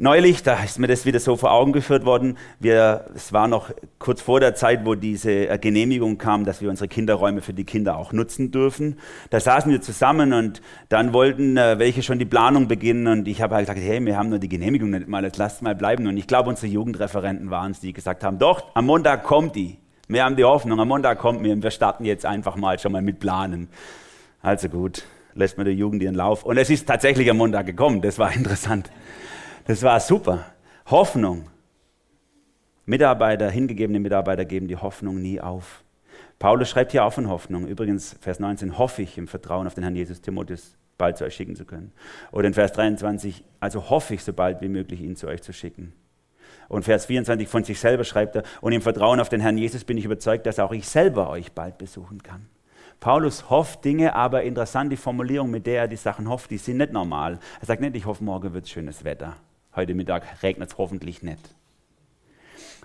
Neulich, 0.02 0.42
da 0.42 0.62
ist 0.64 0.78
mir 0.78 0.86
das 0.86 1.04
wieder 1.04 1.20
so 1.20 1.36
vor 1.36 1.52
Augen 1.52 1.72
geführt 1.72 2.06
worden, 2.06 2.38
wir, 2.58 3.04
es 3.14 3.34
war 3.34 3.48
noch 3.48 3.70
kurz 3.98 4.22
vor 4.22 4.40
der 4.40 4.54
Zeit, 4.54 4.86
wo 4.86 4.94
diese 4.94 5.46
äh, 5.46 5.58
Genehmigung 5.58 6.16
kam, 6.16 6.46
dass 6.46 6.62
wir 6.62 6.70
unsere 6.70 6.88
Kinderräume 6.88 7.42
für 7.42 7.52
die 7.52 7.64
Kinder 7.64 7.98
auch 7.98 8.14
nutzen 8.14 8.50
dürfen. 8.50 8.98
Da 9.28 9.40
saßen 9.40 9.70
wir 9.70 9.82
zusammen 9.82 10.32
und 10.32 10.62
dann 10.88 11.12
wollten 11.12 11.58
äh, 11.58 11.78
welche 11.78 12.02
schon 12.02 12.18
die 12.18 12.24
Planung 12.24 12.66
beginnen 12.66 13.08
und 13.08 13.28
ich 13.28 13.42
habe 13.42 13.56
halt 13.56 13.66
gesagt, 13.66 13.86
hey, 13.86 14.02
wir 14.02 14.16
haben 14.16 14.30
nur 14.30 14.38
die 14.38 14.48
Genehmigung 14.48 14.88
nicht 14.88 15.06
mal, 15.06 15.22
jetzt 15.22 15.36
lasst 15.36 15.60
mal 15.60 15.74
bleiben. 15.74 16.06
Und 16.06 16.16
ich 16.16 16.26
glaube, 16.26 16.48
unsere 16.48 16.72
Jugendreferenten 16.72 17.50
waren 17.50 17.72
es, 17.72 17.80
die 17.80 17.92
gesagt 17.92 18.24
haben, 18.24 18.38
doch, 18.38 18.74
am 18.74 18.86
Montag 18.86 19.24
kommt 19.24 19.54
die. 19.54 19.76
Wir 20.12 20.24
haben 20.24 20.34
die 20.34 20.42
Hoffnung, 20.42 20.80
am 20.80 20.88
Montag 20.88 21.20
kommt 21.20 21.40
mir 21.40 21.52
und 21.52 21.62
wir 21.62 21.70
starten 21.70 22.04
jetzt 22.04 22.26
einfach 22.26 22.56
mal 22.56 22.80
schon 22.80 22.90
mal 22.90 23.00
mit 23.00 23.20
Planen. 23.20 23.68
Also 24.42 24.68
gut, 24.68 25.04
lässt 25.34 25.56
man 25.56 25.66
der 25.66 25.74
Jugend 25.74 26.02
ihren 26.02 26.16
Lauf. 26.16 26.42
Und 26.42 26.56
es 26.56 26.68
ist 26.68 26.88
tatsächlich 26.88 27.30
am 27.30 27.36
Montag 27.36 27.66
gekommen, 27.66 28.02
das 28.02 28.18
war 28.18 28.32
interessant. 28.34 28.90
Das 29.68 29.84
war 29.84 30.00
super. 30.00 30.46
Hoffnung. 30.86 31.46
Mitarbeiter, 32.86 33.48
hingegebene 33.50 34.00
Mitarbeiter 34.00 34.44
geben 34.44 34.66
die 34.66 34.76
Hoffnung 34.76 35.22
nie 35.22 35.40
auf. 35.40 35.84
Paulus 36.40 36.68
schreibt 36.68 36.90
hier 36.90 37.04
auch 37.04 37.12
von 37.12 37.28
Hoffnung. 37.28 37.68
Übrigens, 37.68 38.16
Vers 38.20 38.40
19, 38.40 38.78
hoffe 38.78 39.02
ich 39.02 39.16
im 39.16 39.28
Vertrauen 39.28 39.68
auf 39.68 39.74
den 39.74 39.84
Herrn 39.84 39.94
Jesus 39.94 40.20
Timotheus 40.20 40.76
bald 40.98 41.18
zu 41.18 41.24
euch 41.24 41.36
schicken 41.36 41.54
zu 41.54 41.64
können. 41.64 41.92
Oder 42.32 42.48
in 42.48 42.54
Vers 42.54 42.72
23, 42.72 43.44
also 43.60 43.90
hoffe 43.90 44.14
ich, 44.14 44.24
so 44.24 44.32
bald 44.32 44.60
wie 44.60 44.68
möglich 44.68 45.02
ihn 45.02 45.14
zu 45.14 45.28
euch 45.28 45.42
zu 45.42 45.52
schicken. 45.52 45.92
Und 46.70 46.84
Vers 46.84 47.06
24 47.06 47.48
von 47.48 47.64
sich 47.64 47.80
selber 47.80 48.04
schreibt 48.04 48.36
er, 48.36 48.44
und 48.60 48.70
im 48.70 48.80
Vertrauen 48.80 49.18
auf 49.18 49.28
den 49.28 49.40
Herrn 49.40 49.58
Jesus 49.58 49.82
bin 49.82 49.98
ich 49.98 50.04
überzeugt, 50.04 50.46
dass 50.46 50.60
auch 50.60 50.70
ich 50.70 50.88
selber 50.88 51.28
euch 51.28 51.50
bald 51.50 51.78
besuchen 51.78 52.22
kann. 52.22 52.46
Paulus 53.00 53.50
hofft 53.50 53.84
Dinge, 53.84 54.14
aber 54.14 54.44
interessant 54.44 54.92
die 54.92 54.96
Formulierung, 54.96 55.50
mit 55.50 55.66
der 55.66 55.80
er 55.80 55.88
die 55.88 55.96
Sachen 55.96 56.28
hofft, 56.28 56.48
die 56.52 56.58
sind 56.58 56.76
nicht 56.76 56.92
normal. 56.92 57.40
Er 57.58 57.66
sagt 57.66 57.80
nicht, 57.80 57.96
ich 57.96 58.06
hoffe, 58.06 58.22
morgen 58.22 58.54
wird 58.54 58.68
schönes 58.68 59.02
Wetter. 59.02 59.36
Heute 59.74 59.94
Mittag 59.94 60.44
regnet 60.44 60.70
es 60.70 60.78
hoffentlich 60.78 61.24
nicht. 61.24 61.40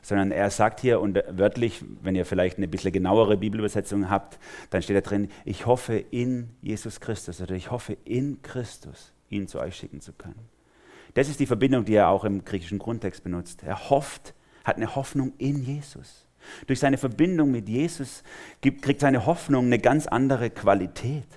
Sondern 0.02 0.32
er 0.32 0.50
sagt 0.50 0.80
hier, 0.80 1.00
und 1.00 1.22
wörtlich, 1.30 1.84
wenn 2.02 2.16
ihr 2.16 2.26
vielleicht 2.26 2.58
eine 2.58 2.68
bisschen 2.68 2.92
genauere 2.92 3.38
Bibelübersetzung 3.38 4.10
habt, 4.10 4.40
dann 4.72 4.82
steht 4.82 4.98
da 4.98 5.02
drin, 5.02 5.30
ich 5.44 5.68
hoffe 5.68 5.98
in 6.10 6.50
Jesus 6.64 7.00
Christus 7.00 7.40
oder 7.40 7.54
ich 7.54 7.70
hoffe 7.70 7.98
in 8.04 8.42
Christus, 8.42 9.14
ihn 9.30 9.48
zu 9.48 9.60
euch 9.60 9.76
schicken 9.76 10.02
zu 10.02 10.12
können. 10.12 10.55
Das 11.16 11.30
ist 11.30 11.40
die 11.40 11.46
Verbindung, 11.48 11.86
die 11.86 11.96
er 11.96 12.10
auch 12.10 12.24
im 12.24 12.46
griechischen 12.46 12.78
Grundtext 12.78 13.24
benutzt. 13.24 13.64
Er 13.64 13.90
hofft, 13.90 14.34
hat 14.64 14.76
eine 14.76 14.96
Hoffnung 14.96 15.34
in 15.38 15.64
Jesus. 15.64 16.26
Durch 16.68 16.80
seine 16.80 16.98
Verbindung 16.98 17.50
mit 17.52 17.68
Jesus 17.68 18.22
gibt, 18.62 18.84
kriegt 18.84 19.00
seine 19.00 19.26
Hoffnung 19.26 19.66
eine 19.66 19.80
ganz 19.80 20.06
andere 20.06 20.52
Qualität. 20.52 21.28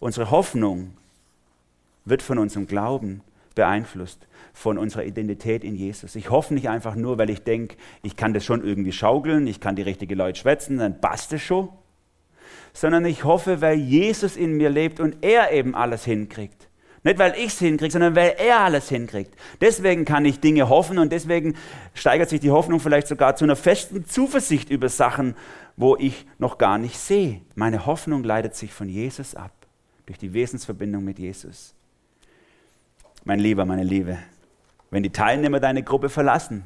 Unsere 0.00 0.30
Hoffnung 0.30 0.94
wird 2.04 2.22
von 2.22 2.38
unserem 2.38 2.66
Glauben 2.66 3.20
beeinflusst 3.54 4.26
von 4.52 4.78
unserer 4.78 5.04
Identität 5.04 5.64
in 5.64 5.76
Jesus. 5.76 6.16
Ich 6.16 6.30
hoffe 6.30 6.54
nicht 6.54 6.70
einfach 6.70 6.94
nur, 6.94 7.18
weil 7.18 7.28
ich 7.28 7.42
denke, 7.42 7.76
ich 8.02 8.16
kann 8.16 8.32
das 8.32 8.42
schon 8.42 8.64
irgendwie 8.64 8.92
schaukeln, 8.92 9.46
ich 9.46 9.60
kann 9.60 9.76
die 9.76 9.82
richtigen 9.82 10.16
Leute 10.16 10.40
schwätzen, 10.40 10.78
dann 10.78 11.00
passt 11.00 11.32
es 11.34 11.42
schon. 11.42 11.68
Sondern 12.72 13.04
ich 13.04 13.24
hoffe, 13.24 13.60
weil 13.60 13.78
Jesus 13.78 14.36
in 14.36 14.56
mir 14.56 14.70
lebt 14.70 14.98
und 14.98 15.16
er 15.22 15.52
eben 15.52 15.74
alles 15.74 16.04
hinkriegt. 16.04 16.68
Nicht, 17.06 17.20
weil 17.20 17.34
ich 17.36 17.52
es 17.52 17.60
hinkriege, 17.60 17.92
sondern 17.92 18.16
weil 18.16 18.34
er 18.36 18.62
alles 18.62 18.88
hinkriegt. 18.88 19.32
Deswegen 19.60 20.04
kann 20.04 20.24
ich 20.24 20.40
Dinge 20.40 20.68
hoffen 20.68 20.98
und 20.98 21.12
deswegen 21.12 21.54
steigert 21.94 22.28
sich 22.28 22.40
die 22.40 22.50
Hoffnung 22.50 22.80
vielleicht 22.80 23.06
sogar 23.06 23.36
zu 23.36 23.44
einer 23.44 23.54
festen 23.54 24.04
Zuversicht 24.06 24.70
über 24.70 24.88
Sachen, 24.88 25.36
wo 25.76 25.94
ich 25.94 26.26
noch 26.38 26.58
gar 26.58 26.78
nicht 26.78 26.98
sehe. 26.98 27.42
Meine 27.54 27.86
Hoffnung 27.86 28.24
leitet 28.24 28.56
sich 28.56 28.72
von 28.72 28.88
Jesus 28.88 29.36
ab, 29.36 29.52
durch 30.06 30.18
die 30.18 30.32
Wesensverbindung 30.32 31.04
mit 31.04 31.20
Jesus. 31.20 31.76
Mein 33.22 33.38
Lieber, 33.38 33.64
meine 33.66 33.84
Liebe, 33.84 34.18
wenn 34.90 35.04
die 35.04 35.10
Teilnehmer 35.10 35.60
deine 35.60 35.84
Gruppe 35.84 36.08
verlassen 36.08 36.64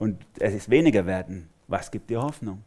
und 0.00 0.18
es 0.40 0.54
ist 0.54 0.70
weniger 0.70 1.06
werden, 1.06 1.48
was 1.68 1.92
gibt 1.92 2.10
dir 2.10 2.20
Hoffnung? 2.20 2.64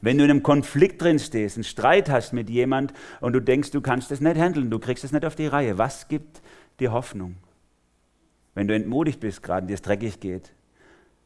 Wenn 0.00 0.16
du 0.16 0.24
in 0.24 0.30
einem 0.30 0.42
Konflikt 0.42 1.02
drin 1.02 1.18
stehst, 1.18 1.56
einen 1.56 1.64
Streit 1.64 2.08
hast 2.08 2.32
mit 2.32 2.48
jemand 2.48 2.92
und 3.20 3.34
du 3.34 3.40
denkst, 3.40 3.70
du 3.70 3.80
kannst 3.80 4.10
das 4.10 4.20
nicht 4.20 4.38
handeln, 4.38 4.70
du 4.70 4.78
kriegst 4.78 5.04
es 5.04 5.12
nicht 5.12 5.24
auf 5.24 5.34
die 5.34 5.46
Reihe, 5.46 5.76
was 5.78 6.08
gibt 6.08 6.40
dir 6.78 6.92
Hoffnung? 6.92 7.36
Wenn 8.54 8.66
du 8.66 8.74
entmutigt 8.74 9.20
bist, 9.20 9.42
gerade 9.42 9.66
dir 9.66 9.74
es 9.74 9.82
dreckig 9.82 10.20
geht, 10.20 10.52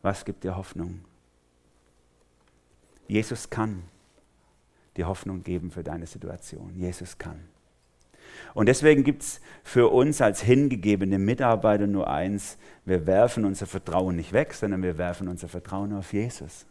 was 0.03 0.25
gibt 0.25 0.45
dir 0.45 0.57
Hoffnung? 0.57 1.05
Jesus 3.07 3.49
kann 3.49 3.83
dir 4.97 5.07
Hoffnung 5.07 5.43
geben 5.43 5.71
für 5.71 5.83
deine 5.83 6.07
Situation. 6.07 6.75
Jesus 6.77 7.19
kann. 7.19 7.41
Und 8.55 8.67
deswegen 8.67 9.05
gibt 9.05 9.23
es 9.23 9.41
für 9.63 9.89
uns 9.89 10.21
als 10.21 10.41
hingegebene 10.41 11.19
Mitarbeiter 11.19 11.87
nur 11.87 12.09
eins, 12.09 12.59
wir 12.85 13.07
werfen 13.07 13.45
unser 13.45 13.67
Vertrauen 13.67 14.17
nicht 14.17 14.33
weg, 14.33 14.55
sondern 14.55 14.83
wir 14.83 14.99
werfen 14.99 15.29
unser 15.29 15.49
Vertrauen 15.49 15.93
auf 15.93 16.13
Jesus. 16.13 16.67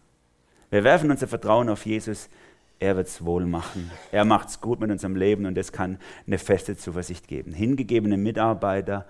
Wir 0.73 0.83
werfen 0.83 1.11
unser 1.11 1.27
Vertrauen 1.27 1.69
auf 1.69 1.85
Jesus, 1.85 2.29
er 2.79 2.95
wird 2.95 3.07
es 3.07 3.23
wohl 3.23 3.45
machen. 3.45 3.91
Er 4.11 4.25
macht 4.25 4.49
es 4.49 4.59
gut 4.59 4.79
mit 4.79 4.89
unserem 4.89 5.15
Leben 5.15 5.45
und 5.45 5.53
das 5.53 5.71
kann 5.71 5.99
eine 6.25 6.39
feste 6.39 6.75
Zuversicht 6.75 7.27
geben. 7.27 7.53
Hingegebene 7.53 8.17
Mitarbeiter 8.17 9.05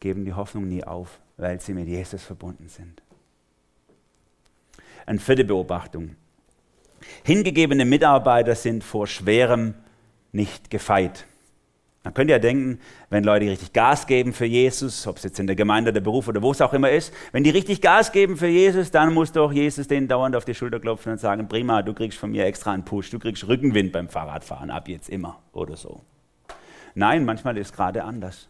geben 0.00 0.26
die 0.26 0.34
Hoffnung 0.34 0.68
nie 0.68 0.84
auf, 0.84 1.18
weil 1.38 1.62
sie 1.62 1.72
mit 1.72 1.88
Jesus 1.88 2.22
verbunden 2.22 2.68
sind. 2.68 3.00
Eine 5.06 5.18
vierte 5.18 5.46
Beobachtung. 5.46 6.14
Hingegebene 7.24 7.86
Mitarbeiter 7.86 8.54
sind 8.54 8.84
vor 8.84 9.06
Schwerem 9.06 9.72
nicht 10.32 10.68
gefeit. 10.68 11.24
Man 12.04 12.14
könnte 12.14 12.32
ja 12.32 12.38
denken, 12.38 12.78
wenn 13.10 13.24
Leute 13.24 13.46
richtig 13.46 13.72
Gas 13.72 14.06
geben 14.06 14.32
für 14.32 14.44
Jesus, 14.44 15.06
ob 15.06 15.16
es 15.16 15.24
jetzt 15.24 15.40
in 15.40 15.46
der 15.46 15.56
Gemeinde, 15.56 15.92
der 15.92 16.00
Beruf 16.00 16.28
oder 16.28 16.40
wo 16.42 16.52
es 16.52 16.60
auch 16.60 16.72
immer 16.72 16.90
ist, 16.90 17.12
wenn 17.32 17.42
die 17.42 17.50
richtig 17.50 17.80
Gas 17.80 18.12
geben 18.12 18.36
für 18.36 18.46
Jesus, 18.46 18.90
dann 18.90 19.12
muss 19.12 19.32
doch 19.32 19.52
Jesus 19.52 19.88
denen 19.88 20.06
dauernd 20.06 20.36
auf 20.36 20.44
die 20.44 20.54
Schulter 20.54 20.78
klopfen 20.78 21.12
und 21.12 21.18
sagen, 21.18 21.48
prima, 21.48 21.82
du 21.82 21.92
kriegst 21.92 22.18
von 22.18 22.30
mir 22.30 22.46
extra 22.46 22.72
einen 22.72 22.84
Push, 22.84 23.10
du 23.10 23.18
kriegst 23.18 23.46
Rückenwind 23.48 23.92
beim 23.92 24.08
Fahrradfahren, 24.08 24.70
ab 24.70 24.88
jetzt 24.88 25.10
immer 25.10 25.40
oder 25.52 25.76
so. 25.76 26.00
Nein, 26.94 27.24
manchmal 27.24 27.58
ist 27.58 27.68
es 27.68 27.72
gerade 27.72 28.04
anders. 28.04 28.48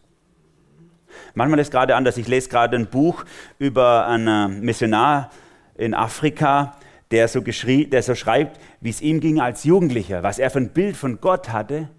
Manchmal 1.33 1.59
ist 1.59 1.67
es 1.67 1.71
gerade 1.71 1.95
anders. 1.95 2.17
Ich 2.17 2.27
lese 2.27 2.49
gerade 2.49 2.77
ein 2.77 2.85
Buch 2.85 3.25
über 3.57 4.07
einen 4.07 4.61
Missionar 4.61 5.31
in 5.75 5.95
Afrika, 5.95 6.77
der 7.09 7.27
so, 7.27 7.41
der 7.41 8.03
so 8.03 8.13
schreibt, 8.13 8.59
wie 8.79 8.89
es 8.89 9.01
ihm 9.01 9.19
ging 9.19 9.41
als 9.41 9.63
Jugendlicher, 9.63 10.21
was 10.21 10.37
er 10.37 10.51
für 10.51 10.59
ein 10.59 10.69
Bild 10.69 10.95
von 10.95 11.19
Gott 11.19 11.49
hatte 11.49 11.89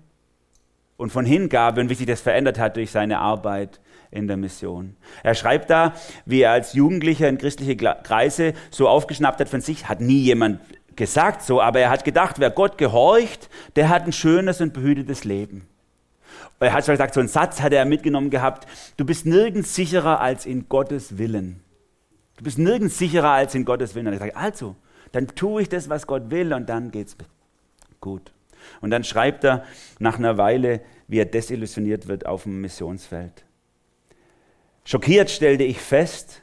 und 1.01 1.11
von 1.11 1.25
Hingabe 1.25 1.81
und 1.81 1.89
wie 1.89 1.95
sich 1.95 2.07
das 2.07 2.21
verändert 2.21 2.59
hat 2.59 2.77
durch 2.77 2.91
seine 2.91 3.19
Arbeit 3.19 3.81
in 4.11 4.29
der 4.29 4.37
Mission. 4.37 4.97
Er 5.23 5.35
schreibt 5.35 5.71
da, 5.71 5.95
wie 6.27 6.43
er 6.43 6.53
als 6.53 6.75
Jugendlicher 6.75 7.29
in 7.29 7.39
christliche 7.39 7.77
Kreise 7.77 8.53
so 8.71 8.89
aufgeschnappt 8.89 9.41
hat 9.41 9.49
von 9.49 9.61
sich, 9.61 9.89
hat 9.89 10.01
nie 10.01 10.21
jemand 10.21 10.61
gesagt 10.97 11.43
so, 11.43 11.63
aber 11.63 11.81
er 11.81 11.91
hat 11.91 12.05
gedacht, 12.05 12.39
wer 12.39 12.51
Gott 12.51 12.77
gehorcht, 12.77 13.49
der 13.77 13.89
hat 13.89 14.05
ein 14.05 14.13
schönes 14.13 14.61
und 14.61 14.75
behütetes 14.75 15.25
Leben. 15.25 15.67
Er 16.59 16.75
hat 16.75 16.85
gesagt, 16.85 17.15
so 17.15 17.21
einen 17.21 17.29
Satz 17.31 17.63
hat 17.63 17.73
er 17.73 17.87
mitgenommen 17.87 18.29
gehabt, 18.29 18.67
du 18.99 19.07
bist 19.07 19.25
nirgends 19.25 19.75
sicherer 19.75 20.21
als 20.21 20.45
in 20.45 20.69
Gottes 20.69 21.17
Willen. 21.17 21.61
Du 22.37 22.45
bist 22.45 22.59
nirgends 22.59 22.99
sicherer 22.99 23.31
als 23.31 23.55
in 23.55 23.65
Gottes 23.65 23.95
Willen. 23.95 24.09
Und 24.09 24.13
er 24.15 24.19
sagt, 24.19 24.37
also, 24.37 24.77
dann 25.13 25.27
tue 25.29 25.63
ich 25.63 25.71
das, 25.71 25.89
was 25.89 26.07
Gott 26.07 26.31
will 26.31 26.53
und 26.53 26.69
dann 26.69 26.91
geht's 26.91 27.17
gut. 28.01 28.33
Und 28.81 28.91
dann 28.91 29.05
schreibt 29.05 29.45
er 29.45 29.65
nach 29.99 30.19
einer 30.19 30.39
Weile, 30.39 30.81
wie 31.09 31.19
er 31.19 31.27
desillusioniert 31.27 32.09
wird 32.09 32.27
auf 32.27 32.45
dem 32.45 32.61
Missionsfeld. 32.61 33.45
Schockiert 34.85 35.31
stellte 35.31 35.65
ich 35.65 35.81
fest, 35.81 36.43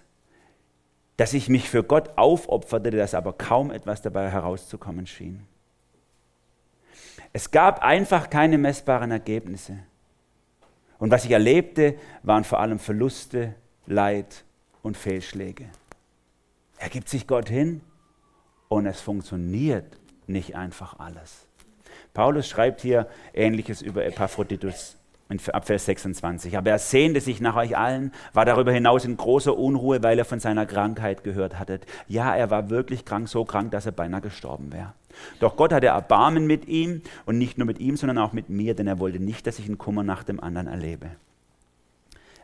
dass 1.17 1.33
ich 1.33 1.49
mich 1.49 1.69
für 1.69 1.83
Gott 1.83 2.17
aufopferte, 2.17 2.91
dass 2.91 3.13
aber 3.13 3.33
kaum 3.33 3.71
etwas 3.71 4.01
dabei 4.01 4.29
herauszukommen 4.29 5.07
schien. 5.07 5.47
Es 7.33 7.51
gab 7.51 7.83
einfach 7.83 8.29
keine 8.29 8.57
messbaren 8.57 9.11
Ergebnisse. 9.11 9.79
Und 10.99 11.11
was 11.11 11.25
ich 11.25 11.31
erlebte, 11.31 11.95
waren 12.23 12.43
vor 12.43 12.59
allem 12.59 12.79
Verluste, 12.79 13.55
Leid 13.85 14.43
und 14.81 14.97
Fehlschläge. 14.97 15.65
Er 16.77 16.89
gibt 16.89 17.09
sich 17.09 17.27
Gott 17.27 17.49
hin 17.49 17.81
und 18.67 18.85
es 18.85 19.01
funktioniert 19.01 19.99
nicht 20.27 20.55
einfach 20.55 20.99
alles. 20.99 21.46
Paulus 22.17 22.47
schreibt 22.47 22.81
hier 22.81 23.05
Ähnliches 23.31 23.83
über 23.83 24.03
Epaphroditus 24.03 24.97
ab 25.53 25.67
Vers 25.67 25.85
26. 25.85 26.57
Aber 26.57 26.71
er 26.71 26.79
sehnte 26.79 27.21
sich 27.21 27.41
nach 27.41 27.55
euch 27.55 27.77
allen, 27.77 28.11
war 28.33 28.43
darüber 28.43 28.71
hinaus 28.71 29.05
in 29.05 29.17
großer 29.17 29.55
Unruhe, 29.55 30.01
weil 30.01 30.17
er 30.17 30.25
von 30.25 30.39
seiner 30.39 30.65
Krankheit 30.65 31.23
gehört 31.23 31.59
hatte. 31.59 31.79
Ja, 32.07 32.35
er 32.35 32.49
war 32.49 32.71
wirklich 32.71 33.05
krank, 33.05 33.29
so 33.29 33.45
krank, 33.45 33.69
dass 33.69 33.85
er 33.85 33.91
beinahe 33.91 34.21
gestorben 34.21 34.73
wäre. 34.73 34.93
Doch 35.39 35.55
Gott 35.57 35.71
hatte 35.71 35.87
Erbarmen 35.87 36.47
mit 36.47 36.67
ihm 36.67 37.03
und 37.27 37.37
nicht 37.37 37.59
nur 37.59 37.67
mit 37.67 37.77
ihm, 37.77 37.97
sondern 37.97 38.17
auch 38.17 38.33
mit 38.33 38.49
mir, 38.49 38.73
denn 38.73 38.87
er 38.87 38.97
wollte 38.97 39.19
nicht, 39.19 39.45
dass 39.45 39.59
ich 39.59 39.67
einen 39.67 39.77
Kummer 39.77 40.01
nach 40.01 40.23
dem 40.23 40.39
anderen 40.39 40.65
erlebe. 40.65 41.11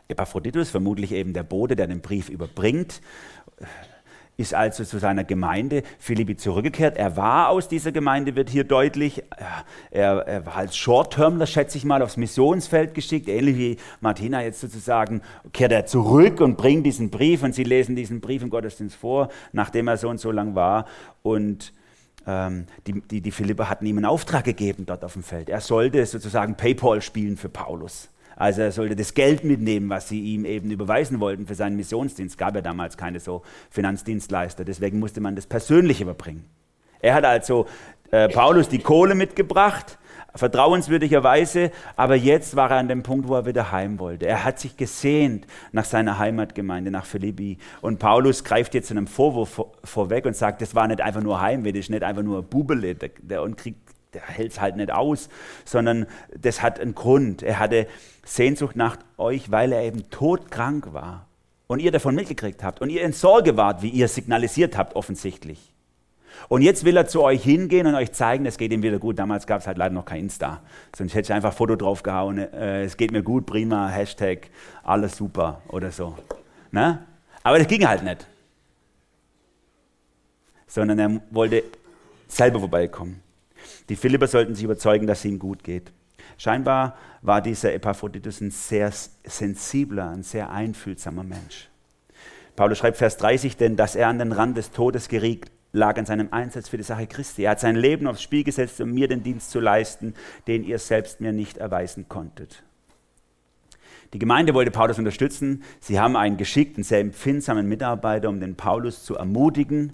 Epaphroditus, 0.06 0.70
vermutlich 0.70 1.10
eben 1.10 1.32
der 1.32 1.42
Bote, 1.42 1.74
der 1.74 1.88
den 1.88 2.00
Brief 2.00 2.28
überbringt, 2.28 3.00
ist 4.36 4.54
also 4.54 4.84
zu 4.84 4.98
seiner 4.98 5.24
Gemeinde 5.24 5.82
Philippi 5.98 6.36
zurückgekehrt. 6.36 6.96
Er 6.96 7.16
war 7.16 7.48
aus 7.50 7.68
dieser 7.68 7.92
Gemeinde, 7.92 8.34
wird 8.34 8.50
hier 8.50 8.64
deutlich. 8.64 9.22
Er, 9.90 10.26
er 10.26 10.46
war 10.46 10.56
als 10.56 10.76
Short-Termler, 10.76 11.46
schätze 11.46 11.78
ich 11.78 11.84
mal, 11.84 12.02
aufs 12.02 12.16
Missionsfeld 12.16 12.94
geschickt, 12.94 13.28
ähnlich 13.28 13.56
wie 13.56 13.76
Martina 14.00 14.42
jetzt 14.42 14.60
sozusagen, 14.60 15.22
kehrt 15.52 15.72
er 15.72 15.86
zurück 15.86 16.40
und 16.40 16.56
bringt 16.56 16.84
diesen 16.84 17.10
Brief 17.10 17.42
und 17.42 17.54
sie 17.54 17.64
lesen 17.64 17.94
diesen 17.94 18.20
Brief 18.20 18.42
im 18.42 18.50
Gottesdienst 18.50 18.96
vor, 18.96 19.28
nachdem 19.52 19.88
er 19.88 19.96
so 19.96 20.08
und 20.08 20.18
so 20.18 20.32
lang 20.32 20.54
war. 20.54 20.86
Und 21.22 21.72
ähm, 22.26 22.66
die, 22.86 23.00
die, 23.00 23.20
die 23.20 23.30
Philipper 23.30 23.68
hatten 23.68 23.86
ihm 23.86 23.98
einen 23.98 24.06
Auftrag 24.06 24.44
gegeben 24.44 24.86
dort 24.86 25.04
auf 25.04 25.12
dem 25.12 25.22
Feld. 25.22 25.48
Er 25.48 25.60
sollte 25.60 26.04
sozusagen 26.06 26.56
Paypal 26.56 27.02
spielen 27.02 27.36
für 27.36 27.48
Paulus. 27.48 28.08
Also 28.36 28.62
er 28.62 28.72
sollte 28.72 28.96
das 28.96 29.14
Geld 29.14 29.44
mitnehmen, 29.44 29.88
was 29.90 30.08
sie 30.08 30.20
ihm 30.20 30.44
eben 30.44 30.70
überweisen 30.70 31.20
wollten 31.20 31.46
für 31.46 31.54
seinen 31.54 31.76
Missionsdienst. 31.76 32.38
Gab 32.38 32.54
ja 32.54 32.60
damals 32.60 32.96
keine 32.96 33.20
so 33.20 33.42
Finanzdienstleister, 33.70 34.64
deswegen 34.64 34.98
musste 34.98 35.20
man 35.20 35.36
das 35.36 35.46
persönlich 35.46 36.00
überbringen. 36.00 36.44
Er 37.00 37.14
hat 37.14 37.24
also 37.24 37.66
äh, 38.10 38.28
Paulus 38.28 38.68
die 38.68 38.78
Kohle 38.78 39.14
mitgebracht, 39.14 39.98
vertrauenswürdigerweise, 40.34 41.70
aber 41.96 42.16
jetzt 42.16 42.56
war 42.56 42.70
er 42.70 42.78
an 42.78 42.88
dem 42.88 43.02
Punkt, 43.02 43.28
wo 43.28 43.34
er 43.34 43.46
wieder 43.46 43.70
heim 43.72 43.98
wollte. 43.98 44.26
Er 44.26 44.44
hat 44.44 44.58
sich 44.58 44.76
gesehnt 44.76 45.46
nach 45.72 45.84
seiner 45.84 46.18
Heimatgemeinde, 46.18 46.90
nach 46.90 47.06
Philippi. 47.06 47.58
Und 47.82 47.98
Paulus 47.98 48.42
greift 48.42 48.74
jetzt 48.74 48.90
einem 48.90 49.06
Vorwurf 49.06 49.50
vor, 49.50 49.72
vorweg 49.84 50.26
und 50.26 50.34
sagt, 50.34 50.60
das 50.62 50.74
war 50.74 50.88
nicht 50.88 51.00
einfach 51.00 51.22
nur 51.22 51.40
Heimweh, 51.40 51.72
das 51.72 51.80
ist 51.80 51.90
nicht 51.90 52.02
einfach 52.02 52.22
nur 52.22 52.42
Bubele 52.42 52.96
und 53.42 53.56
kriegt 53.56 53.83
der 54.14 54.22
hält 54.22 54.52
es 54.52 54.60
halt 54.60 54.76
nicht 54.76 54.90
aus, 54.90 55.28
sondern 55.64 56.06
das 56.38 56.62
hat 56.62 56.80
einen 56.80 56.94
Grund. 56.94 57.42
Er 57.42 57.58
hatte 57.58 57.86
Sehnsucht 58.24 58.76
nach 58.76 58.96
euch, 59.18 59.50
weil 59.50 59.72
er 59.72 59.82
eben 59.82 60.08
todkrank 60.10 60.92
war 60.92 61.26
und 61.66 61.80
ihr 61.80 61.92
davon 61.92 62.14
mitgekriegt 62.14 62.62
habt 62.62 62.80
und 62.80 62.90
ihr 62.90 63.02
in 63.02 63.12
Sorge 63.12 63.56
wart, 63.56 63.82
wie 63.82 63.90
ihr 63.90 64.08
signalisiert 64.08 64.76
habt 64.76 64.96
offensichtlich. 64.96 65.74
Und 66.48 66.62
jetzt 66.62 66.84
will 66.84 66.96
er 66.96 67.06
zu 67.06 67.22
euch 67.22 67.42
hingehen 67.42 67.86
und 67.86 67.94
euch 67.94 68.12
zeigen, 68.12 68.44
es 68.46 68.58
geht 68.58 68.72
ihm 68.72 68.82
wieder 68.82 68.98
gut. 68.98 69.18
Damals 69.18 69.46
gab 69.46 69.60
es 69.60 69.66
halt 69.66 69.78
leider 69.78 69.94
noch 69.94 70.04
kein 70.04 70.20
Insta. 70.20 70.60
Sonst 70.94 71.14
hätte 71.14 71.26
ich 71.26 71.32
einfach 71.32 71.52
ein 71.52 71.56
Foto 71.56 71.76
draufgehauen. 71.76 72.38
Äh, 72.38 72.84
es 72.84 72.96
geht 72.96 73.12
mir 73.12 73.22
gut, 73.22 73.46
prima, 73.46 73.88
Hashtag, 73.88 74.50
alles 74.82 75.16
super 75.16 75.62
oder 75.68 75.90
so. 75.90 76.16
Ne? 76.70 77.04
Aber 77.42 77.58
das 77.58 77.68
ging 77.68 77.86
halt 77.86 78.02
nicht. 78.02 78.26
Sondern 80.66 80.98
er 80.98 81.20
wollte 81.30 81.62
selber 82.26 82.58
vorbeikommen. 82.58 83.23
Die 83.88 83.96
Philipper 83.96 84.26
sollten 84.26 84.54
sich 84.54 84.64
überzeugen, 84.64 85.06
dass 85.06 85.20
es 85.20 85.24
ihm 85.26 85.38
gut 85.38 85.62
geht. 85.62 85.92
Scheinbar 86.38 86.96
war 87.22 87.40
dieser 87.40 87.74
Epaphroditus 87.74 88.40
ein 88.40 88.50
sehr 88.50 88.90
sensibler, 89.24 90.10
ein 90.10 90.22
sehr 90.22 90.50
einfühlsamer 90.50 91.22
Mensch. 91.22 91.68
Paulus 92.56 92.78
schreibt 92.78 92.96
Vers 92.96 93.16
30, 93.18 93.56
denn 93.56 93.76
dass 93.76 93.96
er 93.96 94.08
an 94.08 94.18
den 94.18 94.32
Rand 94.32 94.56
des 94.56 94.70
Todes 94.70 95.08
geriet, 95.08 95.50
lag 95.72 95.98
an 95.98 96.06
seinem 96.06 96.32
Einsatz 96.32 96.68
für 96.68 96.76
die 96.76 96.84
Sache 96.84 97.06
Christi. 97.06 97.42
Er 97.42 97.52
hat 97.52 97.60
sein 97.60 97.76
Leben 97.76 98.06
aufs 98.06 98.22
Spiel 98.22 98.44
gesetzt, 98.44 98.80
um 98.80 98.92
mir 98.92 99.08
den 99.08 99.22
Dienst 99.22 99.50
zu 99.50 99.60
leisten, 99.60 100.14
den 100.46 100.64
ihr 100.64 100.78
selbst 100.78 101.20
mir 101.20 101.32
nicht 101.32 101.58
erweisen 101.58 102.08
konntet. 102.08 102.62
Die 104.12 104.20
Gemeinde 104.20 104.54
wollte 104.54 104.70
Paulus 104.70 104.98
unterstützen. 104.98 105.64
Sie 105.80 105.98
haben 105.98 106.14
einen 106.14 106.36
geschickten, 106.36 106.84
sehr 106.84 107.00
empfindsamen 107.00 107.68
Mitarbeiter, 107.68 108.28
um 108.28 108.38
den 108.38 108.54
Paulus 108.54 109.04
zu 109.04 109.16
ermutigen. 109.16 109.92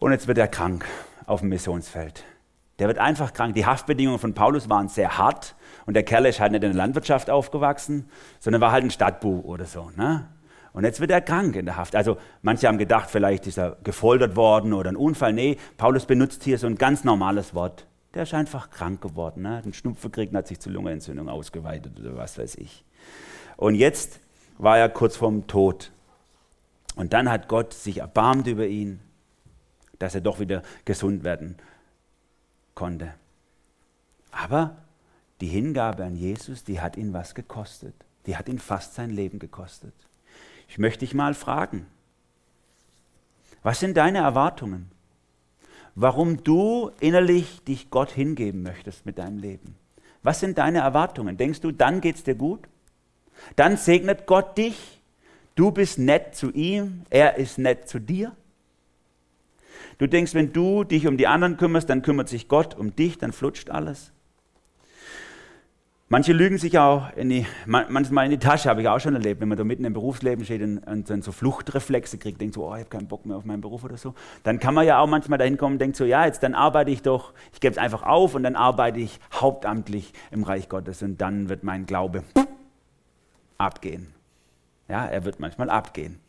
Und 0.00 0.10
jetzt 0.10 0.26
wird 0.26 0.38
er 0.38 0.48
krank 0.48 0.84
auf 1.26 1.40
dem 1.40 1.50
Missionsfeld. 1.50 2.24
Der 2.78 2.88
wird 2.88 2.98
einfach 2.98 3.32
krank. 3.32 3.54
Die 3.54 3.64
Haftbedingungen 3.64 4.18
von 4.18 4.34
Paulus 4.34 4.68
waren 4.68 4.88
sehr 4.88 5.16
hart. 5.16 5.54
Und 5.86 5.94
der 5.94 6.02
Kerl 6.02 6.26
ist 6.26 6.40
halt 6.40 6.52
nicht 6.52 6.62
in 6.62 6.72
der 6.72 6.76
Landwirtschaft 6.76 7.30
aufgewachsen, 7.30 8.10
sondern 8.38 8.60
war 8.60 8.72
halt 8.72 8.84
ein 8.84 8.90
Stadtbuch 8.90 9.44
oder 9.44 9.64
so. 9.64 9.90
Ne? 9.96 10.28
Und 10.72 10.84
jetzt 10.84 11.00
wird 11.00 11.10
er 11.10 11.22
krank 11.22 11.56
in 11.56 11.64
der 11.64 11.76
Haft. 11.76 11.96
Also 11.96 12.18
manche 12.42 12.68
haben 12.68 12.76
gedacht, 12.76 13.08
vielleicht 13.10 13.46
ist 13.46 13.56
er 13.56 13.78
gefoltert 13.82 14.36
worden 14.36 14.74
oder 14.74 14.90
ein 14.90 14.96
Unfall. 14.96 15.32
Nee, 15.32 15.56
Paulus 15.78 16.04
benutzt 16.04 16.44
hier 16.44 16.58
so 16.58 16.66
ein 16.66 16.76
ganz 16.76 17.02
normales 17.02 17.54
Wort. 17.54 17.86
Der 18.12 18.24
ist 18.24 18.34
einfach 18.34 18.68
krank 18.70 19.00
geworden. 19.00 19.42
Ne? 19.42 19.62
Ein 19.64 19.72
Schnupfen 19.72 20.10
gekriegt 20.10 20.32
und 20.32 20.38
hat 20.38 20.48
sich 20.48 20.60
zur 20.60 20.72
Lungenentzündung 20.72 21.30
ausgeweitet 21.30 21.98
oder 21.98 22.16
was 22.16 22.38
weiß 22.38 22.56
ich. 22.56 22.84
Und 23.56 23.74
jetzt 23.74 24.20
war 24.58 24.76
er 24.76 24.90
kurz 24.90 25.16
vorm 25.16 25.46
Tod. 25.46 25.92
Und 26.94 27.14
dann 27.14 27.30
hat 27.30 27.48
Gott 27.48 27.72
sich 27.72 27.98
erbarmt 27.98 28.46
über 28.46 28.66
ihn, 28.66 29.00
dass 29.98 30.14
er 30.14 30.20
doch 30.20 30.40
wieder 30.40 30.62
gesund 30.84 31.24
werden 31.24 31.56
konnte. 32.76 33.12
Aber 34.30 34.76
die 35.40 35.48
Hingabe 35.48 36.04
an 36.04 36.14
Jesus, 36.14 36.62
die 36.62 36.80
hat 36.80 36.96
ihn 36.96 37.12
was 37.12 37.34
gekostet. 37.34 37.94
Die 38.26 38.36
hat 38.36 38.48
ihn 38.48 38.60
fast 38.60 38.94
sein 38.94 39.10
Leben 39.10 39.40
gekostet. 39.40 39.94
Ich 40.68 40.78
möchte 40.78 41.00
dich 41.00 41.14
mal 41.14 41.34
fragen, 41.34 41.86
was 43.64 43.80
sind 43.80 43.96
deine 43.96 44.18
Erwartungen? 44.18 44.90
Warum 45.96 46.44
du 46.44 46.92
innerlich 47.00 47.64
dich 47.64 47.90
Gott 47.90 48.10
hingeben 48.10 48.62
möchtest 48.62 49.06
mit 49.06 49.18
deinem 49.18 49.38
Leben? 49.38 49.74
Was 50.22 50.40
sind 50.40 50.58
deine 50.58 50.78
Erwartungen? 50.80 51.36
Denkst 51.36 51.60
du, 51.60 51.72
dann 51.72 52.00
geht 52.00 52.16
es 52.16 52.24
dir 52.24 52.34
gut? 52.34 52.68
Dann 53.56 53.76
segnet 53.76 54.26
Gott 54.26 54.56
dich. 54.58 55.00
Du 55.54 55.70
bist 55.70 55.98
nett 55.98 56.34
zu 56.34 56.50
ihm, 56.52 57.02
er 57.08 57.36
ist 57.36 57.58
nett 57.58 57.88
zu 57.88 57.98
dir. 57.98 58.32
Du 59.98 60.06
denkst, 60.06 60.34
wenn 60.34 60.52
du 60.52 60.84
dich 60.84 61.06
um 61.06 61.16
die 61.16 61.26
anderen 61.26 61.56
kümmerst, 61.56 61.88
dann 61.88 62.02
kümmert 62.02 62.28
sich 62.28 62.48
Gott 62.48 62.74
um 62.74 62.94
dich, 62.94 63.18
dann 63.18 63.32
flutscht 63.32 63.70
alles. 63.70 64.12
Manche 66.08 66.32
lügen 66.32 66.56
sich 66.56 66.78
auch 66.78 67.12
in 67.16 67.30
die, 67.30 67.46
manchmal 67.66 68.26
in 68.26 68.30
die 68.30 68.38
Tasche, 68.38 68.70
habe 68.70 68.80
ich 68.80 68.86
auch 68.86 69.00
schon 69.00 69.14
erlebt, 69.14 69.40
wenn 69.40 69.48
man 69.48 69.58
da 69.58 69.64
mitten 69.64 69.84
im 69.84 69.92
Berufsleben 69.92 70.44
steht 70.44 70.62
und, 70.62 71.10
dann 71.10 71.20
so 71.20 71.32
Fluchtreflexe 71.32 72.18
kriegt, 72.18 72.40
denkt 72.40 72.54
so, 72.54 72.64
oh, 72.64 72.74
ich 72.74 72.80
habe 72.80 72.90
keinen 72.90 73.08
Bock 73.08 73.26
mehr 73.26 73.36
auf 73.36 73.44
meinen 73.44 73.60
Beruf 73.60 73.82
oder 73.82 73.96
so. 73.96 74.14
Dann 74.44 74.60
kann 74.60 74.72
man 74.72 74.86
ja 74.86 75.00
auch 75.00 75.08
manchmal 75.08 75.38
dahin 75.38 75.56
kommen 75.56 75.74
und 75.74 75.78
denkt 75.80 75.96
so, 75.96 76.04
ja, 76.04 76.24
jetzt 76.24 76.44
dann 76.44 76.54
arbeite 76.54 76.92
ich 76.92 77.02
doch, 77.02 77.32
ich 77.52 77.58
gebe 77.58 77.72
es 77.72 77.78
einfach 77.78 78.04
auf 78.04 78.36
und 78.36 78.44
dann 78.44 78.54
arbeite 78.54 79.00
ich 79.00 79.18
hauptamtlich 79.32 80.12
im 80.30 80.44
Reich 80.44 80.68
Gottes 80.68 81.02
und 81.02 81.20
dann 81.20 81.48
wird 81.48 81.64
mein 81.64 81.86
Glaube 81.86 82.22
abgehen. 83.58 84.14
Ja, 84.88 85.06
er 85.06 85.24
wird 85.24 85.40
manchmal 85.40 85.70
abgehen. 85.70 86.20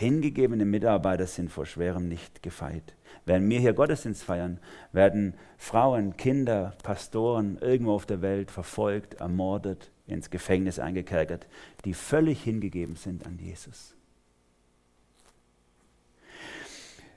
Hingegebene 0.00 0.64
Mitarbeiter 0.64 1.26
sind 1.26 1.50
vor 1.50 1.66
Schwerem 1.66 2.08
nicht 2.08 2.42
gefeit. 2.42 2.94
Während 3.26 3.50
wir 3.50 3.60
hier 3.60 3.74
Gottesdienst 3.74 4.22
feiern, 4.24 4.58
werden 4.92 5.34
Frauen, 5.58 6.16
Kinder, 6.16 6.72
Pastoren 6.82 7.58
irgendwo 7.60 7.92
auf 7.92 8.06
der 8.06 8.22
Welt 8.22 8.50
verfolgt, 8.50 9.20
ermordet, 9.20 9.90
ins 10.06 10.30
Gefängnis 10.30 10.78
eingekerkert, 10.78 11.46
die 11.84 11.92
völlig 11.92 12.42
hingegeben 12.42 12.96
sind 12.96 13.26
an 13.26 13.38
Jesus. 13.38 13.94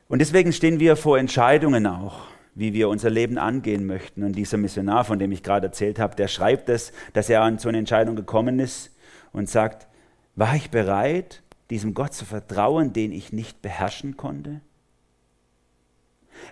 Und 0.09 0.19
deswegen 0.19 0.51
stehen 0.51 0.81
wir 0.81 0.97
vor 0.97 1.17
Entscheidungen 1.17 1.87
auch, 1.87 2.25
wie 2.53 2.73
wir 2.73 2.89
unser 2.89 3.09
Leben 3.09 3.37
angehen 3.37 3.85
möchten. 3.85 4.23
Und 4.23 4.33
dieser 4.33 4.57
Missionar, 4.57 5.05
von 5.05 5.19
dem 5.19 5.31
ich 5.31 5.41
gerade 5.41 5.67
erzählt 5.67 5.99
habe, 5.99 6.17
der 6.17 6.27
schreibt 6.27 6.67
es, 6.67 6.91
dass 7.13 7.29
er 7.29 7.43
an 7.43 7.59
so 7.59 7.69
eine 7.69 7.77
Entscheidung 7.77 8.17
gekommen 8.17 8.59
ist 8.59 8.93
und 9.31 9.47
sagt, 9.49 9.87
war 10.35 10.55
ich 10.55 10.69
bereit, 10.69 11.42
diesem 11.73 11.95
Gott 11.95 12.13
zu 12.13 12.23
vertrauen, 12.23 12.93
den 12.93 13.11
ich 13.11 13.33
nicht 13.33 13.63
beherrschen 13.63 14.15
konnte? 14.15 14.61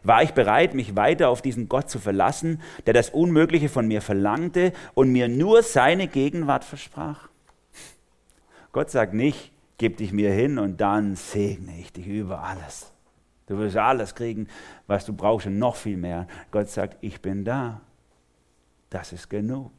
War 0.03 0.23
ich 0.23 0.31
bereit, 0.31 0.73
mich 0.73 0.95
weiter 0.95 1.29
auf 1.29 1.43
diesen 1.43 1.69
Gott 1.69 1.89
zu 1.89 1.99
verlassen, 1.99 2.59
der 2.87 2.93
das 2.93 3.11
Unmögliche 3.11 3.69
von 3.69 3.87
mir 3.87 4.01
verlangte 4.01 4.73
und 4.95 5.11
mir 5.11 5.27
nur 5.27 5.61
seine 5.61 6.07
Gegenwart 6.07 6.63
versprach? 6.63 7.29
Gott 8.71 8.89
sagt 8.89 9.13
nicht, 9.13 9.51
gib 9.77 9.97
dich 9.97 10.11
mir 10.11 10.31
hin 10.31 10.57
und 10.57 10.81
dann 10.81 11.15
segne 11.15 11.79
ich 11.79 11.93
dich 11.93 12.07
über 12.07 12.43
alles. 12.43 12.91
Du 13.45 13.57
wirst 13.59 13.77
alles 13.77 14.15
kriegen, 14.15 14.47
was 14.87 15.05
du 15.05 15.13
brauchst 15.13 15.45
und 15.45 15.59
noch 15.59 15.75
viel 15.75 15.97
mehr. 15.97 16.27
Gott 16.49 16.69
sagt, 16.69 16.97
ich 17.01 17.21
bin 17.21 17.43
da. 17.45 17.81
Das 18.89 19.13
ist 19.13 19.29
genug. 19.29 19.71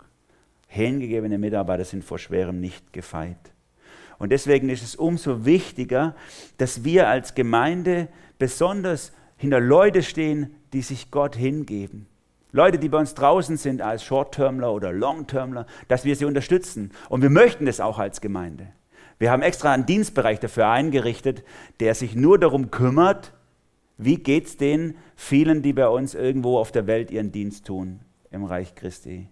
Hingegebene 0.68 1.36
Mitarbeiter 1.36 1.84
sind 1.84 2.04
vor 2.04 2.18
Schwerem 2.18 2.60
nicht 2.60 2.92
gefeit. 2.92 3.52
Und 4.22 4.30
deswegen 4.30 4.68
ist 4.68 4.84
es 4.84 4.94
umso 4.94 5.44
wichtiger, 5.44 6.14
dass 6.56 6.84
wir 6.84 7.08
als 7.08 7.34
Gemeinde 7.34 8.06
besonders 8.38 9.10
hinter 9.36 9.58
Leute 9.58 10.04
stehen, 10.04 10.54
die 10.72 10.82
sich 10.82 11.10
Gott 11.10 11.34
hingeben. 11.34 12.06
Leute, 12.52 12.78
die 12.78 12.88
bei 12.88 12.98
uns 12.98 13.14
draußen 13.14 13.56
sind 13.56 13.82
als 13.82 14.04
Short-Termler 14.04 14.72
oder 14.72 14.92
Long-Termler, 14.92 15.66
dass 15.88 16.04
wir 16.04 16.14
sie 16.14 16.24
unterstützen. 16.24 16.92
Und 17.08 17.22
wir 17.22 17.30
möchten 17.30 17.66
das 17.66 17.80
auch 17.80 17.98
als 17.98 18.20
Gemeinde. 18.20 18.68
Wir 19.18 19.32
haben 19.32 19.42
extra 19.42 19.72
einen 19.72 19.86
Dienstbereich 19.86 20.38
dafür 20.38 20.68
eingerichtet, 20.68 21.42
der 21.80 21.96
sich 21.96 22.14
nur 22.14 22.38
darum 22.38 22.70
kümmert, 22.70 23.32
wie 23.98 24.18
geht 24.18 24.46
es 24.46 24.56
den 24.56 24.94
vielen, 25.16 25.62
die 25.62 25.72
bei 25.72 25.88
uns 25.88 26.14
irgendwo 26.14 26.58
auf 26.58 26.70
der 26.70 26.86
Welt 26.86 27.10
ihren 27.10 27.32
Dienst 27.32 27.66
tun 27.66 27.98
im 28.30 28.44
Reich 28.44 28.76
Christi. 28.76 29.26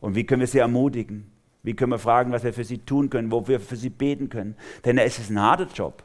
Und 0.00 0.16
wie 0.16 0.26
können 0.26 0.40
wir 0.40 0.48
sie 0.48 0.58
ermutigen? 0.58 1.31
Wie 1.62 1.74
können 1.74 1.92
wir 1.92 1.98
fragen, 1.98 2.32
was 2.32 2.42
wir 2.42 2.52
für 2.52 2.64
sie 2.64 2.78
tun 2.78 3.08
können, 3.08 3.30
wo 3.30 3.46
wir 3.46 3.60
für 3.60 3.76
sie 3.76 3.90
beten 3.90 4.28
können? 4.28 4.56
Denn 4.84 4.98
es 4.98 5.18
ist 5.18 5.30
ein 5.30 5.40
harter 5.40 5.68
Job. 5.72 6.02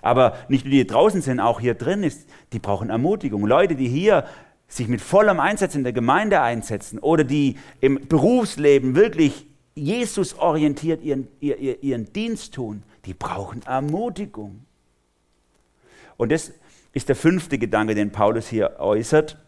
Aber 0.00 0.36
nicht 0.48 0.64
nur 0.64 0.70
die, 0.70 0.78
die 0.78 0.86
draußen 0.86 1.20
sind, 1.20 1.40
auch 1.40 1.60
hier 1.60 1.74
drin 1.74 2.02
ist, 2.02 2.28
die 2.52 2.58
brauchen 2.58 2.88
Ermutigung. 2.88 3.46
Leute, 3.46 3.74
die 3.74 3.88
hier 3.88 4.26
sich 4.68 4.88
mit 4.88 5.02
vollem 5.02 5.40
Einsatz 5.40 5.74
in 5.74 5.84
der 5.84 5.92
Gemeinde 5.92 6.40
einsetzen 6.40 6.98
oder 6.98 7.24
die 7.24 7.58
im 7.80 8.08
Berufsleben 8.08 8.94
wirklich 8.94 9.46
Jesus 9.74 10.38
orientiert 10.38 11.02
ihren, 11.02 11.28
ihren, 11.40 11.80
ihren 11.82 12.12
Dienst 12.12 12.54
tun, 12.54 12.82
die 13.04 13.14
brauchen 13.14 13.62
Ermutigung. 13.62 14.64
Und 16.16 16.32
das 16.32 16.52
ist 16.92 17.08
der 17.08 17.16
fünfte 17.16 17.58
Gedanke, 17.58 17.94
den 17.94 18.12
Paulus 18.12 18.48
hier 18.48 18.76
äußert 18.78 19.41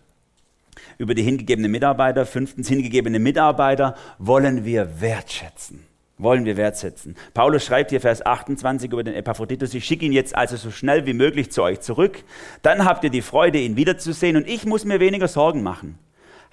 über 0.98 1.14
die 1.14 1.22
hingegebenen 1.22 1.70
Mitarbeiter. 1.70 2.26
Fünftens, 2.26 2.68
hingegebene 2.68 3.18
Mitarbeiter 3.18 3.94
wollen 4.18 4.64
wir 4.64 5.00
wertschätzen 5.00 5.86
wollen 6.16 6.44
wir 6.44 6.56
wertsetzen. 6.56 7.16
Paulus 7.34 7.64
schreibt 7.64 7.90
hier 7.90 8.00
Vers 8.00 8.24
28 8.24 8.90
über 8.90 9.02
den 9.02 9.14
Epaphroditus, 9.14 9.74
ich 9.74 9.84
schicke 9.84 10.06
ihn 10.06 10.12
jetzt 10.12 10.36
also 10.36 10.56
so 10.56 10.70
schnell 10.70 11.06
wie 11.06 11.12
möglich 11.12 11.50
zu 11.50 11.62
euch 11.62 11.80
zurück, 11.80 12.22
dann 12.62 12.84
habt 12.84 13.04
ihr 13.04 13.10
die 13.10 13.22
Freude, 13.22 13.58
ihn 13.58 13.76
wiederzusehen 13.76 14.36
und 14.36 14.48
ich 14.48 14.64
muss 14.64 14.84
mir 14.84 15.00
weniger 15.00 15.28
Sorgen 15.28 15.62
machen. 15.62 15.98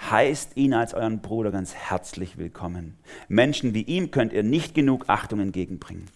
Heißt 0.09 0.57
ihn 0.57 0.73
als 0.73 0.95
euren 0.95 1.21
Bruder 1.21 1.51
ganz 1.51 1.75
herzlich 1.75 2.37
willkommen. 2.37 2.97
Menschen 3.27 3.75
wie 3.75 3.83
ihm 3.83 4.09
könnt 4.09 4.33
ihr 4.33 4.41
nicht 4.41 4.73
genug 4.73 5.05
Achtung 5.07 5.39
entgegenbringen. 5.39 6.07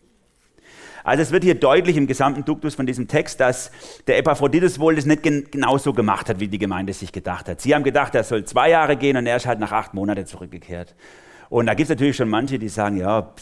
Also 1.06 1.22
es 1.22 1.32
wird 1.32 1.44
hier 1.44 1.54
deutlich 1.54 1.98
im 1.98 2.08
gesamten 2.08 2.44
Duktus 2.44 2.74
von 2.74 2.88
diesem 2.88 3.08
Text, 3.08 3.39
dass 3.39 3.72
der 4.08 4.18
Epaphroditus 4.18 4.80
wohl 4.80 4.96
das 4.96 5.06
nicht 5.06 5.22
gen 5.22 5.46
genauso 5.52 5.94
gemacht 5.94 6.28
hat, 6.28 6.39
wie 6.39 6.48
die 6.48 6.58
Gemeinde 6.58 6.94
sich 6.94 7.12
gedacht 7.12 7.48
hat. 7.48 7.62
Sie 7.62 7.76
haben 7.76 7.84
gedacht, 7.84 8.15
er 8.15 8.24
soll 8.24 8.44
zwei 8.44 8.72
Jahre 8.72 8.98
gehen 8.98 9.15
und 9.15 9.28
er 9.28 9.38
ist 9.38 9.46
halt 9.46 9.60
nach 9.60 9.72
acht 9.72 9.94
Monaten 9.94 10.26
zurückgekehrt. 10.26 10.96
Und 11.50 11.68
da 11.68 11.76
gibt 11.76 11.86
es 11.86 11.89
natürlich 11.89 12.15
schon 12.15 12.28
manche, 12.28 12.58
die 12.58 12.70
sagen, 12.70 12.98
ja, 12.98 13.34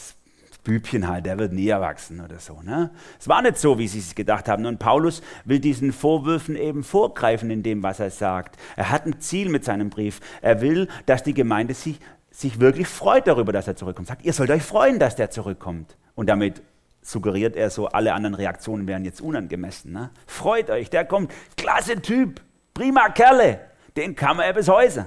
Bübchen 0.62 1.08
halt, 1.08 1.24
der 1.24 1.38
wird 1.38 1.54
nie 1.54 1.68
erwachsen 1.68 2.20
oder 2.20 2.38
so. 2.38 2.60
Ne? 2.62 2.90
Es 3.18 3.28
war 3.28 3.40
nicht 3.40 3.56
so, 3.56 3.78
wie 3.78 3.88
sie 3.88 3.98
es 3.98 4.14
gedacht 4.14 4.46
haben. 4.46 4.66
Und 4.66 4.78
Paulus 4.78 5.22
will 5.46 5.58
diesen 5.58 5.92
Vorwürfen 5.92 6.56
eben 6.56 6.82
vorgreifen 6.82 7.50
in 7.50 7.62
dem, 7.62 7.82
was 7.82 7.98
er 7.98 8.10
sagt. 8.10 8.56
Er 8.76 8.90
hat 8.90 9.06
ein 9.06 9.20
Ziel 9.20 9.48
mit 9.48 9.64
seinem 9.64 9.88
Brief. 9.88 10.20
Er 10.42 10.60
will, 10.60 10.88
dass 11.06 11.22
die 11.22 11.34
Gemeinde 11.34 11.72
sich, 11.72 11.98
sich 12.30 12.60
wirklich 12.60 12.88
freut 12.88 13.26
darüber, 13.26 13.52
dass 13.52 13.68
er 13.68 13.76
zurückkommt. 13.76 14.08
Sagt, 14.08 14.24
ihr 14.24 14.34
sollt 14.34 14.50
euch 14.50 14.62
freuen, 14.62 14.98
dass 14.98 15.16
der 15.16 15.30
zurückkommt. 15.30 15.96
Und 16.14 16.28
damit 16.28 16.62
suggeriert 17.04 17.56
er 17.56 17.70
so, 17.70 17.88
alle 17.88 18.14
anderen 18.14 18.34
Reaktionen 18.34 18.88
wären 18.88 19.04
jetzt 19.04 19.20
unangemessen. 19.20 19.92
Ne? 19.92 20.10
Freut 20.26 20.70
euch, 20.70 20.90
der 20.90 21.04
kommt. 21.04 21.32
Klasse 21.56 22.00
Typ, 22.00 22.40
prima 22.72 23.08
Kerle. 23.10 23.60
Den 23.96 24.16
kann 24.16 24.36
man 24.36 24.46
ja 24.46 24.52
bis 24.52 24.68
heute. 24.68 25.06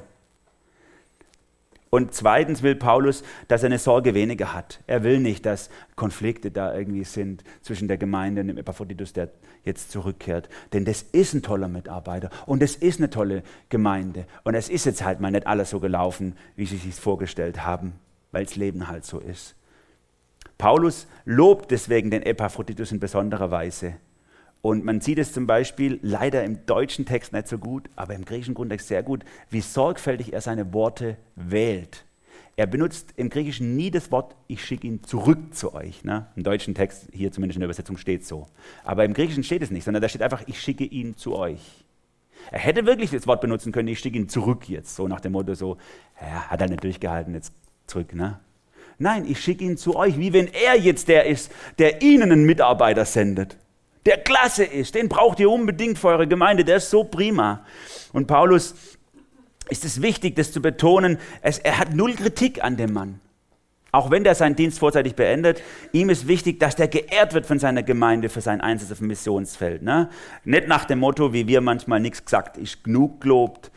Und 1.90 2.14
zweitens 2.14 2.64
will 2.64 2.76
Paulus, 2.76 3.24
dass 3.48 3.64
er 3.64 3.68
eine 3.68 3.80
Sorge 3.80 4.14
weniger 4.14 4.54
hat. 4.54 4.82
Er 4.88 5.04
will 5.04 5.20
nicht, 5.20 5.46
dass 5.46 5.70
Konflikte 5.96 6.52
da 6.52 6.76
irgendwie 6.76 7.06
sind 7.06 7.44
zwischen 7.62 7.88
der 7.88 7.98
Gemeinde 7.98 8.42
und 8.42 8.48
dem 8.48 8.58
Epaphroditus, 8.58 9.14
der 9.14 9.30
jetzt 9.64 9.92
zurückkehrt. 9.92 10.50
Denn 10.74 10.84
das 10.84 11.02
ist 11.02 11.34
ein 11.34 11.42
toller 11.42 11.70
Mitarbeiter 11.70 12.30
und 12.46 12.62
es 12.62 12.76
ist 12.76 13.00
eine 13.00 13.10
tolle 13.10 13.42
Gemeinde. 13.70 14.26
Und 14.44 14.56
es 14.56 14.70
ist 14.70 14.86
jetzt 14.86 15.04
halt 15.04 15.22
mal 15.22 15.32
nicht 15.32 15.48
alles 15.48 15.70
so 15.70 15.80
gelaufen, 15.80 16.36
wie 16.56 16.66
sie 16.66 16.78
sich 16.78 16.96
vorgestellt 16.96 17.66
haben, 17.66 17.94
weil 18.32 18.44
das 18.44 18.56
Leben 18.56 18.90
halt 18.90 19.06
so 19.06 19.20
ist. 19.20 19.56
Paulus 20.58 21.08
lobt 21.26 21.72
deswegen 21.72 22.10
den 22.10 22.24
Epaphroditus 22.24 22.92
in 22.92 23.00
besonderer 23.00 23.52
Weise. 23.52 23.96
Und 24.62 24.84
man 24.84 25.02
sieht 25.02 25.20
es 25.20 25.34
zum 25.34 25.46
Beispiel 25.46 26.00
leider 26.02 26.44
im 26.44 26.66
deutschen 26.66 27.06
Text 27.06 27.32
nicht 27.32 27.48
so 27.48 27.58
gut, 27.58 27.90
aber 27.96 28.16
im 28.16 28.26
griechischen 28.26 28.56
Grundtext 28.56 28.88
sehr 28.88 29.04
gut, 29.04 29.24
wie 29.50 29.62
sorgfältig 29.62 30.34
er 30.34 30.42
seine 30.42 30.74
Worte 30.74 31.18
wählt. 31.36 32.06
Er 32.56 32.66
benutzt 32.66 33.14
im 33.18 33.30
Griechischen 33.30 33.76
nie 33.76 33.92
das 33.92 34.12
Wort, 34.12 34.36
ich 34.48 34.66
schicke 34.66 34.88
ihn 34.88 35.04
zurück 35.04 35.54
zu 35.54 35.76
euch. 35.76 36.04
Ne? 36.04 36.26
Im 36.36 36.42
deutschen 36.42 36.74
Text, 36.74 37.08
hier 37.14 37.32
zumindest 37.32 37.58
in 37.58 37.60
der 37.60 37.68
Übersetzung, 37.68 37.98
steht 37.98 38.26
so. 38.26 38.48
Aber 38.84 39.06
im 39.06 39.14
Griechischen 39.14 39.44
steht 39.44 39.62
es 39.62 39.70
nicht, 39.70 39.84
sondern 39.84 40.02
da 40.02 40.10
steht 40.10 40.24
einfach, 40.24 40.42
ich 40.48 40.60
schicke 40.60 40.84
ihn 40.84 41.16
zu 41.16 41.36
euch. 41.36 41.86
Er 42.52 42.60
hätte 42.60 42.88
wirklich 42.88 43.12
das 43.12 43.28
Wort 43.28 43.42
benutzen 43.42 43.72
können, 43.72 43.90
ich 43.90 44.00
schicke 44.00 44.18
ihn 44.18 44.28
zurück 44.28 44.68
jetzt, 44.68 44.96
so 44.96 45.08
nach 45.08 45.20
dem 45.20 45.34
Motto, 45.34 45.54
so, 45.54 45.78
ja, 46.20 46.50
hat 46.50 46.62
er 46.62 46.70
nicht 46.70 46.84
durchgehalten, 46.84 47.36
jetzt 47.36 47.54
zurück. 47.86 48.16
Ne? 48.16 48.40
Nein, 49.00 49.26
ich 49.28 49.40
schicke 49.40 49.64
ihn 49.64 49.78
zu 49.78 49.96
euch, 49.96 50.18
wie 50.18 50.34
wenn 50.34 50.48
er 50.48 50.78
jetzt 50.78 51.08
der 51.08 51.26
ist, 51.26 51.52
der 51.78 52.02
ihnen 52.02 52.32
einen 52.32 52.46
Mitarbeiter 52.46 53.06
sendet. 53.06 53.58
Der 54.06 54.18
klasse 54.18 54.64
ist, 54.64 54.96
den 54.96 55.10
braucht 55.10 55.40
ihr 55.40 55.50
unbedingt 55.50 56.00
für 56.00 56.08
eure 56.08 56.28
Gemeinde, 56.28 56.64
der 56.64 56.78
ist 56.78 56.90
so 56.90 57.04
prima. 57.04 57.66
Und 58.14 58.26
Paulus 58.28 58.74
ist 59.70 59.86
es 59.86 60.02
wichtig, 60.02 60.36
das 60.36 60.52
zu 60.52 60.62
betonen, 60.62 61.20
es, 61.42 61.60
er 61.60 61.78
hat 61.78 61.94
null 61.94 62.14
Kritik 62.14 62.64
an 62.64 62.78
dem 62.78 62.94
Mann. 62.94 63.20
Auch 63.92 64.12
wenn 64.12 64.24
der 64.24 64.36
seinen 64.36 64.56
Dienst 64.56 64.80
vorzeitig 64.80 65.16
beendet, 65.16 65.62
ihm 65.92 66.10
ist 66.10 66.28
wichtig, 66.28 66.60
dass 66.60 66.76
der 66.76 66.88
geehrt 66.88 67.34
wird 67.34 67.46
von 67.46 67.60
seiner 67.60 67.84
Gemeinde 67.84 68.30
für 68.30 68.42
seinen 68.42 68.62
Einsatz 68.62 68.92
auf 68.92 69.00
dem 69.00 69.08
Missionsfeld. 69.08 69.82
Ne? 69.82 70.10
Nicht 70.44 70.68
nach 70.68 70.86
dem 70.86 71.00
Motto, 71.00 71.34
wie 71.34 71.48
wir 71.48 71.62
manchmal 71.62 72.00
nichts 72.00 72.24
gesagt, 72.24 72.58
ist 72.58 72.84
genug 72.84 73.22
gelobt, 73.22 73.72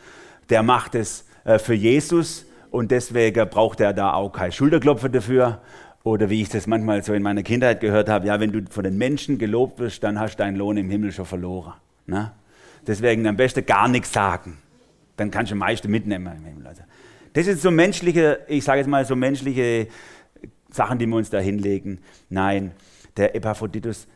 der 0.49 0.63
macht 0.63 0.95
es 0.95 1.25
äh, 1.43 1.59
für 1.59 1.73
Jesus 1.73 2.45
und 2.71 2.89
deswegen 2.89 3.47
braucht 3.49 3.79
er 3.79 3.93
da 3.93 4.13
auch 4.13 4.31
kein 4.31 4.51
Schulterklopfer 4.51 5.09
dafür. 5.09 5.61
Oder 6.03 6.31
wie 6.31 6.41
ich 6.41 6.49
das 6.49 6.65
manchmal 6.65 7.03
so 7.03 7.13
in 7.13 7.21
meiner 7.21 7.43
Kindheit 7.43 7.79
gehört 7.79 8.09
habe, 8.09 8.25
ja, 8.25 8.39
wenn 8.39 8.51
du 8.51 8.61
von 8.71 8.83
den 8.83 8.97
Menschen 8.97 9.37
gelobt 9.37 9.77
wirst, 9.77 10.03
dann 10.03 10.19
hast 10.19 10.37
du 10.37 10.43
deinen 10.43 10.55
Lohn 10.55 10.77
im 10.77 10.89
Himmel 10.89 11.11
schon 11.11 11.25
verloren. 11.25 11.73
Ne? 12.07 12.31
Deswegen 12.87 13.27
am 13.27 13.37
besten 13.37 13.63
gar 13.67 13.87
nichts 13.87 14.11
sagen 14.11 14.57
dann 15.21 15.31
kannst 15.31 15.51
du 15.51 15.55
meiste 15.55 15.87
mitnehmen 15.87 16.35
im 16.35 16.45
Himmel. 16.45 16.67
Also, 16.67 16.81
das 17.33 17.45
sind 17.45 17.59
so 17.59 17.71
menschliche, 17.71 18.39
ich 18.47 18.63
sage 18.63 18.79
jetzt 18.79 18.87
mal 18.87 19.05
so 19.05 19.15
menschliche 19.15 19.87
Sachen, 20.69 20.99
die 20.99 21.05
wir 21.05 21.15
uns 21.15 21.29
da 21.29 21.39
hinlegen. 21.39 21.99
Nein, 22.29 22.71
der 23.17 23.35
Epaphroditus 23.35 24.07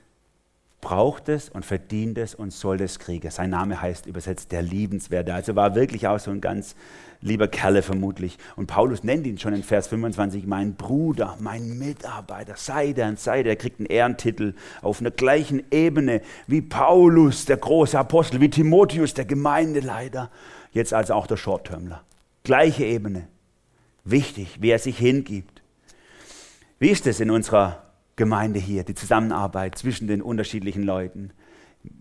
braucht 0.86 1.30
es 1.30 1.50
und 1.50 1.66
verdient 1.66 2.20
es 2.20 2.36
und 2.36 2.54
soll 2.54 2.80
es 2.80 3.00
kriegen. 3.00 3.32
Sein 3.32 3.50
Name 3.50 3.82
heißt 3.82 4.06
übersetzt 4.06 4.52
der 4.52 4.62
Liebenswerte. 4.62 5.34
Also 5.34 5.56
war 5.56 5.74
wirklich 5.74 6.08
auch 6.08 6.20
so 6.20 6.30
ein 6.30 6.42
ganz 6.42 6.76
lieber 7.22 7.48
Kerle 7.48 7.82
vermutlich. 7.82 8.38
Und 8.56 8.68
Paulus 8.68 9.04
nennt 9.04 9.26
ihn 9.26 9.40
schon 9.40 9.56
in 9.56 9.64
Vers 9.64 9.88
25 9.88 10.46
mein 10.46 10.76
Bruder, 10.76 11.38
mein 11.40 11.80
Mitarbeiter. 11.80 12.54
Sei 12.56 12.94
der 12.94 13.08
und 13.08 13.20
sei 13.20 13.42
der. 13.42 13.54
Er 13.54 13.56
kriegt 13.56 13.80
einen 13.80 13.88
Ehrentitel 13.88 14.54
auf 14.84 15.02
einer 15.02 15.10
gleichen 15.10 15.64
Ebene 15.72 16.22
wie 16.46 16.62
Paulus, 16.62 17.46
der 17.46 17.58
große 17.58 17.98
Apostel, 17.98 18.40
wie 18.40 18.52
Timotheus, 18.52 19.16
der 19.16 19.26
Gemeindeleiter 19.26 20.30
jetzt 20.72 20.94
also 20.94 21.16
auch 21.16 21.26
der 21.26 21.38
Short-Termler. 21.38 22.04
Gleiche 22.44 22.86
Ebene. 22.86 23.28
Wichtig, 24.04 24.62
wie 24.62 24.70
er 24.70 24.78
sich 24.78 25.00
hingibt. 25.00 25.64
Wie 26.78 26.90
ist 26.90 27.08
es 27.08 27.20
in 27.20 27.32
unserer 27.32 27.85
Gemeinde 28.16 28.60
hier, 28.60 28.84
die 28.84 28.96
Zusammenarbeit 28.96 29.78
zwischen 29.78 30.08
den 30.08 30.22
unterschiedlichen 30.22 30.84
Leuten? 30.84 31.32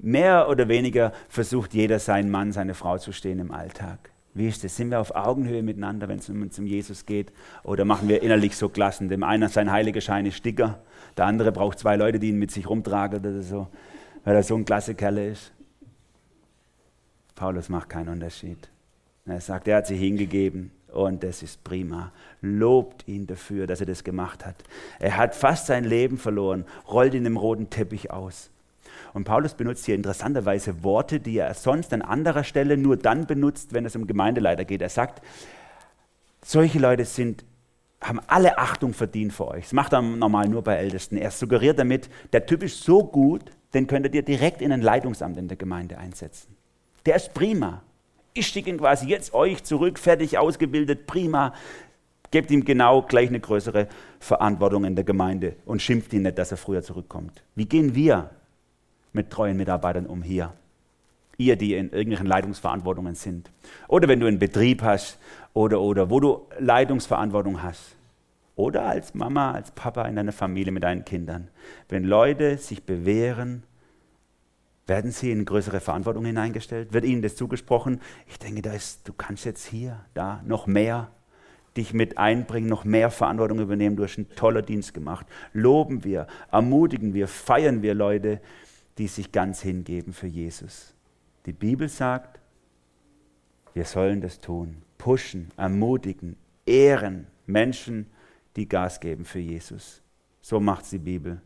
Mehr 0.01 0.49
oder 0.49 0.69
weniger 0.69 1.13
versucht 1.29 1.75
jeder 1.75 1.99
seinen 1.99 2.31
Mann, 2.31 2.53
seine 2.53 2.75
Frau 2.75 2.99
zu 2.99 3.13
stehen 3.13 3.39
im 3.39 3.51
Alltag. 3.51 4.11
Wie 4.33 4.49
ist 4.49 4.65
es? 4.65 4.77
Sind 4.77 4.91
wir 4.91 5.01
auf 5.01 5.15
Augenhöhe 5.15 5.63
miteinander, 5.63 6.09
wenn 6.09 6.19
es 6.19 6.29
um, 6.29 6.43
um 6.43 6.67
Jesus 6.67 7.07
geht? 7.07 7.33
Oder 7.63 7.85
machen 7.85 8.09
wir 8.09 8.23
innerlich 8.23 8.57
so 8.57 8.69
Klassen? 8.69 9.09
Dem 9.09 9.23
einen 9.23 9.49
sein 9.49 9.71
heiliger 9.71 10.01
Schein 10.01 10.27
ist 10.27 10.37
Sticker, 10.37 10.83
der 11.17 11.27
andere 11.27 11.53
braucht 11.53 11.79
zwei 11.79 11.97
Leute, 11.97 12.19
die 12.19 12.31
ihn 12.31 12.39
mit 12.39 12.51
sich 12.51 12.69
rumtragen 12.69 13.21
oder 13.21 13.43
so, 13.43 13.69
weil 14.25 14.35
er 14.35 14.43
so 14.43 14.57
ein 14.57 14.65
klasse 14.65 14.95
Kerl 14.95 15.19
ist. 15.19 15.53
Paulus 17.37 17.69
macht 17.69 17.89
keinen 17.89 18.09
Unterschied. 18.09 18.69
Er 19.27 19.41
sagt, 19.41 19.69
er 19.69 19.79
hat 19.79 19.87
sich 19.87 20.01
hingegeben 20.01 20.71
und 20.95 21.23
das 21.25 21.43
ist 21.43 21.65
prima. 21.65 22.13
Lobt 22.41 23.07
ihn 23.09 23.27
dafür, 23.27 23.67
dass 23.67 23.81
er 23.81 23.87
das 23.87 24.05
gemacht 24.05 24.47
hat. 24.47 24.57
Er 25.01 25.17
hat 25.17 25.35
fast 25.35 25.67
sein 25.67 25.85
Leben 25.85 26.19
verloren, 26.19 26.65
rollt 26.89 27.15
ihn 27.15 27.27
im 27.27 27.37
roten 27.37 27.69
Teppich 27.69 28.11
aus. 28.11 28.51
Und 29.13 29.25
Paulus 29.25 29.55
benutzt 29.55 29.87
hier 29.87 29.95
interessanterweise 29.95 30.83
Worte, 30.83 31.21
die 31.21 31.39
er 31.39 31.53
sonst 31.55 31.93
an 31.93 32.03
anderer 32.03 32.45
Stelle 32.45 32.77
nur 32.77 32.97
dann 32.97 33.27
benutzt, 33.27 33.73
wenn 33.73 33.87
es 33.87 33.97
um 33.97 34.07
Gemeindeleiter 34.07 34.65
geht. 34.65 34.83
Er 34.83 34.89
sagt, 34.89 35.23
solche 36.45 36.79
Leute 36.79 37.05
sind, 37.05 37.45
haben 38.01 38.21
alle 38.27 38.59
Achtung 38.59 38.93
verdient 38.93 39.33
für 39.33 39.49
euch. 39.49 39.65
Das 39.65 39.73
macht 39.73 39.93
er 39.93 40.03
normal 40.03 40.49
nur 40.49 40.63
bei 40.63 40.77
Ältesten. 40.77 41.17
Er 41.17 41.31
suggeriert 41.31 41.79
damit, 41.79 42.09
der 42.33 42.47
Typ 42.47 42.63
ist 42.63 42.83
so 42.83 43.05
gut, 43.05 43.51
den 43.73 43.87
könntet 43.87 44.15
ihr 44.15 44.23
direkt 44.23 44.63
in 44.63 44.73
ein 44.73 44.83
Leitungsamt 44.83 45.37
in 45.39 45.49
der 45.49 45.57
Gemeinde 45.57 45.99
einsetzen. 45.99 46.57
Der 47.07 47.17
ist 47.17 47.35
prima. 47.35 47.83
Ich 48.37 48.49
schicke 48.49 48.69
ihn 48.69 48.79
quasi 48.79 49.07
jetzt 49.07 49.33
euch 49.33 49.63
zurück, 49.63 49.97
fertig 49.97 50.39
ausgebildet, 50.39 51.07
prima. 51.07 51.55
Gebt 52.33 52.51
ihm 52.51 52.65
genau 52.65 53.03
gleich 53.03 53.29
eine 53.29 53.39
größere 53.39 53.87
Verantwortung 54.19 54.85
in 54.85 54.97
der 54.97 55.05
Gemeinde 55.05 55.55
und 55.67 55.81
schimpft 55.81 56.13
ihn 56.13 56.23
nicht, 56.23 56.37
dass 56.37 56.51
er 56.51 56.57
früher 56.57 56.83
zurückkommt. 56.83 57.45
Wie 57.55 57.67
gehen 57.67 57.95
wir 57.95 58.31
mit 59.13 59.31
treuen 59.31 59.57
Mitarbeitern 59.57 60.07
um 60.07 60.21
hier? 60.21 60.53
Ihr, 61.37 61.55
die 61.55 61.75
in 61.75 61.91
irgendwelchen 61.91 62.27
Leitungsverantwortungen 62.27 63.15
sind. 63.15 63.53
Oder 63.87 64.09
wenn 64.09 64.19
du 64.19 64.27
einen 64.27 64.41
Betrieb 64.41 64.83
hast 64.83 65.17
oder, 65.53 65.81
oder 65.81 66.11
wo 66.11 66.19
du 66.19 66.49
Leitungsverantwortung 66.59 67.63
hast. 67.63 67.95
Oder 68.57 68.83
als 68.83 69.15
Mama, 69.15 69.53
als 69.53 69.71
Papa 69.71 70.07
in 70.07 70.17
deiner 70.17 70.33
Familie 70.33 70.73
mit 70.73 70.83
deinen 70.83 71.05
Kindern. 71.05 71.47
Wenn 71.89 72.03
Leute 72.03 72.59
sich 72.59 72.83
bewähren 72.83 73.63
werden 74.87 75.11
sie 75.11 75.31
in 75.31 75.45
größere 75.45 75.81
Verantwortung 75.81 76.25
hineingestellt? 76.27 76.93
Wird 76.93 77.05
ihnen 77.05 77.23
das 77.23 77.37
zugesprochen? 77.37 78.01
Ich 78.29 78.39
denke, 78.39 78.63
da 78.63 78.73
ist, 78.73 79.09
du 79.09 79.13
kannst 79.13 79.45
jetzt 79.45 79.67
hier, 79.67 80.05
da 80.15 80.43
noch 80.45 80.67
mehr 80.67 81.11
dich 81.77 81.93
mit 81.93 82.19
einbringen, 82.19 82.69
noch 82.69 82.85
mehr 82.85 83.11
Verantwortung 83.11 83.59
übernehmen. 83.59 83.97
Du 83.97 84.05
hast 84.05 84.17
einen 84.17 84.29
tollen 84.37 84.65
Dienst 84.65 84.95
gemacht. 84.95 85.27
Loben 85.53 86.05
wir, 86.05 86.27
ermutigen 86.53 87.15
wir, 87.15 87.27
feiern 87.27 87.83
wir 87.83 87.95
Leute, 87.95 88.41
die 88.99 89.09
sich 89.09 89.33
ganz 89.33 89.61
hingeben 89.61 90.13
für 90.13 90.29
Jesus. 90.29 90.95
Die 91.47 91.53
Bibel 91.53 91.89
sagt, 91.89 92.41
wir 93.73 93.85
sollen 93.85 94.21
das 94.21 94.41
tun. 94.41 94.83
Pushen, 94.99 95.51
ermutigen, 95.57 96.37
ehren 96.65 97.27
Menschen, 97.47 98.07
die 98.55 98.69
Gas 98.69 99.01
geben 99.01 99.25
für 99.25 99.41
Jesus. 99.41 100.01
So 100.41 100.61
macht 100.61 100.91
die 100.93 100.99
Bibel. 100.99 101.41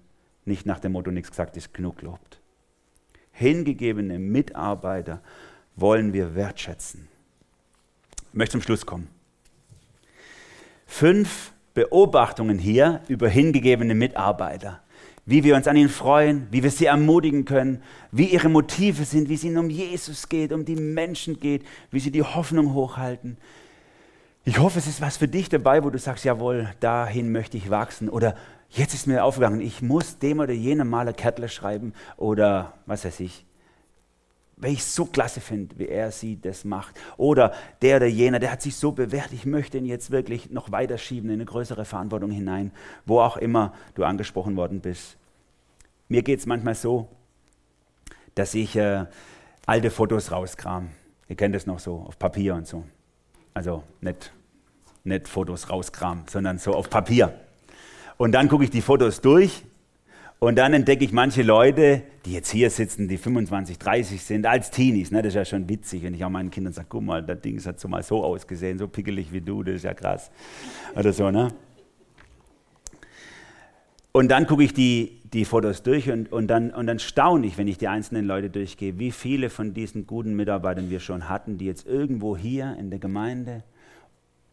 Nicht 0.44 0.66
nach 0.66 0.78
dem 0.78 0.92
Motto, 0.92 1.10
nichts 1.10 1.30
gesagt 1.30 1.56
ist 1.56 1.72
genug 1.72 2.02
lobt 2.02 2.42
hingegebene 3.38 4.18
Mitarbeiter 4.18 5.20
wollen 5.76 6.12
wir 6.12 6.34
wertschätzen. 6.34 7.08
Ich 8.30 8.34
möchte 8.34 8.52
zum 8.52 8.62
Schluss 8.62 8.84
kommen. 8.84 9.08
Fünf 10.86 11.52
Beobachtungen 11.74 12.58
hier 12.58 13.02
über 13.06 13.28
hingegebene 13.28 13.94
Mitarbeiter. 13.94 14.82
Wie 15.24 15.44
wir 15.44 15.54
uns 15.54 15.68
an 15.68 15.76
ihnen 15.76 15.90
freuen, 15.90 16.48
wie 16.50 16.62
wir 16.62 16.70
sie 16.70 16.86
ermutigen 16.86 17.44
können, 17.44 17.82
wie 18.10 18.24
ihre 18.24 18.48
Motive 18.48 19.04
sind, 19.04 19.28
wie 19.28 19.34
es 19.34 19.44
ihnen 19.44 19.58
um 19.58 19.70
Jesus 19.70 20.28
geht, 20.28 20.52
um 20.52 20.64
die 20.64 20.76
Menschen 20.76 21.38
geht, 21.38 21.64
wie 21.90 22.00
sie 22.00 22.10
die 22.10 22.22
Hoffnung 22.22 22.72
hochhalten. 22.72 23.36
Ich 24.44 24.58
hoffe, 24.58 24.78
es 24.78 24.86
ist 24.86 25.00
was 25.00 25.18
für 25.18 25.28
dich 25.28 25.48
dabei, 25.48 25.84
wo 25.84 25.90
du 25.90 25.98
sagst, 25.98 26.24
jawohl, 26.24 26.68
dahin 26.80 27.30
möchte 27.30 27.56
ich 27.56 27.70
wachsen. 27.70 28.08
Oder 28.08 28.34
Jetzt 28.70 28.94
ist 28.94 29.06
mir 29.06 29.24
aufgegangen, 29.24 29.60
ich 29.60 29.80
muss 29.80 30.18
dem 30.18 30.40
oder 30.40 30.52
jenem 30.52 30.90
Maler 30.90 31.12
Kärtler 31.12 31.48
schreiben 31.48 31.94
oder 32.16 32.74
was 32.86 33.04
weiß 33.04 33.20
ich. 33.20 33.46
Weil 34.56 34.72
ich 34.72 34.84
so 34.84 35.06
klasse 35.06 35.40
finde, 35.40 35.78
wie 35.78 35.88
er 35.88 36.10
sie 36.10 36.38
das 36.40 36.64
macht. 36.64 36.98
Oder 37.16 37.54
der 37.80 37.96
oder 37.96 38.06
jener, 38.06 38.40
der 38.40 38.50
hat 38.50 38.60
sich 38.60 38.76
so 38.76 38.92
bewährt, 38.92 39.32
ich 39.32 39.46
möchte 39.46 39.78
ihn 39.78 39.86
jetzt 39.86 40.10
wirklich 40.10 40.50
noch 40.50 40.72
weiter 40.72 40.98
schieben 40.98 41.30
in 41.30 41.34
eine 41.34 41.44
größere 41.44 41.84
Verantwortung 41.84 42.30
hinein, 42.30 42.72
wo 43.06 43.20
auch 43.20 43.36
immer 43.36 43.72
du 43.94 44.04
angesprochen 44.04 44.56
worden 44.56 44.80
bist. 44.80 45.16
Mir 46.08 46.22
geht 46.22 46.40
es 46.40 46.46
manchmal 46.46 46.74
so, 46.74 47.08
dass 48.34 48.54
ich 48.54 48.76
äh, 48.76 49.06
alte 49.64 49.90
Fotos 49.90 50.32
rauskram. 50.32 50.90
Ihr 51.28 51.36
kennt 51.36 51.54
es 51.54 51.66
noch 51.66 51.78
so, 51.78 52.04
auf 52.06 52.18
Papier 52.18 52.54
und 52.54 52.66
so. 52.66 52.84
Also 53.54 53.84
nicht, 54.00 54.32
nicht 55.04 55.28
Fotos 55.28 55.70
rauskram, 55.70 56.24
sondern 56.28 56.58
so 56.58 56.74
auf 56.74 56.90
Papier. 56.90 57.32
Und 58.18 58.32
dann 58.32 58.48
gucke 58.48 58.64
ich 58.64 58.70
die 58.70 58.82
Fotos 58.82 59.20
durch 59.20 59.62
und 60.40 60.56
dann 60.56 60.74
entdecke 60.74 61.04
ich 61.04 61.12
manche 61.12 61.42
Leute, 61.42 62.02
die 62.24 62.32
jetzt 62.32 62.50
hier 62.50 62.68
sitzen, 62.68 63.06
die 63.06 63.16
25, 63.16 63.78
30 63.78 64.22
sind, 64.22 64.44
als 64.44 64.72
Teenies. 64.72 65.12
Ne? 65.12 65.22
Das 65.22 65.28
ist 65.28 65.34
ja 65.36 65.44
schon 65.44 65.68
witzig, 65.68 66.02
wenn 66.02 66.14
ich 66.14 66.24
auch 66.24 66.28
meinen 66.28 66.50
Kindern 66.50 66.72
sage, 66.72 66.88
guck 66.90 67.04
mal, 67.04 67.22
das 67.22 67.40
Ding 67.40 67.64
hat 67.64 67.78
so 67.78 67.86
mal 67.86 68.02
so 68.02 68.24
ausgesehen, 68.24 68.76
so 68.76 68.88
pickelig 68.88 69.32
wie 69.32 69.40
du, 69.40 69.62
das 69.62 69.76
ist 69.76 69.84
ja 69.84 69.94
krass. 69.94 70.32
Oder 70.96 71.12
so, 71.12 71.30
ne? 71.30 71.52
Und 74.10 74.28
dann 74.32 74.48
gucke 74.48 74.64
ich 74.64 74.74
die, 74.74 75.20
die 75.32 75.44
Fotos 75.44 75.84
durch 75.84 76.10
und, 76.10 76.32
und, 76.32 76.48
dann, 76.48 76.72
und 76.72 76.88
dann 76.88 76.98
staune 76.98 77.46
ich, 77.46 77.56
wenn 77.56 77.68
ich 77.68 77.78
die 77.78 77.86
einzelnen 77.86 78.26
Leute 78.26 78.50
durchgehe, 78.50 78.98
wie 78.98 79.12
viele 79.12 79.48
von 79.48 79.74
diesen 79.74 80.08
guten 80.08 80.34
Mitarbeitern 80.34 80.90
wir 80.90 80.98
schon 80.98 81.28
hatten, 81.28 81.56
die 81.56 81.66
jetzt 81.66 81.86
irgendwo 81.86 82.36
hier 82.36 82.76
in 82.80 82.90
der 82.90 82.98
Gemeinde 82.98 83.62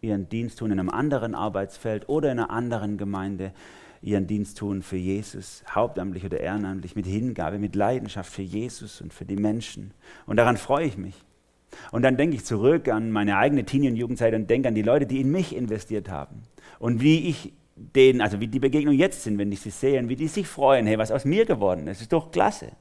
ihren 0.06 0.30
Dienst 0.30 0.60
tun 0.60 0.72
in 0.72 0.80
einem 0.80 0.89
anderen 0.89 1.36
Arbeitsfeld 1.36 2.08
oder 2.10 2.32
in 2.32 2.39
einer 2.39 2.49
anderen 2.49 2.97
Gemeinde, 2.97 3.51
ihren 4.01 4.28
Dienst 4.28 4.58
tun 4.58 4.82
für 4.82 4.97
Jesus, 4.97 5.64
hauptamtlich 5.70 6.24
oder 6.26 6.39
ehrenamtlich, 6.39 6.95
mit 6.95 7.06
Hingabe, 7.06 7.60
mit 7.60 7.76
Leidenschaft 7.76 8.32
für 8.32 8.43
Jesus 8.43 9.01
und 9.01 9.14
für 9.14 9.26
die 9.26 9.36
Menschen. 9.36 9.93
Und 10.26 10.38
daran 10.38 10.58
freue 10.58 10.86
ich 10.86 10.97
mich. 10.97 11.16
Und 11.91 12.03
dann 12.03 12.18
denke 12.18 12.36
ich 12.36 12.45
zurück 12.45 12.88
an 12.88 13.12
meine 13.12 13.38
eigene 13.38 13.66
Teenie- 13.66 13.89
und 13.89 13.95
Jugendzeit 13.95 14.34
und 14.34 14.49
denke 14.49 14.70
an 14.70 14.76
die 14.76 14.82
Leute, 14.82 15.06
die 15.06 15.22
in 15.22 15.32
mich 15.32 15.56
investiert 15.56 16.10
haben. 16.10 16.43
Und 16.80 17.01
wie 17.01 17.28
ich 17.28 17.53
denen, 17.76 18.22
also 18.22 18.39
wie 18.39 18.47
die 18.47 18.60
Begegnungen 18.60 18.97
jetzt 18.97 19.24
sind, 19.24 19.38
wenn 19.38 19.51
ich 19.51 19.62
sie 19.62 19.70
sehe 19.70 19.99
und 19.99 20.08
wie 20.08 20.16
die 20.16 20.28
sich 20.28 20.47
freuen, 20.47 20.88
hey, 20.88 20.97
was 20.97 21.12
aus 21.12 21.26
mir 21.26 21.45
geworden 21.45 21.88
ist, 21.88 22.01
ist 22.01 22.14
doch 22.14 22.32
klasse. 22.32 22.72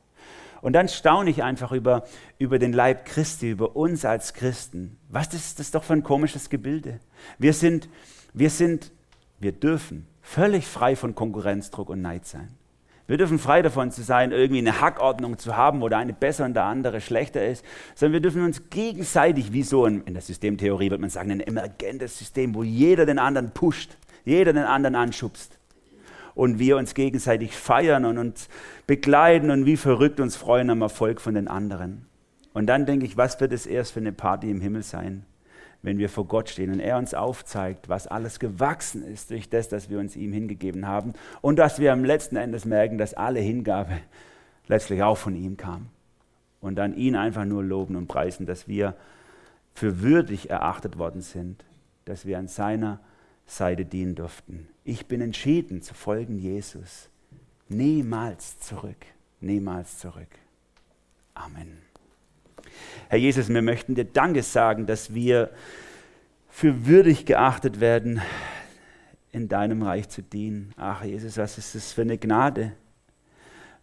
Und 0.64 0.72
dann 0.72 0.88
staune 0.88 1.28
ich 1.28 1.42
einfach 1.42 1.72
über, 1.72 2.04
über 2.38 2.58
den 2.58 2.72
Leib 2.72 3.04
Christi, 3.04 3.50
über 3.50 3.76
uns 3.76 4.06
als 4.06 4.32
Christen. 4.32 4.96
Was 5.10 5.34
ist 5.34 5.58
das 5.58 5.70
doch 5.70 5.84
für 5.84 5.92
ein 5.92 6.02
komisches 6.02 6.48
Gebilde? 6.48 7.00
Wir 7.38 7.52
sind, 7.52 7.86
wir 8.32 8.48
sind, 8.48 8.90
wir 9.38 9.52
dürfen 9.52 10.06
völlig 10.22 10.66
frei 10.66 10.96
von 10.96 11.14
Konkurrenzdruck 11.14 11.90
und 11.90 12.00
Neid 12.00 12.24
sein. 12.24 12.48
Wir 13.06 13.18
dürfen 13.18 13.38
frei 13.38 13.60
davon 13.60 13.90
zu 13.90 14.02
sein, 14.02 14.32
irgendwie 14.32 14.60
eine 14.60 14.80
Hackordnung 14.80 15.36
zu 15.36 15.54
haben, 15.54 15.82
wo 15.82 15.90
der 15.90 15.98
eine 15.98 16.14
besser 16.14 16.46
und 16.46 16.54
der 16.54 16.64
andere 16.64 17.02
schlechter 17.02 17.44
ist, 17.44 17.62
sondern 17.94 18.14
wir 18.14 18.20
dürfen 18.20 18.42
uns 18.42 18.70
gegenseitig, 18.70 19.52
wie 19.52 19.64
so 19.64 19.84
in, 19.84 20.02
in 20.04 20.14
der 20.14 20.22
Systemtheorie 20.22 20.90
wird 20.90 21.00
man 21.02 21.10
sagen, 21.10 21.30
ein 21.30 21.40
emergentes 21.40 22.16
System, 22.16 22.54
wo 22.54 22.62
jeder 22.62 23.04
den 23.04 23.18
anderen 23.18 23.50
pusht, 23.50 23.98
jeder 24.24 24.54
den 24.54 24.64
anderen 24.64 24.94
anschubst 24.94 25.58
und 26.34 26.58
wir 26.58 26.76
uns 26.76 26.94
gegenseitig 26.94 27.56
feiern 27.56 28.04
und 28.04 28.18
uns 28.18 28.48
begleiten 28.86 29.50
und 29.50 29.66
wie 29.66 29.76
verrückt 29.76 30.20
uns 30.20 30.36
freuen 30.36 30.70
am 30.70 30.82
Erfolg 30.82 31.20
von 31.20 31.34
den 31.34 31.48
anderen. 31.48 32.06
Und 32.52 32.66
dann 32.66 32.86
denke 32.86 33.06
ich, 33.06 33.16
was 33.16 33.40
wird 33.40 33.52
es 33.52 33.66
erst 33.66 33.92
für 33.92 34.00
eine 34.00 34.12
Party 34.12 34.50
im 34.50 34.60
Himmel 34.60 34.82
sein, 34.82 35.24
wenn 35.82 35.98
wir 35.98 36.08
vor 36.08 36.26
Gott 36.26 36.48
stehen 36.48 36.72
und 36.72 36.80
er 36.80 36.98
uns 36.98 37.14
aufzeigt, 37.14 37.88
was 37.88 38.06
alles 38.06 38.38
gewachsen 38.38 39.04
ist 39.04 39.30
durch 39.30 39.48
das, 39.48 39.68
dass 39.68 39.90
wir 39.90 39.98
uns 39.98 40.16
ihm 40.16 40.32
hingegeben 40.32 40.86
haben 40.86 41.12
und 41.40 41.58
dass 41.58 41.78
wir 41.78 41.92
am 41.92 42.04
letzten 42.04 42.36
Endes 42.36 42.64
merken, 42.64 42.96
dass 42.96 43.14
alle 43.14 43.40
Hingabe 43.40 43.98
letztlich 44.66 45.02
auch 45.02 45.18
von 45.18 45.36
ihm 45.36 45.56
kam. 45.56 45.88
Und 46.60 46.76
dann 46.76 46.96
ihn 46.96 47.16
einfach 47.16 47.44
nur 47.44 47.62
loben 47.62 47.96
und 47.96 48.08
preisen, 48.08 48.46
dass 48.46 48.66
wir 48.66 48.94
für 49.74 50.00
würdig 50.00 50.48
erachtet 50.48 50.96
worden 50.96 51.20
sind, 51.20 51.64
dass 52.06 52.24
wir 52.24 52.38
an 52.38 52.48
seiner 52.48 53.00
Seite 53.46 53.84
dienen 53.84 54.14
durften. 54.14 54.68
Ich 54.84 55.06
bin 55.06 55.20
entschieden 55.20 55.82
zu 55.82 55.94
folgen 55.94 56.38
Jesus. 56.38 57.10
Niemals 57.68 58.58
zurück, 58.60 59.06
niemals 59.40 59.98
zurück. 59.98 60.28
Amen. 61.34 61.78
Herr 63.08 63.18
Jesus, 63.18 63.48
wir 63.48 63.62
möchten 63.62 63.94
dir 63.94 64.04
Danke 64.04 64.42
sagen, 64.42 64.86
dass 64.86 65.14
wir 65.14 65.50
für 66.48 66.86
würdig 66.86 67.26
geachtet 67.26 67.80
werden, 67.80 68.20
in 69.32 69.48
deinem 69.48 69.82
Reich 69.82 70.08
zu 70.08 70.22
dienen. 70.22 70.72
Ach 70.76 71.02
Jesus, 71.02 71.36
was 71.36 71.58
ist 71.58 71.74
das 71.74 71.92
für 71.92 72.02
eine 72.02 72.18
Gnade? 72.18 72.72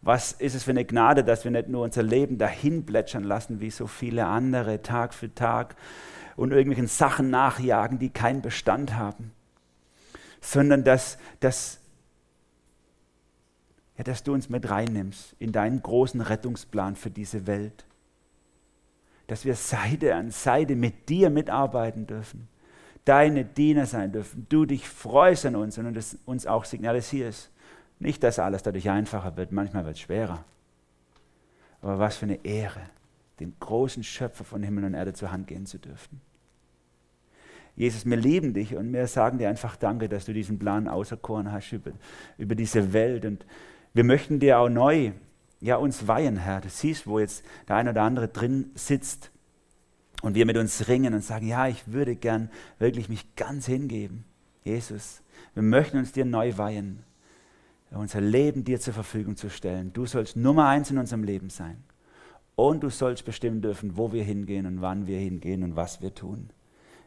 Was 0.02 0.32
ist 0.32 0.56
es 0.56 0.64
für 0.64 0.72
eine 0.72 0.86
Gnade, 0.86 1.24
dass 1.24 1.44
wir 1.44 1.52
nicht 1.52 1.68
nur 1.68 1.84
unser 1.84 2.02
Leben 2.02 2.38
dahin 2.38 2.86
plätschern 2.86 3.24
lassen, 3.24 3.60
wie 3.60 3.70
so 3.70 3.86
viele 3.86 4.26
andere, 4.26 4.82
Tag 4.82 5.14
für 5.14 5.34
Tag, 5.34 5.76
und 6.38 6.52
irgendwelchen 6.52 6.88
Sachen 6.88 7.30
nachjagen, 7.30 8.00
die 8.00 8.10
keinen 8.10 8.42
Bestand 8.42 8.96
haben, 8.96 9.32
sondern 10.42 10.84
dass, 10.84 11.18
dass, 11.40 11.80
ja, 13.98 14.04
dass 14.04 14.24
du 14.24 14.34
uns 14.34 14.50
mit 14.50 14.70
reinnimmst 14.70 15.36
in 15.40 15.52
deinen 15.52 15.82
großen 15.82 16.20
Rettungsplan 16.20 16.96
für 16.96 17.12
diese 17.12 17.48
Welt. 17.48 17.86
Dass 19.28 19.46
wir 19.46 19.56
Seite 19.56 20.16
an 20.16 20.32
Seite 20.32 20.76
mit 20.76 21.08
dir 21.08 21.30
mitarbeiten 21.30 22.08
dürfen, 22.08 22.50
deine 23.06 23.46
Diener 23.46 23.86
sein 23.86 24.12
dürfen, 24.12 24.48
du 24.50 24.66
dich 24.66 24.90
freust 24.90 25.46
an 25.46 25.56
uns 25.56 25.78
und 25.78 25.98
uns 26.26 26.48
auch 26.48 26.66
signalisierst. 26.66 27.50
Nicht, 28.00 28.24
dass 28.24 28.40
alles 28.40 28.64
dadurch 28.64 28.90
einfacher 28.90 29.38
wird, 29.38 29.52
manchmal 29.52 29.86
wird 29.86 29.96
es 29.96 30.02
schwerer. 30.02 30.44
Aber 31.82 32.00
was 32.00 32.18
für 32.18 32.26
eine 32.26 32.44
Ehre, 32.44 32.82
den 33.40 33.56
großen 33.60 34.04
Schöpfer 34.04 34.44
von 34.44 34.64
Himmel 34.64 34.86
und 34.86 34.96
Erde 34.96 35.14
zur 35.14 35.32
Hand 35.32 35.48
gehen 35.48 35.66
zu 35.66 35.78
dürfen. 35.78 36.20
Jesus, 37.76 38.06
wir 38.06 38.18
lieben 38.18 38.54
dich 38.54 38.76
und 38.76 38.92
wir 38.94 39.08
sagen 39.08 39.38
dir 39.38 39.50
einfach 39.50 39.76
Danke, 39.76 40.10
dass 40.10 40.26
du 40.26 40.34
diesen 40.34 40.60
Plan 40.60 40.88
auserkoren 40.88 41.52
hast 41.52 41.72
über, 41.72 41.92
über 42.38 42.56
diese 42.56 42.94
Welt. 42.94 43.26
Und 43.26 43.46
wir 43.94 44.04
möchten 44.04 44.40
dir 44.40 44.60
auch 44.60 44.70
neu 44.70 45.14
ja, 45.62 45.76
uns 45.76 46.08
weihen, 46.08 46.38
Herr. 46.38 46.62
Du 46.62 46.70
siehst, 46.70 47.08
wo 47.08 47.20
jetzt 47.20 47.44
der 47.68 47.78
eine 47.78 47.92
oder 47.92 48.02
andere 48.02 48.28
drin 48.28 48.72
sitzt 48.76 49.32
und 50.22 50.36
wir 50.36 50.46
mit 50.46 50.58
uns 50.58 50.88
ringen 50.88 51.14
und 51.14 51.24
sagen, 51.24 51.48
ja, 51.48 51.68
ich 51.68 51.92
würde 51.92 52.16
gern 52.16 52.50
wirklich 52.80 53.10
mich 53.10 53.36
ganz 53.36 53.68
hingeben. 53.68 54.26
Jesus, 54.64 55.22
wir 55.54 55.64
möchten 55.64 55.98
uns 55.98 56.12
dir 56.12 56.26
neu 56.26 56.58
weihen, 56.58 57.04
unser 57.92 58.22
Leben 58.22 58.64
dir 58.64 58.80
zur 58.80 58.94
Verfügung 58.94 59.36
zu 59.36 59.50
stellen. 59.50 59.92
Du 59.94 60.06
sollst 60.06 60.36
Nummer 60.36 60.68
eins 60.68 60.92
in 60.92 60.98
unserem 60.98 61.24
Leben 61.24 61.50
sein. 61.50 61.84
Und 62.56 62.84
du 62.84 62.90
sollst 62.90 63.26
bestimmen 63.26 63.62
dürfen, 63.62 63.98
wo 63.98 64.14
wir 64.14 64.24
hingehen 64.24 64.66
und 64.66 64.82
wann 64.82 65.08
wir 65.08 65.18
hingehen 65.18 65.64
und 65.64 65.76
was 65.76 66.02
wir 66.02 66.14
tun. 66.14 66.50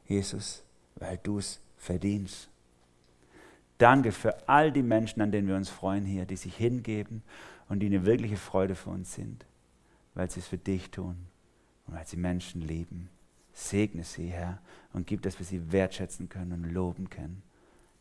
Jesus, 0.07 0.64
weil 0.96 1.18
du 1.22 1.38
es 1.38 1.61
verdienst. 1.76 2.48
Danke 3.78 4.12
für 4.12 4.48
all 4.48 4.70
die 4.72 4.82
Menschen, 4.82 5.20
an 5.20 5.32
denen 5.32 5.48
wir 5.48 5.57
uns 5.57 5.68
freuen 5.68 6.05
hier, 6.05 6.26
die 6.26 6.36
sich 6.36 6.57
hingeben 6.57 7.22
und 7.68 7.80
die 7.80 7.86
eine 7.86 8.07
wirkliche 8.07 8.36
Freude 8.36 8.74
für 8.74 8.90
uns 8.90 9.14
sind, 9.14 9.46
weil 10.14 10.30
sie 10.30 10.40
es 10.40 10.46
für 10.46 10.59
dich 10.59 10.90
tun 10.90 11.16
und 11.86 11.94
weil 11.94 12.07
sie 12.07 12.16
Menschen 12.16 12.61
lieben. 12.61 13.09
Segne 13.52 14.05
sie, 14.05 14.28
Herr, 14.28 14.61
und 14.92 15.07
gib, 15.07 15.22
dass 15.22 15.38
wir 15.38 15.46
sie 15.46 15.72
wertschätzen 15.72 16.28
können 16.28 16.52
und 16.52 16.72
loben 16.72 17.09
können. 17.09 17.42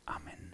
Amen. 0.06 0.54